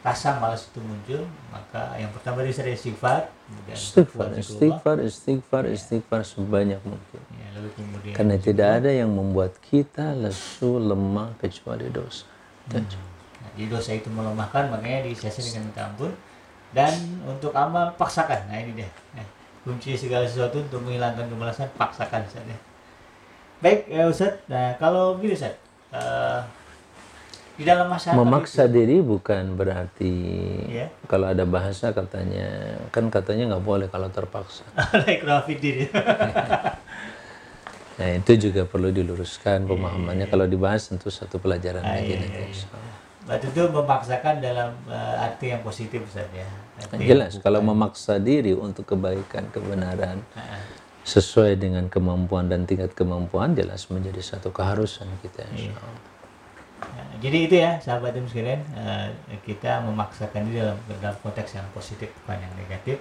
rasa 0.03 0.35
malas 0.35 0.67
itu 0.67 0.83
muncul, 0.83 1.23
maka 1.47 1.95
yang 1.95 2.11
pertama 2.11 2.43
dari 2.43 2.51
saya 2.51 2.75
istighfar, 3.71 4.35
istighfar, 4.35 4.37
istighfar, 4.37 4.97
istighfar, 5.03 5.63
ya. 5.67 5.73
istighfar 5.75 6.21
sebanyak 6.27 6.81
mungkin. 6.83 7.21
Ya, 7.35 7.47
lalu 7.55 7.69
kemudian 7.75 8.13
Karena 8.15 8.35
tidak 8.39 8.69
ada 8.81 8.91
yang 8.91 9.11
membuat 9.11 9.55
kita 9.63 10.15
lesu, 10.17 10.79
lemah 10.79 11.31
kecuali 11.39 11.87
dosa. 11.87 12.27
Hmm. 12.71 12.83
Nah, 12.83 13.49
jadi 13.55 13.67
dosa 13.71 13.91
itu 13.95 14.09
melemahkan, 14.11 14.69
makanya 14.69 15.07
disiasati 15.07 15.55
dengan 15.55 15.71
minta 15.71 15.83
ampun. 15.87 16.11
Dan 16.71 16.93
untuk 17.27 17.51
amal 17.51 17.91
paksakan. 17.99 18.47
Nah 18.47 18.57
ini 18.63 18.79
dia. 18.79 18.89
Nah, 19.11 19.27
kunci 19.67 19.91
segala 19.99 20.23
sesuatu 20.23 20.63
untuk 20.63 20.79
menghilangkan 20.87 21.27
kemalasan 21.27 21.67
paksakan 21.75 22.23
saja. 22.31 22.55
Baik, 23.59 23.91
ya 23.91 24.07
Ustaz. 24.07 24.39
Nah, 24.47 24.79
kalau 24.79 25.19
begini 25.19 25.35
Ustaz. 25.35 25.59
Uh, 25.91 26.39
di 27.55 27.63
dalam 27.63 27.85
masyarakat 27.87 28.17
memaksa 28.17 28.63
itu, 28.63 28.71
diri 28.73 28.95
bukan 28.99 29.53
berarti 29.53 30.13
ya. 30.67 30.85
kalau 31.05 31.27
ada 31.27 31.43
bahasa 31.43 31.91
katanya 31.91 32.47
kan 32.89 33.07
katanya 33.07 33.53
nggak 33.53 33.61
boleh 33.61 33.85
kalau 33.87 34.07
terpaksa. 34.07 34.63
Like 35.05 35.21
diri 35.57 35.85
nah 37.99 38.07
itu 38.09 38.31
juga 38.41 38.65
perlu 38.65 38.89
diluruskan 38.89 39.63
pemahamannya. 39.63 40.25
kalau 40.25 40.45
dibahas 40.45 40.85
tentu 40.85 41.07
satu 41.07 41.37
pelajaran 41.37 41.81
Ah, 41.81 41.95
lagi 41.95 42.11
iya, 42.11 42.17
nanti. 42.19 42.33
iya. 42.33 42.45
insya 42.47 42.67
Allah. 42.71 42.89
Berarti 43.21 43.45
itu 43.47 43.61
memaksakan 43.63 44.33
dalam 44.41 44.69
eh, 44.89 45.21
arti 45.21 45.45
yang 45.49 45.61
positif 45.61 45.99
Ustaz 46.01 46.25
ya. 46.33 46.45
Arti 46.79 47.05
jelas 47.05 47.29
yang 47.31 47.39
kalau 47.39 47.59
bukan- 47.61 47.69
memaksa 47.77 48.13
diri 48.17 48.51
untuk 48.51 48.83
kebaikan 48.87 49.45
kebenaran 49.49 50.17
Ah, 50.33 50.59
sesuai 51.01 51.55
dengan 51.55 51.87
kemampuan 51.87 52.45
dan 52.45 52.65
tingkat 52.65 52.91
kemampuan 52.91 53.53
jelas 53.53 53.85
menjadi 53.87 54.19
satu 54.19 54.49
keharusan 54.49 55.05
kita 55.21 55.45
insya 55.51 55.71
Allah. 55.75 56.09
Jadi 57.21 57.37
itu 57.45 57.55
ya 57.61 57.77
sahabat 57.77 58.17
tim 58.17 58.25
sekalian 58.25 58.65
eh, 58.73 59.13
kita 59.45 59.85
memaksakan 59.85 60.49
diri 60.49 60.65
dalam 60.65 60.77
dalam 60.97 61.17
konteks 61.21 61.53
yang 61.53 61.67
positif 61.69 62.09
bukan 62.25 62.41
yang 62.41 62.53
negatif 62.57 62.97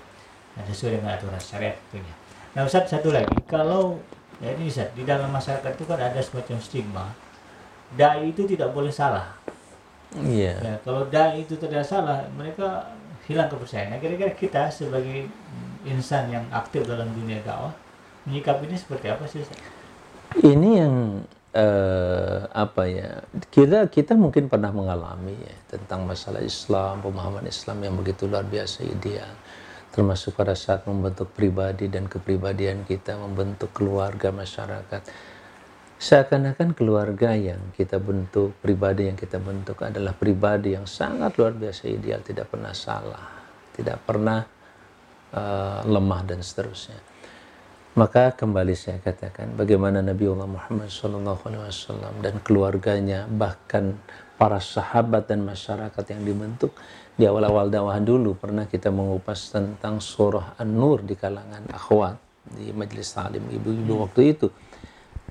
dan 0.52 0.64
sesuai 0.68 1.00
dengan 1.00 1.16
aturan 1.16 1.40
syariat 1.40 1.72
tentunya. 1.88 2.14
Nah 2.52 2.68
Ustaz 2.68 2.92
satu 2.92 3.08
lagi 3.08 3.32
kalau 3.48 3.96
ya 4.44 4.52
ini 4.52 4.68
Ustaz 4.68 4.92
di 4.92 5.08
dalam 5.08 5.32
masyarakat 5.32 5.72
itu 5.72 5.84
kan 5.88 5.96
ada 5.96 6.20
semacam 6.20 6.56
stigma 6.60 7.06
dai 7.96 8.28
itu 8.28 8.44
tidak 8.44 8.76
boleh 8.76 8.92
salah. 8.92 9.32
Iya. 10.12 10.52
Ya, 10.58 10.74
kalau 10.84 11.08
dai 11.08 11.40
itu 11.40 11.56
tidak 11.56 11.86
salah 11.88 12.20
mereka 12.36 12.92
hilang 13.24 13.48
kepercayaan. 13.48 13.96
Nah 13.96 13.98
kira-kira 14.04 14.36
kita 14.36 14.68
sebagai 14.68 15.32
insan 15.88 16.28
yang 16.28 16.44
aktif 16.52 16.84
dalam 16.84 17.08
dunia 17.16 17.40
dakwah 17.40 17.72
menyikapinya 18.28 18.76
seperti 18.76 19.08
apa 19.08 19.24
sih 19.24 19.40
Ustaz? 19.40 19.56
Ini 20.44 20.70
yang 20.84 21.24
eh, 21.54 22.40
apa 22.46 22.82
ya 22.86 23.22
kita 23.50 23.90
kita 23.90 24.14
mungkin 24.14 24.46
pernah 24.46 24.70
mengalami 24.70 25.34
ya 25.34 25.56
tentang 25.70 26.06
masalah 26.06 26.42
Islam 26.42 27.02
pemahaman 27.02 27.46
Islam 27.46 27.82
yang 27.82 27.94
begitu 27.98 28.30
luar 28.30 28.46
biasa 28.46 28.86
ideal. 28.86 29.30
Termasuk 29.90 30.38
pada 30.38 30.54
saat 30.54 30.86
membentuk 30.86 31.34
pribadi 31.34 31.90
dan 31.90 32.06
kepribadian 32.06 32.86
kita 32.86 33.18
membentuk 33.18 33.74
keluarga 33.74 34.30
masyarakat. 34.30 35.02
Seakan-akan 36.00 36.72
keluarga 36.78 37.34
yang 37.34 37.74
kita 37.76 38.00
bentuk 38.00 38.56
pribadi 38.62 39.10
yang 39.10 39.18
kita 39.18 39.36
bentuk 39.36 39.82
adalah 39.84 40.16
pribadi 40.16 40.72
yang 40.72 40.88
sangat 40.88 41.36
luar 41.36 41.52
biasa 41.52 41.90
ideal 41.90 42.24
tidak 42.24 42.48
pernah 42.48 42.72
salah 42.72 43.40
tidak 43.80 43.98
pernah 44.04 44.44
eh, 45.32 45.80
lemah 45.88 46.20
dan 46.28 46.44
seterusnya 46.44 47.00
maka 47.98 48.30
kembali 48.30 48.78
saya 48.78 49.02
katakan 49.02 49.58
bagaimana 49.58 49.98
Nabiullah 49.98 50.46
Muhammad 50.46 50.86
SAW 50.86 52.22
dan 52.22 52.38
keluarganya 52.46 53.26
bahkan 53.26 53.98
para 54.38 54.62
sahabat 54.62 55.26
dan 55.26 55.42
masyarakat 55.42 56.04
yang 56.14 56.22
dibentuk 56.22 56.70
di 57.18 57.26
awal-awal 57.26 57.66
dakwah 57.66 57.98
dulu 57.98 58.38
pernah 58.38 58.70
kita 58.70 58.94
mengupas 58.94 59.50
tentang 59.50 59.98
surah 59.98 60.54
An-Nur 60.62 61.02
di 61.02 61.18
kalangan 61.18 61.66
akhwat 61.74 62.14
di 62.54 62.70
majelis 62.70 63.10
talim 63.10 63.42
ibu-ibu 63.50 64.06
waktu 64.06 64.38
itu 64.38 64.46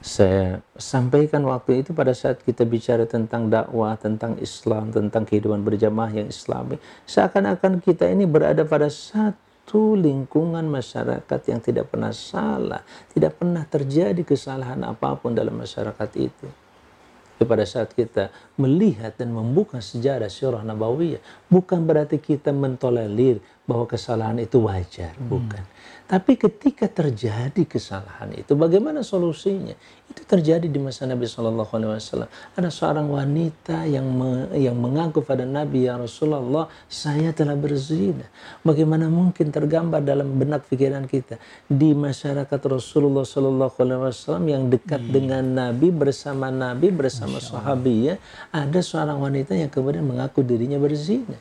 saya 0.04 0.64
sampaikan 0.76 1.44
waktu 1.48 1.84
itu 1.84 1.92
pada 1.92 2.16
saat 2.16 2.40
kita 2.40 2.64
bicara 2.64 3.04
tentang 3.04 3.52
dakwah, 3.52 4.00
tentang 4.00 4.40
Islam, 4.40 4.96
tentang 4.96 5.28
kehidupan 5.28 5.60
berjamaah 5.60 6.08
yang 6.16 6.32
islami. 6.32 6.80
Seakan-akan 7.04 7.84
kita 7.84 8.08
ini 8.08 8.24
berada 8.24 8.64
pada 8.64 8.88
satu 8.88 9.49
lingkungan 9.78 10.66
masyarakat 10.66 11.42
yang 11.46 11.62
tidak 11.62 11.94
pernah 11.94 12.10
salah. 12.10 12.82
Tidak 13.14 13.30
pernah 13.38 13.62
terjadi 13.68 14.26
kesalahan 14.26 14.82
apa 14.82 15.14
pun 15.20 15.38
dalam 15.38 15.54
masyarakat 15.54 16.10
itu. 16.18 16.48
Tapi 17.40 17.48
pada 17.48 17.64
saat 17.64 17.96
kita 17.96 18.36
melihat 18.60 19.16
dan 19.16 19.32
membuka 19.32 19.80
sejarah 19.80 20.28
sirah 20.28 20.60
nabawiyah, 20.60 21.24
bukan 21.48 21.88
berarti 21.88 22.20
kita 22.20 22.52
mentolerir 22.52 23.40
bahwa 23.64 23.88
kesalahan 23.88 24.44
itu 24.44 24.60
wajar, 24.60 25.16
bukan. 25.16 25.64
Tapi 26.10 26.42
ketika 26.42 26.90
terjadi 26.90 27.70
kesalahan 27.70 28.34
itu, 28.34 28.58
bagaimana 28.58 29.06
solusinya? 29.06 29.78
Itu 30.10 30.26
terjadi 30.26 30.66
di 30.66 30.82
masa 30.82 31.06
Nabi 31.06 31.30
Shallallahu 31.30 31.70
Alaihi 31.70 32.02
Wasallam. 32.02 32.30
Ada 32.58 32.74
seorang 32.74 33.14
wanita 33.14 33.86
yang 33.86 34.10
me- 34.10 34.50
yang 34.58 34.74
mengaku 34.74 35.22
pada 35.22 35.46
Nabi 35.46 35.86
ya 35.86 36.02
Rasulullah, 36.02 36.66
saya 36.90 37.30
telah 37.30 37.54
berzina. 37.54 38.26
Bagaimana 38.66 39.06
mungkin 39.06 39.54
tergambar 39.54 40.02
dalam 40.02 40.34
benak 40.34 40.66
pikiran 40.66 41.06
kita 41.06 41.38
di 41.70 41.94
masyarakat 41.94 42.58
Rasulullah 42.58 43.22
Shallallahu 43.22 43.78
Alaihi 43.78 44.02
Wasallam 44.10 44.46
yang 44.50 44.64
dekat 44.66 45.06
dengan 45.14 45.46
Nabi 45.46 45.94
bersama 45.94 46.50
Nabi 46.50 46.90
bersama 46.90 47.38
sahabi 47.38 48.10
ya, 48.10 48.16
ada 48.50 48.82
seorang 48.82 49.22
wanita 49.22 49.54
yang 49.54 49.70
kemudian 49.70 50.10
mengaku 50.10 50.42
dirinya 50.42 50.82
berzina. 50.82 51.38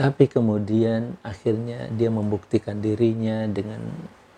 Tapi 0.00 0.32
kemudian 0.32 1.20
akhirnya 1.20 1.92
dia 1.92 2.08
membuktikan 2.08 2.80
dirinya 2.80 3.44
dengan 3.44 3.84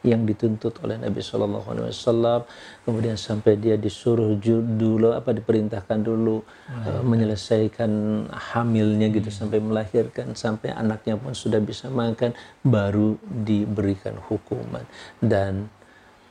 yang 0.03 0.27
dituntut 0.27 0.83
oleh 0.83 0.99
Nabi 0.99 1.23
Shallallahu 1.23 1.67
Alaihi 1.71 1.87
Wasallam. 1.95 2.41
Kemudian 2.83 3.15
sampai 3.15 3.55
dia 3.55 3.79
disuruh 3.79 4.35
dulu 4.35 5.15
apa 5.15 5.31
diperintahkan 5.31 5.99
dulu 6.03 6.43
eh, 6.67 7.03
menyelesaikan 7.07 7.91
hamilnya 8.35 9.07
gitu 9.15 9.31
sampai 9.31 9.63
melahirkan 9.63 10.35
sampai 10.35 10.75
anaknya 10.75 11.15
pun 11.15 11.31
sudah 11.39 11.63
bisa 11.63 11.87
makan 11.87 12.35
baru 12.67 13.15
diberikan 13.23 14.19
hukuman 14.27 14.83
dan 15.23 15.71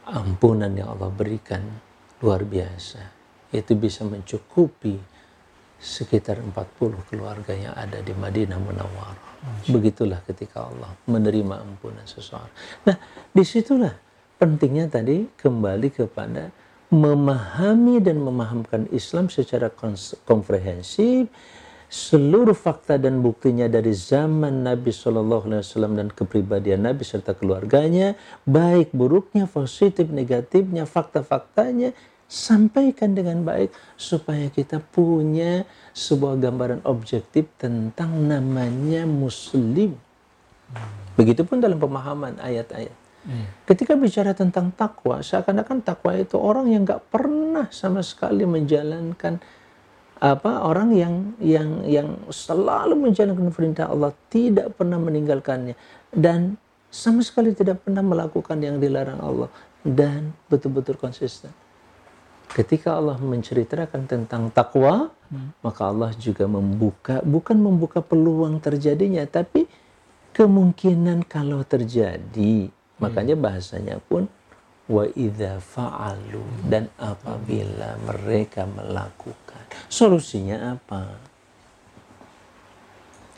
ampunan 0.03 0.75
yang 0.75 0.91
Allah 0.91 1.07
berikan 1.07 1.63
luar 2.19 2.43
biasa. 2.43 2.99
Itu 3.55 3.79
bisa 3.79 4.03
mencukupi 4.03 5.20
sekitar 5.82 6.38
40 6.38 7.09
keluarga 7.09 7.57
yang 7.57 7.73
ada 7.73 8.05
di 8.05 8.13
Madinah 8.13 8.61
Munawwarah. 8.61 9.29
Begitulah 9.65 10.21
ketika 10.29 10.69
Allah 10.69 10.93
menerima 11.09 11.65
ampunan 11.65 12.05
seseorang. 12.05 12.53
Nah, 12.86 12.95
di 13.34 13.41
situlah 13.41 13.97
pentingnya 14.38 14.86
tadi 14.93 15.25
kembali 15.25 15.89
kepada 15.89 16.53
memahami 16.93 17.97
dan 17.97 18.21
memahamkan 18.21 18.86
Islam 18.93 19.34
secara 19.34 19.73
komprehensif 20.27 21.34
seluruh 21.91 22.55
fakta 22.55 22.95
dan 22.95 23.19
buktinya 23.19 23.67
dari 23.67 23.91
zaman 23.91 24.63
Nabi 24.63 24.95
Shallallahu 24.95 25.43
Alaihi 25.51 25.63
Wasallam 25.67 25.99
dan 25.99 26.07
kepribadian 26.07 26.88
Nabi 26.88 27.03
serta 27.03 27.36
keluarganya, 27.36 28.15
baik 28.47 28.95
buruknya, 28.95 29.43
positif, 29.43 30.07
negatifnya, 30.07 30.88
fakta-faktanya, 30.88 31.91
sampaikan 32.32 33.11
dengan 33.11 33.43
baik 33.43 33.75
supaya 33.99 34.47
kita 34.47 34.79
punya 34.79 35.67
sebuah 35.91 36.39
gambaran 36.39 36.88
objektif 36.88 37.51
tentang 37.59 38.15
namanya 38.23 39.03
Muslim. 39.03 39.99
Begitupun 41.19 41.59
dalam 41.59 41.75
pemahaman 41.75 42.39
ayat-ayat. 42.39 42.95
Ketika 43.67 43.93
bicara 43.99 44.32
tentang 44.34 44.73
takwa, 44.73 45.21
seakan-akan 45.21 45.84
takwa 45.84 46.15
itu 46.17 46.39
orang 46.39 46.71
yang 46.71 46.88
nggak 46.88 47.11
pernah 47.11 47.67
sama 47.69 48.01
sekali 48.01 48.47
menjalankan 48.47 49.38
apa 50.21 50.65
orang 50.65 50.93
yang 50.93 51.13
yang 51.41 51.82
yang 51.86 52.09
selalu 52.29 52.93
menjalankan 53.09 53.49
perintah 53.49 53.89
Allah 53.89 54.13
tidak 54.29 54.77
pernah 54.77 55.01
meninggalkannya 55.01 55.73
dan 56.13 56.61
sama 56.93 57.25
sekali 57.25 57.57
tidak 57.57 57.82
pernah 57.82 58.05
melakukan 58.05 58.61
yang 58.61 58.77
dilarang 58.77 59.17
Allah 59.17 59.49
dan 59.82 60.34
betul-betul 60.45 60.97
konsisten. 60.97 61.49
Ketika 62.52 62.99
Allah 62.99 63.16
menceritakan 63.16 64.12
tentang 64.12 64.52
takwa, 64.52 65.08
maka 65.64 65.88
Allah 65.88 66.12
juga 66.20 66.43
membuka 66.52 67.24
bukan 67.24 67.56
membuka 67.56 68.04
peluang 68.04 68.60
terjadinya, 68.60 69.24
tapi 69.24 69.68
kemungkinan 70.36 71.24
kalau 71.28 71.64
terjadi. 71.64 72.68
Makanya 72.99 73.39
bahasanya 73.39 74.04
pun 74.04 74.28
wa 74.91 75.08
idza 75.16 75.64
fa'alu 75.64 76.68
dan 76.68 76.91
apabila 76.99 77.95
mereka 78.04 78.68
melakukan. 78.68 79.64
Solusinya 79.88 80.76
apa? 80.76 81.16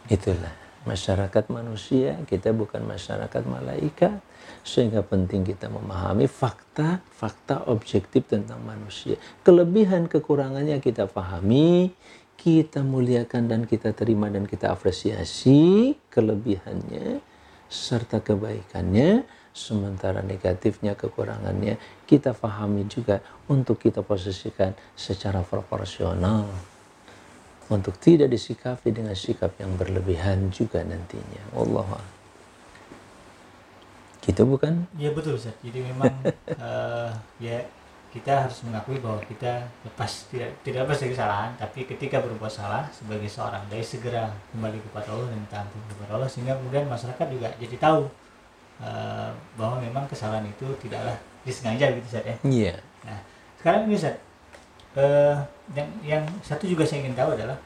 Itulah 0.10 0.52
masyarakat 0.90 1.54
manusia, 1.54 2.18
kita 2.26 2.52
bukan 2.52 2.82
masyarakat 2.84 3.44
malaikat 3.46 4.18
sehingga 4.64 5.04
penting 5.04 5.44
kita 5.44 5.68
memahami 5.68 6.26
fakta-fakta 6.26 7.68
objektif 7.68 8.32
tentang 8.32 8.64
manusia. 8.64 9.20
Kelebihan 9.44 10.08
kekurangannya 10.08 10.80
kita 10.80 11.12
pahami, 11.12 11.92
kita 12.40 12.82
muliakan 12.82 13.52
dan 13.52 13.62
kita 13.68 13.92
terima 13.92 14.32
dan 14.32 14.48
kita 14.48 14.72
apresiasi 14.72 15.94
kelebihannya 16.08 17.20
serta 17.68 18.24
kebaikannya, 18.24 19.28
sementara 19.52 20.24
negatifnya 20.24 20.96
kekurangannya 20.96 21.78
kita 22.08 22.32
pahami 22.34 22.88
juga 22.88 23.22
untuk 23.52 23.78
kita 23.84 24.02
posisikan 24.02 24.74
secara 24.96 25.44
proporsional 25.46 26.74
untuk 27.72 27.96
tidak 27.98 28.30
disikapi 28.30 28.92
dengan 28.92 29.16
sikap 29.16 29.56
yang 29.58 29.74
berlebihan 29.80 30.52
juga 30.52 30.84
nantinya. 30.84 31.44
Allah 31.56 32.13
Gitu 34.24 34.42
bukan? 34.48 34.88
Ya 34.96 35.12
betul 35.12 35.36
Ustaz. 35.36 35.56
Jadi 35.60 35.84
memang 35.84 36.12
eh, 36.48 37.10
ya 37.44 37.60
kita 38.14 38.46
harus 38.46 38.62
mengakui 38.70 39.02
bahwa 39.02 39.18
kita 39.26 39.66
lepas 39.82 40.30
tidak 40.30 40.54
tidak 40.62 40.86
lepas 40.86 41.02
dari 41.02 41.12
kesalahan 41.18 41.50
tapi 41.58 41.90
ketika 41.90 42.22
berbuat 42.22 42.54
salah 42.54 42.86
sebagai 42.94 43.26
seorang 43.26 43.66
dai 43.74 43.82
segera 43.82 44.30
kembali 44.54 44.78
kepada 44.86 45.18
Allah 45.18 45.34
dan 45.34 45.40
minta 45.42 45.58
ampun 45.58 45.82
kepada 45.90 46.22
Allah 46.22 46.30
sehingga 46.30 46.54
kemudian 46.62 46.86
masyarakat 46.86 47.26
juga 47.34 47.50
jadi 47.58 47.74
tahu 47.82 48.06
uh, 48.86 49.34
bahwa 49.58 49.82
memang 49.82 50.06
kesalahan 50.06 50.46
itu 50.46 50.70
tidaklah 50.78 51.18
disengaja 51.42 51.90
gitu 51.90 52.06
Ustaz 52.06 52.22
ya. 52.22 52.36
Iya. 52.46 52.76
Nah, 53.02 53.20
sekarang 53.58 53.82
ini 53.90 53.98
Ustaz 53.98 54.16
uh, 54.94 55.36
yang 55.74 55.90
yang 56.06 56.24
satu 56.46 56.70
juga 56.70 56.86
saya 56.86 57.02
ingin 57.02 57.18
tahu 57.18 57.34
adalah 57.34 57.58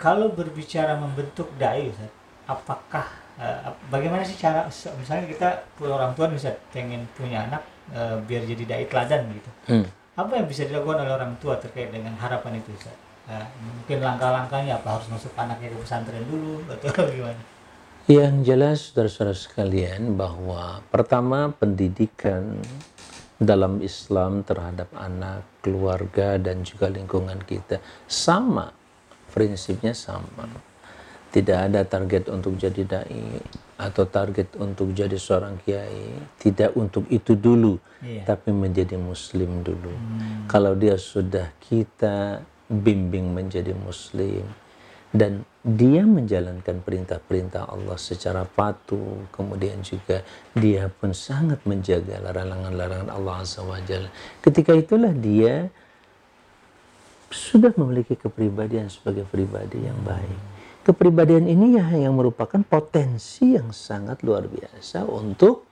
kalau 0.00 0.32
berbicara 0.32 0.96
membentuk 0.96 1.52
dai 1.60 1.92
Ustaz, 1.92 2.08
apakah 2.48 3.04
uh, 3.40 3.72
bagaimana 3.88 4.22
sih 4.22 4.36
cara 4.36 4.68
misalnya 4.68 5.24
kita 5.26 5.48
orang 5.80 6.12
tua 6.12 6.28
bisa 6.28 6.52
pengen 6.70 7.08
punya 7.16 7.48
anak 7.48 7.64
uh, 7.96 8.20
biar 8.28 8.44
jadi 8.44 8.62
dai 8.68 8.84
teladan 8.86 9.26
gitu. 9.32 9.50
Hmm. 9.72 9.86
Apa 10.20 10.36
yang 10.36 10.46
bisa 10.46 10.68
dilakukan 10.68 11.00
oleh 11.00 11.14
orang 11.16 11.32
tua 11.40 11.56
terkait 11.56 11.88
dengan 11.88 12.12
harapan 12.20 12.60
itu, 12.60 12.70
Ustaz? 12.76 12.94
Uh, 13.30 13.46
mungkin 13.62 14.02
langkah-langkahnya 14.02 14.82
apa 14.82 14.98
harus 14.98 15.06
masuk 15.08 15.32
anaknya 15.38 15.70
ke 15.72 15.78
pesantren 15.80 16.24
dulu 16.28 16.60
atau 16.76 17.08
gimana? 17.08 17.42
Yang 18.10 18.34
jelas 18.42 18.78
saudara-saudara 18.90 19.36
sekalian 19.38 20.18
bahwa 20.18 20.82
pertama 20.90 21.54
pendidikan 21.54 22.58
dalam 23.40 23.80
Islam 23.80 24.44
terhadap 24.44 24.90
anak, 24.98 25.46
keluarga 25.64 26.36
dan 26.36 26.60
juga 26.66 26.90
lingkungan 26.92 27.40
kita 27.46 27.80
sama 28.04 28.74
prinsipnya 29.32 29.94
sama. 29.96 30.69
Tidak 31.30 31.58
ada 31.70 31.86
target 31.86 32.26
untuk 32.26 32.58
jadi 32.58 32.82
dai 32.82 33.38
atau 33.80 34.04
target 34.04 34.60
untuk 34.60 34.92
jadi 34.92 35.16
seorang 35.16 35.56
kiai, 35.64 36.12
tidak 36.36 36.76
untuk 36.76 37.08
itu 37.08 37.32
dulu, 37.32 37.80
iya. 38.04 38.28
tapi 38.28 38.52
menjadi 38.52 39.00
muslim 39.00 39.64
dulu. 39.64 39.88
Hmm. 39.88 40.44
Kalau 40.52 40.76
dia 40.76 41.00
sudah 41.00 41.48
kita 41.64 42.44
bimbing 42.68 43.32
menjadi 43.32 43.72
muslim 43.72 44.44
dan 45.10 45.48
dia 45.64 46.04
menjalankan 46.04 46.84
perintah-perintah 46.84 47.72
Allah 47.72 47.96
secara 47.96 48.44
patuh, 48.44 49.24
kemudian 49.32 49.80
juga 49.80 50.22
dia 50.52 50.92
pun 50.92 51.16
sangat 51.16 51.64
menjaga 51.64 52.20
larangan-larangan 52.20 53.08
Allah 53.08 53.34
Azza 53.40 53.64
wa 53.64 53.80
Jalla. 53.80 54.12
Ketika 54.44 54.76
itulah 54.76 55.10
dia 55.16 55.72
sudah 57.32 57.72
memiliki 57.80 58.18
kepribadian 58.18 58.90
sebagai 58.92 59.24
pribadi 59.24 59.82
yang 59.82 59.98
baik 60.02 60.59
kepribadian 60.80 61.44
ini 61.44 61.76
ya 61.76 61.86
yang 61.92 62.16
merupakan 62.16 62.60
potensi 62.64 63.54
yang 63.54 63.70
sangat 63.70 64.24
luar 64.24 64.48
biasa 64.48 65.04
untuk 65.04 65.68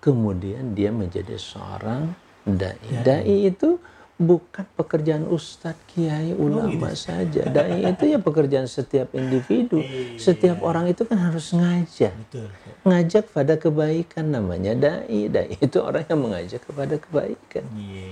kemudian 0.00 0.72
dia 0.72 0.88
menjadi 0.88 1.36
seorang 1.36 2.14
dai. 2.48 2.80
Ya, 2.88 3.00
dai 3.04 3.50
itu 3.50 3.76
bukan 4.18 4.66
pekerjaan 4.74 5.30
ustadz, 5.30 5.78
kiai, 5.94 6.34
oh, 6.34 6.50
ulama 6.50 6.90
oh, 6.90 6.90
gitu. 6.90 7.06
saja. 7.06 7.42
Dai 7.46 7.86
itu 7.86 8.04
ya 8.10 8.18
pekerjaan 8.18 8.66
setiap 8.66 9.14
individu. 9.14 9.78
Iya. 9.78 10.18
Setiap 10.18 10.58
orang 10.64 10.90
itu 10.90 11.06
kan 11.06 11.20
harus 11.22 11.54
ngajak. 11.54 12.10
Betul. 12.26 12.48
Ngajak 12.82 13.24
pada 13.30 13.54
kebaikan 13.54 14.26
namanya 14.32 14.74
dai. 14.74 15.30
Dai 15.30 15.54
itu 15.60 15.78
orang 15.78 16.02
yang 16.08 16.20
mengajak 16.24 16.60
kepada 16.66 16.98
kebaikan. 16.98 17.64
Yeah. 17.78 18.07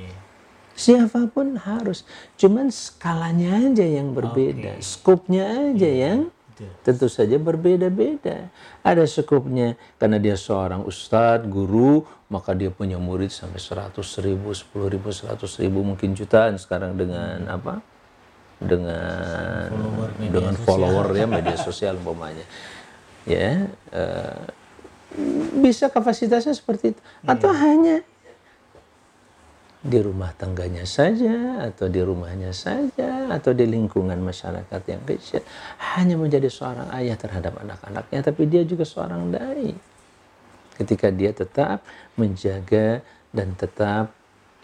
Siapa 0.76 1.32
pun 1.32 1.56
harus. 1.56 2.04
Cuman 2.36 2.68
skalanya 2.68 3.64
aja 3.64 3.82
yang 3.82 4.12
berbeda. 4.12 4.76
Okay. 4.76 4.84
Skopnya 4.84 5.72
aja 5.72 5.88
yeah. 5.88 5.96
yang 5.96 6.20
tentu 6.84 7.08
saja 7.08 7.36
berbeda-beda. 7.36 8.48
Ada 8.80 9.04
skopnya 9.04 9.76
karena 10.00 10.16
dia 10.16 10.36
seorang 10.36 10.84
ustadz, 10.88 11.48
guru, 11.48 12.04
maka 12.32 12.56
dia 12.56 12.72
punya 12.72 12.96
murid 12.96 13.28
sampai 13.28 13.60
100 13.60 14.00
ribu, 14.24 14.52
10 14.56 14.92
ribu, 14.92 15.08
100 15.12 15.36
ribu, 15.60 15.78
mungkin 15.84 16.16
jutaan 16.16 16.56
sekarang 16.56 16.96
dengan 16.96 17.44
hmm. 17.44 17.56
apa? 17.56 17.74
Dengan 18.56 19.68
follower 19.68 20.10
dengan 20.16 20.54
sosial. 20.56 20.64
follower 20.64 21.06
ya 21.12 21.26
media 21.28 21.56
sosial 21.68 21.94
umpamanya. 22.00 22.46
Ya, 23.26 23.68
uh, 23.92 24.44
bisa 25.60 25.92
kapasitasnya 25.92 26.56
seperti 26.56 26.96
itu. 26.96 27.00
Atau 27.28 27.52
hmm. 27.52 27.60
hanya 27.60 27.96
di 29.82 29.98
rumah 30.02 30.32
tangganya 30.34 30.82
saja 30.88 31.62
atau 31.68 31.86
di 31.86 32.00
rumahnya 32.02 32.50
saja 32.50 33.30
atau 33.30 33.52
di 33.52 33.68
lingkungan 33.68 34.18
masyarakat 34.18 34.80
yang 34.88 35.02
kecil 35.06 35.44
hanya 35.94 36.16
menjadi 36.18 36.48
seorang 36.50 36.90
ayah 36.96 37.14
terhadap 37.14 37.54
anak-anaknya 37.60 38.20
tapi 38.24 38.48
dia 38.48 38.64
juga 38.64 38.82
seorang 38.88 39.30
dai. 39.30 39.76
Ketika 40.76 41.08
dia 41.08 41.32
tetap 41.32 41.80
menjaga 42.20 43.00
dan 43.32 43.56
tetap 43.56 44.12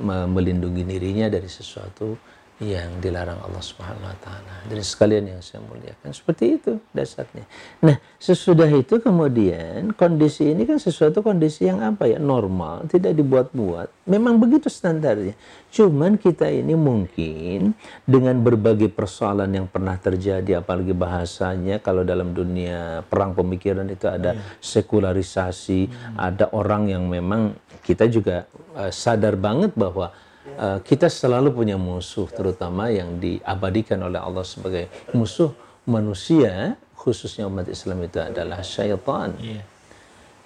melindungi 0.03 0.83
dirinya 0.85 1.31
dari 1.31 1.49
sesuatu 1.49 2.17
yang 2.63 3.03
dilarang 3.03 3.43
Allah 3.43 3.59
Subhanahu 3.59 4.07
wa 4.07 4.17
taala. 4.23 4.63
Dari 4.71 4.85
sekalian 4.87 5.35
yang 5.35 5.43
saya 5.43 5.59
muliakan 5.67 6.15
seperti 6.15 6.63
itu 6.63 6.73
dasarnya. 6.95 7.43
Nah, 7.83 7.99
sesudah 8.23 8.71
itu 8.71 9.03
kemudian 9.03 9.91
kondisi 9.99 10.55
ini 10.55 10.63
kan 10.63 10.79
sesuatu 10.79 11.27
kondisi 11.27 11.67
yang 11.67 11.83
apa 11.83 12.07
ya? 12.07 12.23
normal, 12.23 12.87
tidak 12.87 13.19
dibuat-buat. 13.19 14.07
Memang 14.07 14.39
begitu 14.39 14.71
standarnya. 14.71 15.35
Cuman 15.75 16.15
kita 16.15 16.47
ini 16.47 16.79
mungkin 16.79 17.75
dengan 18.07 18.39
berbagai 18.39 18.93
persoalan 18.95 19.51
yang 19.51 19.67
pernah 19.67 19.99
terjadi 19.99 20.63
apalagi 20.63 20.95
bahasanya 20.95 21.83
kalau 21.83 22.07
dalam 22.07 22.31
dunia 22.31 23.03
perang 23.11 23.35
pemikiran 23.35 23.91
itu 23.91 24.07
ada 24.07 24.39
iya. 24.39 24.43
sekularisasi, 24.63 25.91
hmm. 25.91 26.17
ada 26.21 26.47
orang 26.55 26.93
yang 26.93 27.11
memang 27.11 27.59
kita 27.83 28.07
juga 28.07 28.47
uh, 28.79 28.93
sadar 28.95 29.35
banget 29.35 29.75
bahwa 29.75 30.15
uh, 30.59 30.79
kita 30.83 31.07
selalu 31.07 31.55
punya 31.55 31.77
musuh 31.79 32.27
terutama 32.31 32.91
yang 32.91 33.19
diabadikan 33.19 34.03
oleh 34.03 34.19
Allah 34.19 34.43
sebagai 34.47 34.91
musuh 35.15 35.55
manusia 35.87 36.79
khususnya 36.95 37.51
umat 37.51 37.67
Islam 37.67 38.07
itu 38.07 38.23
adalah 38.23 38.63
syaitan. 38.63 39.35
Yeah. 39.43 39.65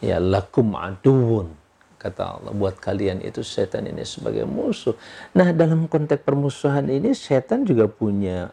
Ya 0.01 0.17
lakum 0.21 0.77
aduun 0.77 1.53
kata 1.97 2.41
Allah 2.41 2.53
buat 2.53 2.77
kalian 2.77 3.25
itu 3.25 3.41
setan 3.41 3.89
ini 3.89 4.05
sebagai 4.05 4.45
musuh. 4.45 4.93
Nah, 5.33 5.53
dalam 5.57 5.89
konteks 5.89 6.21
permusuhan 6.21 6.87
ini 6.93 7.17
setan 7.17 7.65
juga 7.65 7.89
punya 7.89 8.53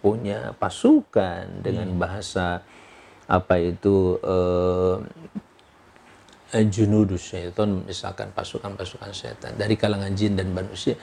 punya 0.00 0.56
pasukan 0.56 1.60
dengan 1.60 1.92
yeah. 1.92 1.98
bahasa 2.00 2.46
apa 3.28 3.60
itu 3.60 4.16
uh, 4.24 5.04
Eh, 5.04 5.47
junudus 6.52 7.36
syaitan 7.36 7.84
misalkan 7.84 8.32
pasukan-pasukan 8.32 9.12
setan 9.12 9.52
dari 9.60 9.76
kalangan 9.76 10.16
jin 10.16 10.32
dan 10.32 10.48
manusia. 10.48 10.96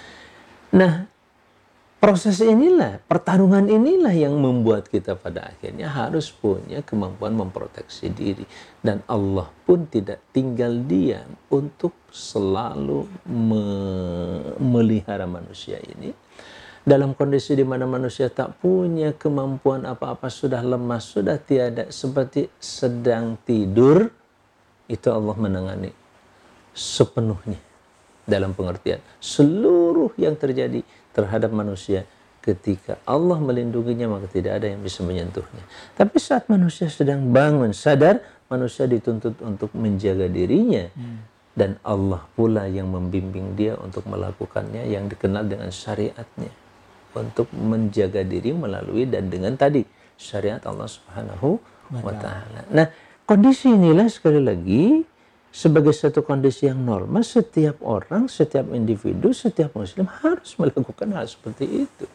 Nah, 0.73 1.05
proses 2.01 2.41
inilah, 2.41 2.97
pertarungan 3.05 3.69
inilah 3.69 4.09
yang 4.09 4.33
membuat 4.41 4.89
kita 4.89 5.13
pada 5.13 5.53
akhirnya 5.53 5.93
harus 5.93 6.33
punya 6.33 6.81
kemampuan 6.81 7.37
memproteksi 7.37 8.09
diri 8.09 8.49
dan 8.81 9.05
Allah 9.05 9.45
pun 9.69 9.85
tidak 9.85 10.25
tinggal 10.33 10.81
diam 10.89 11.37
untuk 11.53 11.93
selalu 12.09 13.05
memelihara 13.29 15.29
manusia 15.29 15.77
ini 15.77 16.25
dalam 16.85 17.17
kondisi 17.17 17.57
di 17.57 17.65
mana 17.65 17.89
manusia 17.89 18.29
tak 18.29 18.61
punya 18.61 19.17
kemampuan 19.17 19.89
apa-apa 19.89 20.29
sudah 20.29 20.61
lemas 20.61 21.09
sudah 21.09 21.41
tiada 21.41 21.89
seperti 21.89 22.45
sedang 22.61 23.41
tidur 23.41 24.24
itu 24.85 25.07
Allah 25.09 25.35
menangani 25.37 25.91
sepenuhnya 26.75 27.59
dalam 28.25 28.57
pengertian 28.57 28.99
seluruh 29.21 30.11
yang 30.17 30.33
terjadi 30.35 30.81
terhadap 31.13 31.53
manusia 31.53 32.03
ketika 32.45 33.01
Allah 33.09 33.41
melindunginya 33.41 34.05
maka 34.17 34.29
tidak 34.29 34.61
ada 34.61 34.69
yang 34.69 34.85
bisa 34.85 35.01
menyentuhnya. 35.01 35.65
Tapi 35.97 36.21
saat 36.21 36.45
manusia 36.45 36.85
sedang 36.93 37.33
bangun 37.33 37.73
sadar 37.73 38.21
manusia 38.45 38.85
dituntut 38.85 39.41
untuk 39.41 39.73
menjaga 39.73 40.29
dirinya 40.29 40.85
hmm. 40.93 41.17
dan 41.57 41.81
Allah 41.81 42.21
pula 42.37 42.69
yang 42.69 42.93
membimbing 42.93 43.57
dia 43.57 43.73
untuk 43.81 44.05
melakukannya 44.05 44.85
yang 44.85 45.09
dikenal 45.09 45.49
dengan 45.49 45.73
syariatnya 45.73 46.53
untuk 47.17 47.49
menjaga 47.55 48.21
diri 48.21 48.53
melalui 48.53 49.09
dan 49.09 49.31
dengan 49.31 49.57
tadi 49.57 49.81
syariat 50.19 50.61
Allah 50.67 50.85
Subhanahu 50.85 51.57
wa 52.03 52.13
taala. 52.13 52.61
Nah, 52.69 52.87
Kondisi 53.25 53.73
inilah 53.73 54.05
sekali 54.05 54.37
lagi 54.37 55.01
sebagai 55.49 55.97
satu 55.97 56.21
kondisi 56.21 56.69
yang 56.69 56.85
normal 56.85 57.25
setiap 57.25 57.81
orang, 57.81 58.29
setiap 58.29 58.69
individu, 58.69 59.33
setiap 59.33 59.73
muslim 59.73 60.05
harus 60.21 60.53
melakukan 60.61 61.09
hal 61.09 61.25
seperti 61.25 61.89
itu. 61.89 62.05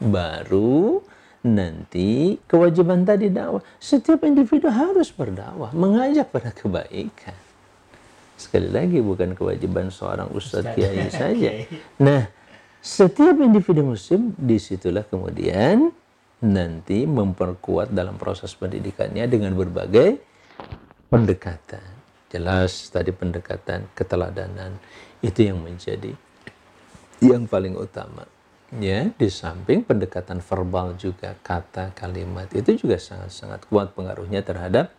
Baru 0.00 1.04
nanti 1.44 2.40
kewajiban 2.48 3.04
tadi 3.04 3.28
dakwah. 3.28 3.60
Setiap 3.76 4.24
individu 4.24 4.72
harus 4.72 5.12
berdakwah, 5.12 5.76
mengajak 5.76 6.32
pada 6.32 6.56
kebaikan. 6.56 7.36
Sekali 8.40 8.72
lagi 8.72 9.04
bukan 9.04 9.36
kewajiban 9.36 9.92
seorang 9.92 10.32
ustadz 10.32 10.72
kiai 10.72 11.04
saja. 11.20 11.68
Nah, 12.00 12.32
setiap 12.80 13.36
individu 13.44 13.84
muslim 13.84 14.32
di 14.40 14.56
situlah 14.56 15.04
kemudian 15.04 15.92
nanti 16.44 17.02
memperkuat 17.02 17.90
dalam 17.90 18.14
proses 18.14 18.54
pendidikannya 18.54 19.26
dengan 19.26 19.58
berbagai 19.58 20.22
pendekatan. 21.10 21.82
Jelas 22.28 22.92
tadi 22.92 23.10
pendekatan 23.10 23.88
keteladanan 23.96 24.76
itu 25.24 25.48
yang 25.48 25.58
menjadi 25.64 26.12
yang 27.24 27.48
paling 27.48 27.74
utama. 27.74 28.28
Ya, 28.68 29.08
di 29.16 29.32
samping 29.32 29.80
pendekatan 29.80 30.44
verbal 30.44 30.92
juga 31.00 31.32
kata 31.40 31.96
kalimat 31.96 32.52
itu 32.52 32.84
juga 32.84 33.00
sangat-sangat 33.00 33.64
kuat 33.64 33.96
pengaruhnya 33.96 34.44
terhadap 34.44 34.92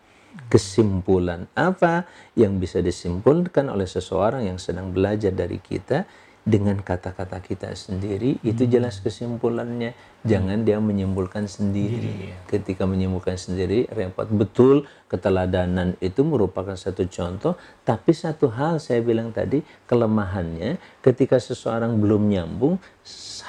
kesimpulan 0.50 1.46
apa 1.54 2.06
yang 2.34 2.58
bisa 2.58 2.82
disimpulkan 2.82 3.70
oleh 3.70 3.86
seseorang 3.86 4.46
yang 4.50 4.58
sedang 4.58 4.90
belajar 4.90 5.30
dari 5.30 5.62
kita 5.62 6.02
dengan 6.40 6.80
kata-kata 6.80 7.38
kita 7.44 7.68
sendiri 7.76 8.40
itu 8.40 8.64
hmm. 8.64 8.72
jelas 8.72 8.98
kesimpulannya. 9.04 9.92
Jangan 10.20 10.68
dia 10.68 10.76
menyimpulkan 10.76 11.48
sendiri. 11.48 12.32
Iya. 12.32 12.36
ketika 12.48 12.84
menyimpulkan 12.84 13.40
sendiri 13.40 13.88
repot. 13.92 14.28
Betul 14.28 14.84
keteladanan 15.08 15.96
itu 16.04 16.20
merupakan 16.24 16.76
satu 16.76 17.08
contoh. 17.08 17.56
Tapi 17.84 18.12
satu 18.12 18.52
hal 18.52 18.80
saya 18.80 19.00
bilang 19.00 19.32
tadi 19.32 19.64
kelemahannya 19.88 20.76
ketika 21.00 21.40
seseorang 21.40 21.96
belum 21.96 22.28
nyambung 22.28 22.76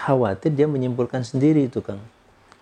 khawatir 0.06 0.56
dia 0.56 0.68
menyimpulkan 0.68 1.24
sendiri 1.28 1.68
itu 1.68 1.84
Kang 1.84 2.00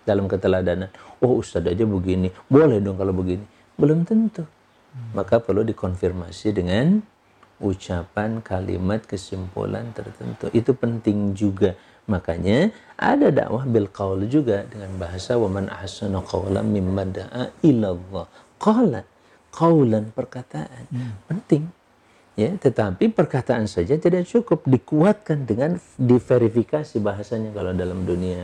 dalam 0.02 0.26
keteladanan. 0.26 0.90
Oh 1.22 1.38
Ustadz 1.38 1.70
aja 1.70 1.86
begini. 1.86 2.34
Boleh 2.50 2.82
dong 2.82 2.98
kalau 2.98 3.14
begini. 3.14 3.46
Belum 3.78 4.02
tentu. 4.02 4.42
Hmm. 4.90 5.14
maka 5.14 5.38
perlu 5.38 5.62
dikonfirmasi 5.62 6.50
dengan 6.50 6.98
ucapan, 7.60 8.40
kalimat, 8.40 9.04
kesimpulan 9.04 9.92
tertentu. 9.92 10.48
Itu 10.50 10.72
penting 10.74 11.36
juga. 11.36 11.76
Makanya 12.10 12.74
ada 12.98 13.30
dakwah 13.30 13.62
bil 13.68 13.86
qaul 13.86 14.26
juga 14.26 14.66
dengan 14.66 14.90
bahasa 14.98 15.38
wa 15.38 15.46
man 15.46 15.70
ahsanu 15.70 16.24
qawlan 16.26 16.66
mimman 16.66 17.14
da'a 17.14 17.54
ilallah. 17.62 18.26
Qala 18.58 19.06
qaulan 19.54 20.10
perkataan. 20.10 20.84
Hmm. 20.90 21.14
Penting. 21.30 21.64
Ya, 22.34 22.50
tetapi 22.56 23.12
perkataan 23.12 23.68
saja 23.68 24.00
tidak 24.00 24.24
cukup 24.24 24.64
dikuatkan 24.64 25.44
dengan 25.44 25.76
diverifikasi 26.00 26.96
bahasanya 27.02 27.52
kalau 27.52 27.76
dalam 27.76 28.08
dunia 28.08 28.40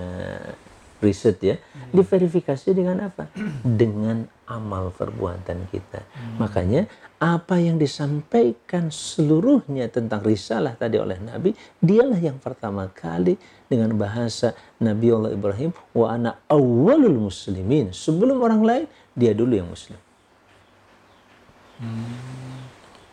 riset 1.01 1.41
ya. 1.43 1.57
Hmm. 1.57 1.91
Diverifikasi 1.97 2.69
dengan 2.77 3.09
apa? 3.09 3.27
dengan 3.65 4.29
amal 4.47 4.95
perbuatan 4.95 5.67
kita. 5.71 6.01
Hmm. 6.03 6.43
Makanya 6.43 6.87
apa 7.19 7.59
yang 7.59 7.77
disampaikan 7.77 8.95
seluruhnya 8.95 9.91
tentang 9.91 10.23
risalah 10.23 10.79
tadi 10.79 10.99
oleh 10.99 11.19
Nabi, 11.19 11.55
dialah 11.83 12.21
yang 12.21 12.39
pertama 12.39 12.87
kali 12.91 13.35
dengan 13.67 13.95
bahasa 13.99 14.55
Nabi 14.79 15.07
Allah 15.11 15.33
Ibrahim, 15.35 15.71
wa 15.95 16.07
ana 16.11 16.39
awalul 16.47 17.31
muslimin. 17.31 17.91
Sebelum 17.91 18.39
orang 18.39 18.63
lain, 18.63 18.85
dia 19.13 19.35
dulu 19.35 19.55
yang 19.55 19.69
muslim. 19.69 19.99
Hmm. 21.83 22.11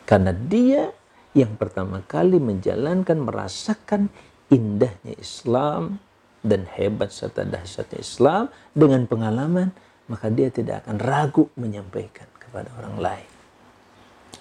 Karena 0.04 0.32
dia 0.32 0.92
yang 1.34 1.58
pertama 1.58 2.06
kali 2.06 2.38
menjalankan, 2.38 3.18
merasakan 3.18 4.14
indahnya 4.54 5.18
Islam 5.18 5.98
dan 6.46 6.70
hebat 6.70 7.10
serta 7.10 7.42
dahsyatnya 7.48 8.00
Islam 8.04 8.44
dengan 8.78 9.10
pengalaman, 9.10 9.74
maka 10.08 10.28
dia 10.28 10.50
tidak 10.52 10.86
akan 10.88 10.98
ragu 11.00 11.48
menyampaikan 11.56 12.28
kepada 12.36 12.70
orang 12.80 12.96
lain. 13.00 13.30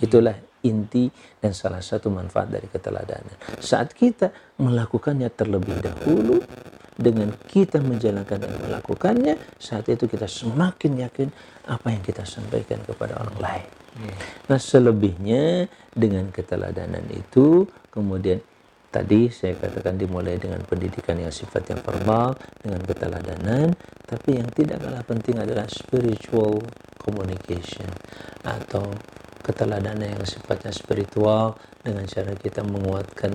Itulah 0.03 0.35
inti 0.63 1.11
dan 1.39 1.53
salah 1.55 1.83
satu 1.83 2.11
manfaat 2.11 2.51
dari 2.51 2.67
keteladanan. 2.71 3.35
Saat 3.59 3.95
kita 3.95 4.31
melakukannya 4.59 5.31
terlebih 5.31 5.79
dahulu, 5.83 6.39
dengan 6.93 7.33
kita 7.49 7.81
menjalankan 7.81 8.37
dan 8.37 8.53
melakukannya, 8.63 9.35
saat 9.57 9.89
itu 9.89 10.05
kita 10.05 10.29
semakin 10.29 11.09
yakin 11.09 11.29
apa 11.67 11.89
yang 11.89 12.05
kita 12.05 12.23
sampaikan 12.29 12.85
kepada 12.85 13.17
orang 13.17 13.39
lain. 13.41 13.69
Hmm. 13.93 14.15
Nah, 14.49 14.61
selebihnya 14.61 15.69
dengan 15.93 16.29
keteladanan 16.29 17.05
itu, 17.13 17.65
kemudian 17.93 18.41
tadi 18.93 19.33
saya 19.33 19.57
katakan 19.57 19.97
dimulai 19.97 20.37
dengan 20.37 20.61
pendidikan 20.69 21.17
yang 21.17 21.33
sifatnya 21.33 21.81
verbal, 21.81 22.37
dengan 22.61 22.85
keteladanan, 22.85 23.73
tapi 24.05 24.37
yang 24.37 24.53
tidak 24.53 24.85
kalah 24.85 25.01
penting 25.09 25.41
adalah 25.41 25.65
spiritual 25.73 26.61
communication 27.01 27.89
atau 28.45 28.93
keteladanan 29.43 30.21
yang 30.21 30.23
sifatnya 30.29 30.71
spiritual 30.71 31.57
dengan 31.81 32.05
cara 32.07 32.37
kita 32.37 32.63
menguatkan 32.63 33.33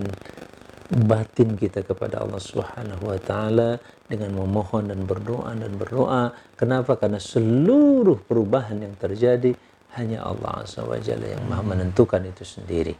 batin 0.87 1.59
kita 1.59 1.83
kepada 1.83 2.23
Allah 2.23 2.39
Subhanahu 2.39 3.11
wa 3.11 3.19
taala 3.19 3.75
dengan 4.07 4.39
memohon 4.39 4.87
dan 4.87 5.03
berdoa 5.03 5.51
dan 5.51 5.75
berdoa. 5.75 6.31
Kenapa? 6.55 6.95
Karena 6.95 7.19
seluruh 7.19 8.23
perubahan 8.23 8.79
yang 8.79 8.95
terjadi 8.95 9.51
hanya 9.99 10.23
Allah 10.23 10.63
Jalla 11.03 11.27
yang 11.27 11.43
Maha 11.49 11.75
menentukan 11.75 12.23
itu 12.23 12.47
sendiri. 12.47 12.95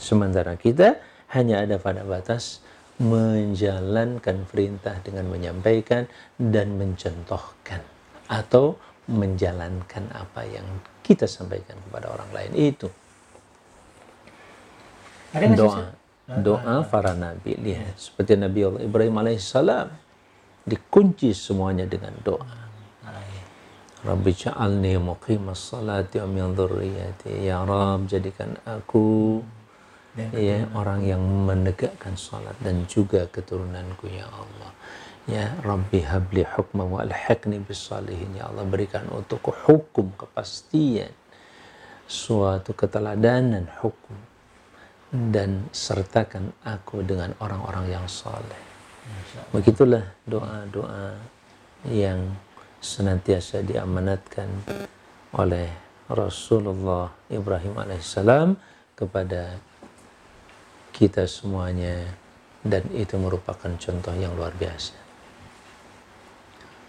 Sementara 0.00 0.56
kita 0.56 0.96
hanya 1.32 1.64
ada 1.64 1.76
pada 1.76 2.04
batas 2.04 2.64
menjalankan 2.98 4.48
perintah 4.50 4.98
dengan 5.06 5.30
menyampaikan 5.30 6.10
dan 6.34 6.74
mencontohkan 6.74 7.84
atau 8.26 8.74
menjalankan 9.08 10.10
apa 10.12 10.42
yang 10.44 10.66
kita 11.00 11.24
sampaikan 11.24 11.78
kepada 11.88 12.12
orang 12.12 12.30
lain. 12.34 12.50
Itu. 12.52 12.88
Ada 15.32 15.46
doa. 15.54 15.84
Doa 16.28 16.76
para 16.84 17.16
nabi. 17.16 17.56
Lihat 17.56 17.96
seperti 17.96 18.36
Nabi 18.36 18.60
Allah 18.60 18.82
Ibrahim 18.84 19.16
alaihissalam 19.16 19.88
dikunci 20.68 21.32
semuanya 21.32 21.88
dengan 21.88 22.12
doa. 22.20 22.68
Rabbi 23.98 24.30
ja'alni 24.30 24.94
muqimas 25.02 25.74
salati 25.74 26.22
wa 26.22 26.28
min 26.30 26.54
dhurriyyati. 26.54 27.42
Ya 27.42 27.66
Rabb 27.66 28.06
jadikan 28.06 28.54
aku 28.62 29.42
ya 30.34 30.66
orang 30.74 31.06
yang 31.06 31.22
menegakkan 31.22 32.18
salat 32.18 32.54
dan 32.60 32.84
juga 32.90 33.30
keturunanku 33.30 34.10
ya 34.10 34.26
Allah 34.26 34.74
Ya 35.28 35.52
Rabbi 35.60 36.00
habli 36.08 36.40
hukma 36.40 36.88
wa 36.88 37.04
alhaqni 37.04 37.60
bisalihin. 37.60 38.40
Ya 38.40 38.48
Allah 38.48 38.64
berikan 38.64 39.04
untukku 39.12 39.52
hukum 39.68 40.08
kepastian. 40.16 41.12
Suatu 42.08 42.72
keteladanan 42.72 43.68
hukum. 43.84 44.16
Dan 45.12 45.68
sertakan 45.68 46.56
aku 46.64 47.04
dengan 47.04 47.36
orang-orang 47.44 47.92
yang 47.92 48.08
soleh. 48.08 48.64
Begitulah 49.52 50.04
doa-doa 50.24 51.20
yang 51.84 52.32
senantiasa 52.80 53.60
diamanatkan 53.60 54.48
oleh 55.36 55.68
Rasulullah 56.08 57.12
Ibrahim 57.28 57.76
alaihissalam 57.76 58.56
kepada 58.96 59.60
kita 60.92 61.28
semuanya 61.28 62.08
dan 62.66 62.82
itu 62.94 63.16
merupakan 63.16 63.70
contoh 63.78 64.14
yang 64.18 64.34
luar 64.34 64.50
biasa. 64.56 64.94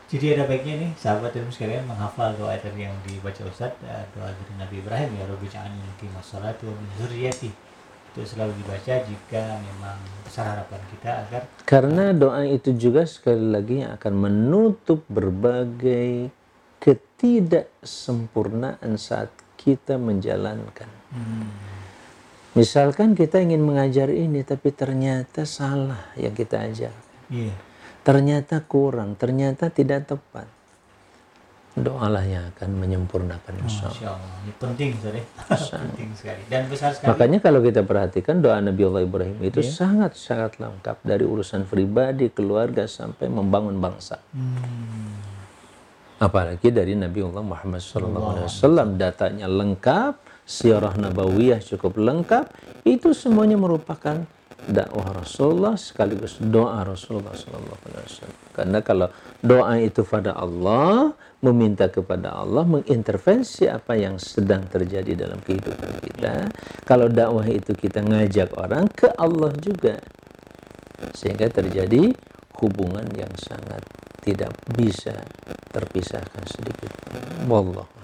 Jadi 0.09 0.33
ada 0.33 0.49
baiknya 0.49 0.81
nih 0.81 0.89
sahabat 0.97 1.37
dan 1.37 1.45
sekalian 1.53 1.85
menghafal 1.85 2.33
doa 2.33 2.57
tadi 2.57 2.81
yang 2.81 2.97
dibaca 3.05 3.45
Ustaz 3.45 3.77
eh, 3.85 4.05
doa 4.17 4.33
dari 4.33 4.53
Nabi 4.57 4.81
Ibrahim 4.81 5.21
ya 5.21 5.29
Rabbi 5.29 5.45
ja'alni 5.45 5.77
muqim 5.77 6.09
salati 6.25 6.65
wa 6.65 6.73
min 6.73 6.89
dzurriyyati 6.97 7.69
itu 8.09 8.25
selalu 8.25 8.57
dibaca 8.57 9.05
jika 9.05 9.61
memang 9.61 10.01
besar 10.25 10.57
harapan 10.57 10.81
kita 10.89 11.29
agar 11.29 11.45
karena 11.61 12.09
doa 12.09 12.41
itu 12.41 12.73
juga 12.73 13.05
sekali 13.05 13.53
lagi 13.53 13.85
yang 13.85 13.93
akan 14.01 14.13
menutup 14.17 15.05
berbagai 15.05 16.33
ketidaksempurnaan 16.81 18.97
saat 18.97 19.29
kita 19.61 20.01
menjalankan. 20.01 20.89
Hmm. 21.13 21.68
Misalkan 22.59 23.15
kita 23.15 23.39
ingin 23.39 23.63
mengajar 23.63 24.11
ini 24.11 24.43
tapi 24.43 24.75
ternyata 24.75 25.47
salah 25.47 26.11
yang 26.19 26.35
kita 26.35 26.59
ajar. 26.67 26.91
Yeah 27.31 27.69
ternyata 28.09 28.63
kurang, 28.63 29.13
ternyata 29.19 29.69
tidak 29.69 30.09
tepat. 30.09 30.47
Doalah 31.79 32.25
yang 32.25 32.49
akan 32.51 32.75
menyempurnakan 32.75 33.53
insya 33.63 33.87
Allah. 33.87 34.17
Ini 34.43 34.53
penting 34.63 34.91
sekali. 34.99 35.21
penting 35.47 36.11
sekali. 36.17 36.41
Dan 36.49 36.67
besar 36.67 36.91
sekali. 36.91 37.07
Makanya 37.13 37.39
kalau 37.39 37.61
kita 37.63 37.85
perhatikan 37.85 38.41
doa 38.41 38.59
Nabi 38.59 38.81
Allah 38.83 39.05
Ibrahim 39.05 39.37
itu 39.39 39.63
iya. 39.63 39.71
sangat-sangat 39.71 40.57
yeah. 40.57 40.63
lengkap 40.67 40.97
dari 41.05 41.23
urusan 41.23 41.69
pribadi, 41.69 42.27
keluarga 42.33 42.89
sampai 42.89 43.31
membangun 43.31 43.77
bangsa. 43.79 44.19
Hmm. 44.33 45.21
Apalagi 46.19 46.67
dari 46.67 46.99
Nabi 46.99 47.23
Allah 47.23 47.45
Muhammad 47.45 47.79
SAW 47.79 48.99
datanya 48.99 49.47
lengkap, 49.47 50.19
siarah 50.49 50.97
nabawiyah 50.97 51.61
cukup 51.61 52.01
lengkap, 52.01 52.49
itu 52.89 53.13
semuanya 53.13 53.53
merupakan 53.53 54.25
dakwah 54.65 55.21
Rasulullah 55.21 55.77
sekaligus 55.77 56.41
doa 56.41 56.81
Rasulullah 56.81 57.37
Sallallahu 57.37 57.79
Alaihi 57.85 58.05
Wasallam. 58.09 58.37
Karena 58.57 58.79
kalau 58.81 59.07
doa 59.45 59.77
itu 59.77 60.01
pada 60.01 60.33
Allah, 60.33 61.13
meminta 61.45 61.87
kepada 61.87 62.33
Allah, 62.33 62.65
mengintervensi 62.65 63.69
apa 63.69 63.93
yang 63.95 64.17
sedang 64.17 64.65
terjadi 64.65 65.15
dalam 65.29 65.37
kehidupan 65.39 66.01
kita. 66.01 66.49
Kalau 66.83 67.07
dakwah 67.07 67.45
itu 67.45 67.71
kita 67.77 68.01
ngajak 68.01 68.57
orang 68.57 68.89
ke 68.89 69.07
Allah 69.15 69.53
juga, 69.61 70.01
sehingga 71.13 71.47
terjadi 71.47 72.11
hubungan 72.59 73.05
yang 73.15 73.31
sangat 73.39 73.85
tidak 74.25 74.51
bisa 74.75 75.15
terpisahkan 75.71 76.43
sedikit. 76.49 76.91
Wallah. 77.47 77.98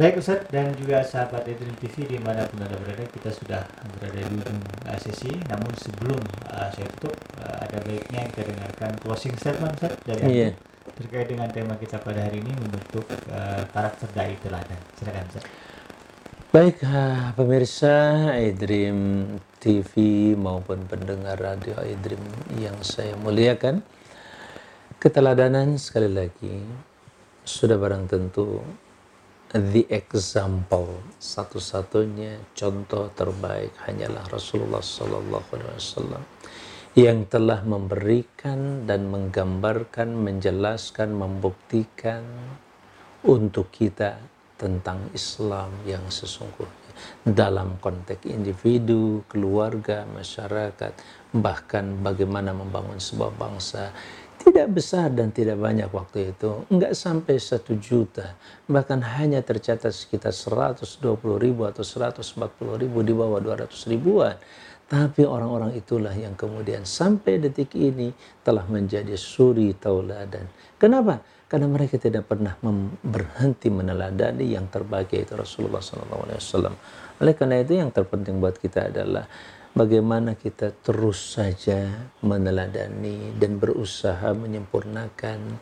Baik 0.00 0.20
Ustaz 0.20 0.44
dan 0.48 0.72
juga 0.76 1.04
sahabat 1.04 1.44
Edrin 1.44 1.76
TV 1.76 2.08
di 2.08 2.18
mana 2.20 2.44
pun 2.48 2.60
Anda 2.60 2.76
berada 2.76 3.04
kita 3.04 3.32
sudah 3.32 3.64
berada 3.96 4.16
di 4.16 4.32
ujung 4.32 4.60
uh, 4.88 4.98
sesi 5.00 5.32
namun 5.48 5.72
sebelum 5.76 6.20
uh, 6.48 6.68
saya 6.72 6.88
tutup 6.96 7.16
uh, 7.40 7.64
ada 7.64 7.80
baiknya 7.84 8.28
kita 8.32 8.48
dengarkan 8.48 8.96
closing 9.00 9.36
statement 9.36 9.76
Ustaz 9.76 9.96
dari 10.04 10.20
Iya. 10.24 10.50
terkait 10.96 11.28
dengan 11.32 11.48
tema 11.52 11.76
kita 11.80 12.00
pada 12.00 12.20
hari 12.28 12.40
ini 12.44 12.52
membentuk 12.56 13.04
uh, 13.32 13.64
karakter 13.72 14.08
dai 14.12 14.36
teladan. 14.40 14.80
Silakan 15.00 15.24
Ustaz. 15.32 15.44
Baik 16.50 16.82
ah, 16.82 17.30
pemirsa 17.38 17.94
iDream 18.34 19.22
TV 19.62 19.92
maupun 20.34 20.82
pendengar 20.90 21.38
radio 21.38 21.78
iDream 21.78 22.18
yang 22.58 22.74
saya 22.82 23.14
muliakan. 23.14 23.86
Keteladanan 24.98 25.78
sekali 25.78 26.10
lagi 26.10 26.58
sudah 27.46 27.78
barang 27.78 28.10
tentu 28.10 28.58
the 29.54 29.82
example. 29.90 31.02
Satu-satunya 31.18 32.38
contoh 32.54 33.10
terbaik 33.14 33.74
hanyalah 33.82 34.22
Rasulullah 34.30 34.82
Sallallahu 34.82 35.48
Alaihi 35.58 35.74
Wasallam 35.74 36.22
yang 36.98 37.22
telah 37.30 37.62
memberikan 37.62 38.82
dan 38.86 39.10
menggambarkan, 39.10 40.10
menjelaskan, 40.10 41.14
membuktikan 41.14 42.26
untuk 43.22 43.70
kita 43.70 44.18
tentang 44.58 45.06
Islam 45.14 45.70
yang 45.86 46.02
sesungguhnya. 46.10 46.78
Dalam 47.24 47.80
konteks 47.80 48.28
individu, 48.28 49.24
keluarga, 49.30 50.04
masyarakat, 50.04 50.92
bahkan 51.32 51.96
bagaimana 52.02 52.52
membangun 52.52 53.00
sebuah 53.00 53.32
bangsa 53.38 53.94
tidak 54.50 54.66
besar 54.74 55.14
dan 55.14 55.30
tidak 55.30 55.62
banyak 55.62 55.86
waktu 55.94 56.34
itu. 56.34 56.66
Enggak 56.74 56.98
sampai 56.98 57.38
satu 57.38 57.78
juta. 57.78 58.34
Bahkan 58.66 58.98
hanya 59.14 59.38
tercatat 59.46 59.94
sekitar 59.94 60.34
120 60.34 60.90
ribu 61.38 61.70
atau 61.70 61.86
140 61.86 62.82
ribu 62.82 62.98
di 63.06 63.14
bawah 63.14 63.38
200 63.38 63.70
ribuan. 63.86 64.34
Tapi 64.90 65.22
orang-orang 65.22 65.78
itulah 65.78 66.10
yang 66.10 66.34
kemudian 66.34 66.82
sampai 66.82 67.38
detik 67.38 67.78
ini 67.78 68.10
telah 68.42 68.66
menjadi 68.66 69.14
suri 69.14 69.70
tauladan. 69.78 70.50
Kenapa? 70.82 71.22
Karena 71.46 71.70
mereka 71.70 71.94
tidak 72.02 72.26
pernah 72.26 72.58
berhenti 73.06 73.70
meneladani 73.70 74.50
yang 74.50 74.66
terbaik 74.66 75.14
yaitu 75.14 75.38
Rasulullah 75.38 75.78
SAW. 75.78 76.74
Oleh 77.22 77.34
karena 77.38 77.62
itu 77.62 77.78
yang 77.78 77.94
terpenting 77.94 78.42
buat 78.42 78.58
kita 78.58 78.90
adalah 78.90 79.30
bagaimana 79.74 80.34
kita 80.34 80.74
terus 80.82 81.38
saja 81.38 82.10
meneladani 82.26 83.34
dan 83.38 83.56
berusaha 83.56 84.34
menyempurnakan 84.34 85.58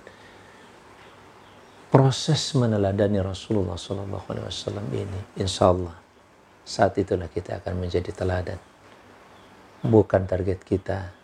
proses 1.93 2.53
meneladani 2.57 3.21
Rasulullah 3.21 3.77
SAW 3.77 4.93
ini. 4.93 5.41
Insya 5.41 5.73
Allah 5.73 5.97
saat 6.65 6.97
itulah 7.01 7.29
kita 7.29 7.61
akan 7.65 7.75
menjadi 7.85 8.13
teladan. 8.13 8.61
Bukan 9.79 10.23
target 10.27 10.61
kita 10.67 11.15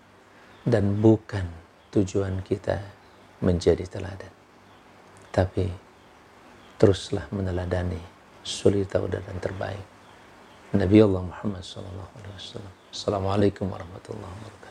dan 0.64 0.96
bukan 1.02 1.44
tujuan 1.90 2.40
kita 2.46 2.80
menjadi 3.42 3.84
teladan. 3.88 4.32
Tapi 5.34 5.66
teruslah 6.78 7.26
meneladani 7.34 7.98
suri 8.44 8.86
tauladan 8.86 9.40
terbaik 9.42 9.93
Nabi 10.74 10.98
Allah 10.98 11.22
Muhammad 11.22 11.62
sallallahu 11.62 12.10
alaihi 12.18 12.34
wasallam. 12.34 12.74
Assalamualaikum 12.90 13.70
warahmatullahi 13.70 14.26
wabarakatuh. 14.26 14.63